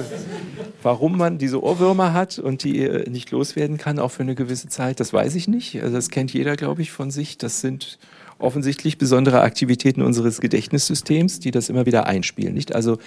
warum 0.82 1.18
man 1.18 1.38
diese 1.38 1.61
Ohrwürmer 1.61 2.14
hat 2.14 2.39
und 2.39 2.64
die 2.64 2.82
äh, 2.84 3.09
nicht 3.09 3.32
loswerden 3.32 3.78
kann, 3.78 3.99
auch 3.99 4.11
für 4.11 4.24
eine 4.24 4.36
gewisse 4.36 4.68
Zeit, 4.70 4.99
das 4.99 5.14
weiß 5.14 5.36
ich 5.36 5.47
nicht. 5.47 5.82
Also 5.82 5.95
das 5.95 6.09
kennt 6.09 6.34
jeder, 6.34 6.55
glaube 6.55 6.82
ich, 6.82 6.91
von 6.91 7.11
sich. 7.11 7.38
Das 7.38 7.61
sind 7.61 7.97
offensichtlich 8.44 8.98
besondere 8.98 9.41
Aktivitäten 9.41 10.02
unseres 10.02 10.41
Gedächtnissystems, 10.41 11.39
die 11.39 11.52
das 11.52 11.70
immer 11.70 11.86
wieder 11.86 12.06
einspielen. 12.06 12.54
Nicht? 12.54 12.76
Also 12.76 12.98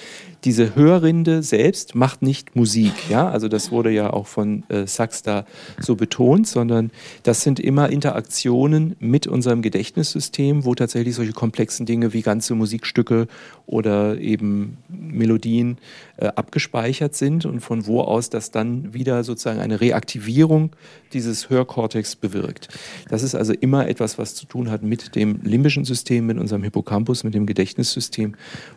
diese 0.44 0.74
Hörrinde 0.74 1.42
selbst 1.42 1.94
macht 1.94 2.22
nicht 2.22 2.56
Musik, 2.56 2.92
ja, 3.08 3.28
also 3.28 3.48
das 3.48 3.70
wurde 3.70 3.90
ja 3.90 4.12
auch 4.12 4.26
von 4.26 4.64
äh, 4.68 4.86
Sachs 4.86 5.22
da 5.22 5.44
so 5.80 5.96
betont, 5.96 6.46
sondern 6.46 6.90
das 7.22 7.42
sind 7.42 7.60
immer 7.60 7.90
Interaktionen 7.90 8.96
mit 8.98 9.26
unserem 9.26 9.62
Gedächtnissystem, 9.62 10.64
wo 10.64 10.74
tatsächlich 10.74 11.14
solche 11.14 11.32
komplexen 11.32 11.86
Dinge 11.86 12.12
wie 12.12 12.22
ganze 12.22 12.54
Musikstücke 12.54 13.28
oder 13.66 14.18
eben 14.18 14.78
Melodien 14.88 15.78
äh, 16.16 16.26
abgespeichert 16.28 17.14
sind 17.14 17.44
und 17.44 17.60
von 17.60 17.86
wo 17.86 18.00
aus 18.00 18.30
das 18.30 18.50
dann 18.50 18.94
wieder 18.94 19.24
sozusagen 19.24 19.60
eine 19.60 19.80
Reaktivierung 19.80 20.70
dieses 21.12 21.50
Hörkortex 21.50 22.16
bewirkt. 22.16 22.68
Das 23.08 23.22
ist 23.22 23.34
also 23.34 23.52
immer 23.52 23.88
etwas, 23.88 24.18
was 24.18 24.34
zu 24.34 24.46
tun 24.46 24.70
hat 24.70 24.82
mit 24.82 25.14
dem 25.14 25.25
limbischen 25.42 25.84
System, 25.84 26.26
mit 26.26 26.38
unserem 26.38 26.62
Hippocampus, 26.62 27.24
mit 27.24 27.34
dem 27.34 27.46
Gedächtnissystem, 27.46 28.34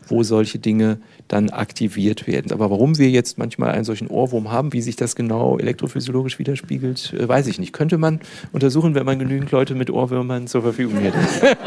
wo 0.07 0.23
solche 0.23 0.59
Dinge 0.59 0.97
dann 1.27 1.49
aktiviert 1.49 2.27
werden. 2.27 2.51
Aber 2.51 2.69
warum 2.69 2.97
wir 2.97 3.09
jetzt 3.09 3.37
manchmal 3.37 3.71
einen 3.71 3.83
solchen 3.83 4.07
Ohrwurm 4.07 4.51
haben, 4.51 4.73
wie 4.73 4.81
sich 4.81 4.95
das 4.95 5.15
genau 5.15 5.57
elektrophysiologisch 5.57 6.39
widerspiegelt, 6.39 7.13
äh, 7.13 7.27
weiß 7.27 7.47
ich 7.47 7.59
nicht. 7.59 7.73
Könnte 7.73 7.97
man 7.97 8.19
untersuchen, 8.51 8.95
wenn 8.95 9.05
man 9.05 9.19
genügend 9.19 9.51
Leute 9.51 9.75
mit 9.75 9.89
Ohrwürmern 9.89 10.47
zur 10.47 10.61
Verfügung 10.61 10.97
hätte. 10.97 11.17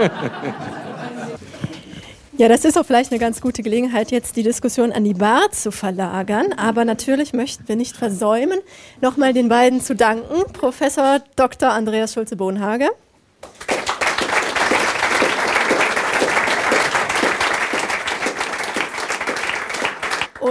Ja, 2.38 2.48
das 2.48 2.64
ist 2.64 2.78
auch 2.78 2.86
vielleicht 2.86 3.12
eine 3.12 3.20
ganz 3.20 3.42
gute 3.42 3.62
Gelegenheit, 3.62 4.10
jetzt 4.10 4.36
die 4.36 4.42
Diskussion 4.42 4.90
an 4.90 5.04
die 5.04 5.12
Bar 5.12 5.52
zu 5.52 5.70
verlagern. 5.70 6.54
Aber 6.56 6.84
natürlich 6.86 7.34
möchten 7.34 7.68
wir 7.68 7.76
nicht 7.76 7.94
versäumen, 7.94 8.58
nochmal 9.02 9.34
den 9.34 9.48
beiden 9.48 9.82
zu 9.82 9.94
danken. 9.94 10.50
Professor 10.52 11.20
Dr. 11.36 11.70
Andreas 11.70 12.14
Schulze-Bohnhage. 12.14 12.88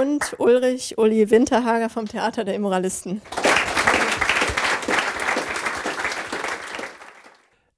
Und 0.01 0.35
Ulrich 0.39 0.97
Uli 0.97 1.29
Winterhager 1.29 1.89
vom 1.89 2.07
Theater 2.07 2.43
der 2.43 2.55
Immoralisten. 2.55 3.21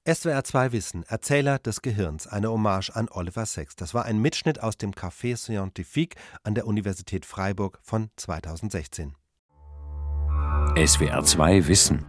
SWR 0.08 0.44
2 0.44 0.72
Wissen, 0.72 1.04
Erzähler 1.08 1.60
des 1.60 1.82
Gehirns, 1.82 2.28
eine 2.28 2.50
Hommage 2.50 2.92
an 2.94 3.10
Oliver 3.10 3.46
Sacks. 3.46 3.76
Das 3.76 3.94
war 3.94 4.06
ein 4.06 4.20
Mitschnitt 4.20 4.62
aus 4.62 4.78
dem 4.78 4.92
Café 4.92 5.36
Scientifique 5.36 6.16
an 6.44 6.56
der 6.56 6.68
Universität 6.68 7.26
Freiburg 7.26 7.80
von 7.82 8.10
2016. 8.16 9.16
SWR 10.86 11.24
2 11.24 11.68
Wissen. 11.68 12.06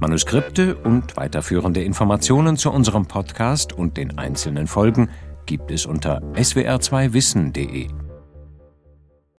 Manuskripte 0.00 0.76
und 0.76 1.16
weiterführende 1.16 1.82
Informationen 1.84 2.56
zu 2.56 2.70
unserem 2.70 3.06
Podcast 3.06 3.72
und 3.72 3.96
den 3.96 4.18
einzelnen 4.18 4.66
Folgen 4.66 5.10
gibt 5.46 5.70
es 5.70 5.86
unter 5.86 6.20
swr2wissen.de. 6.34 8.09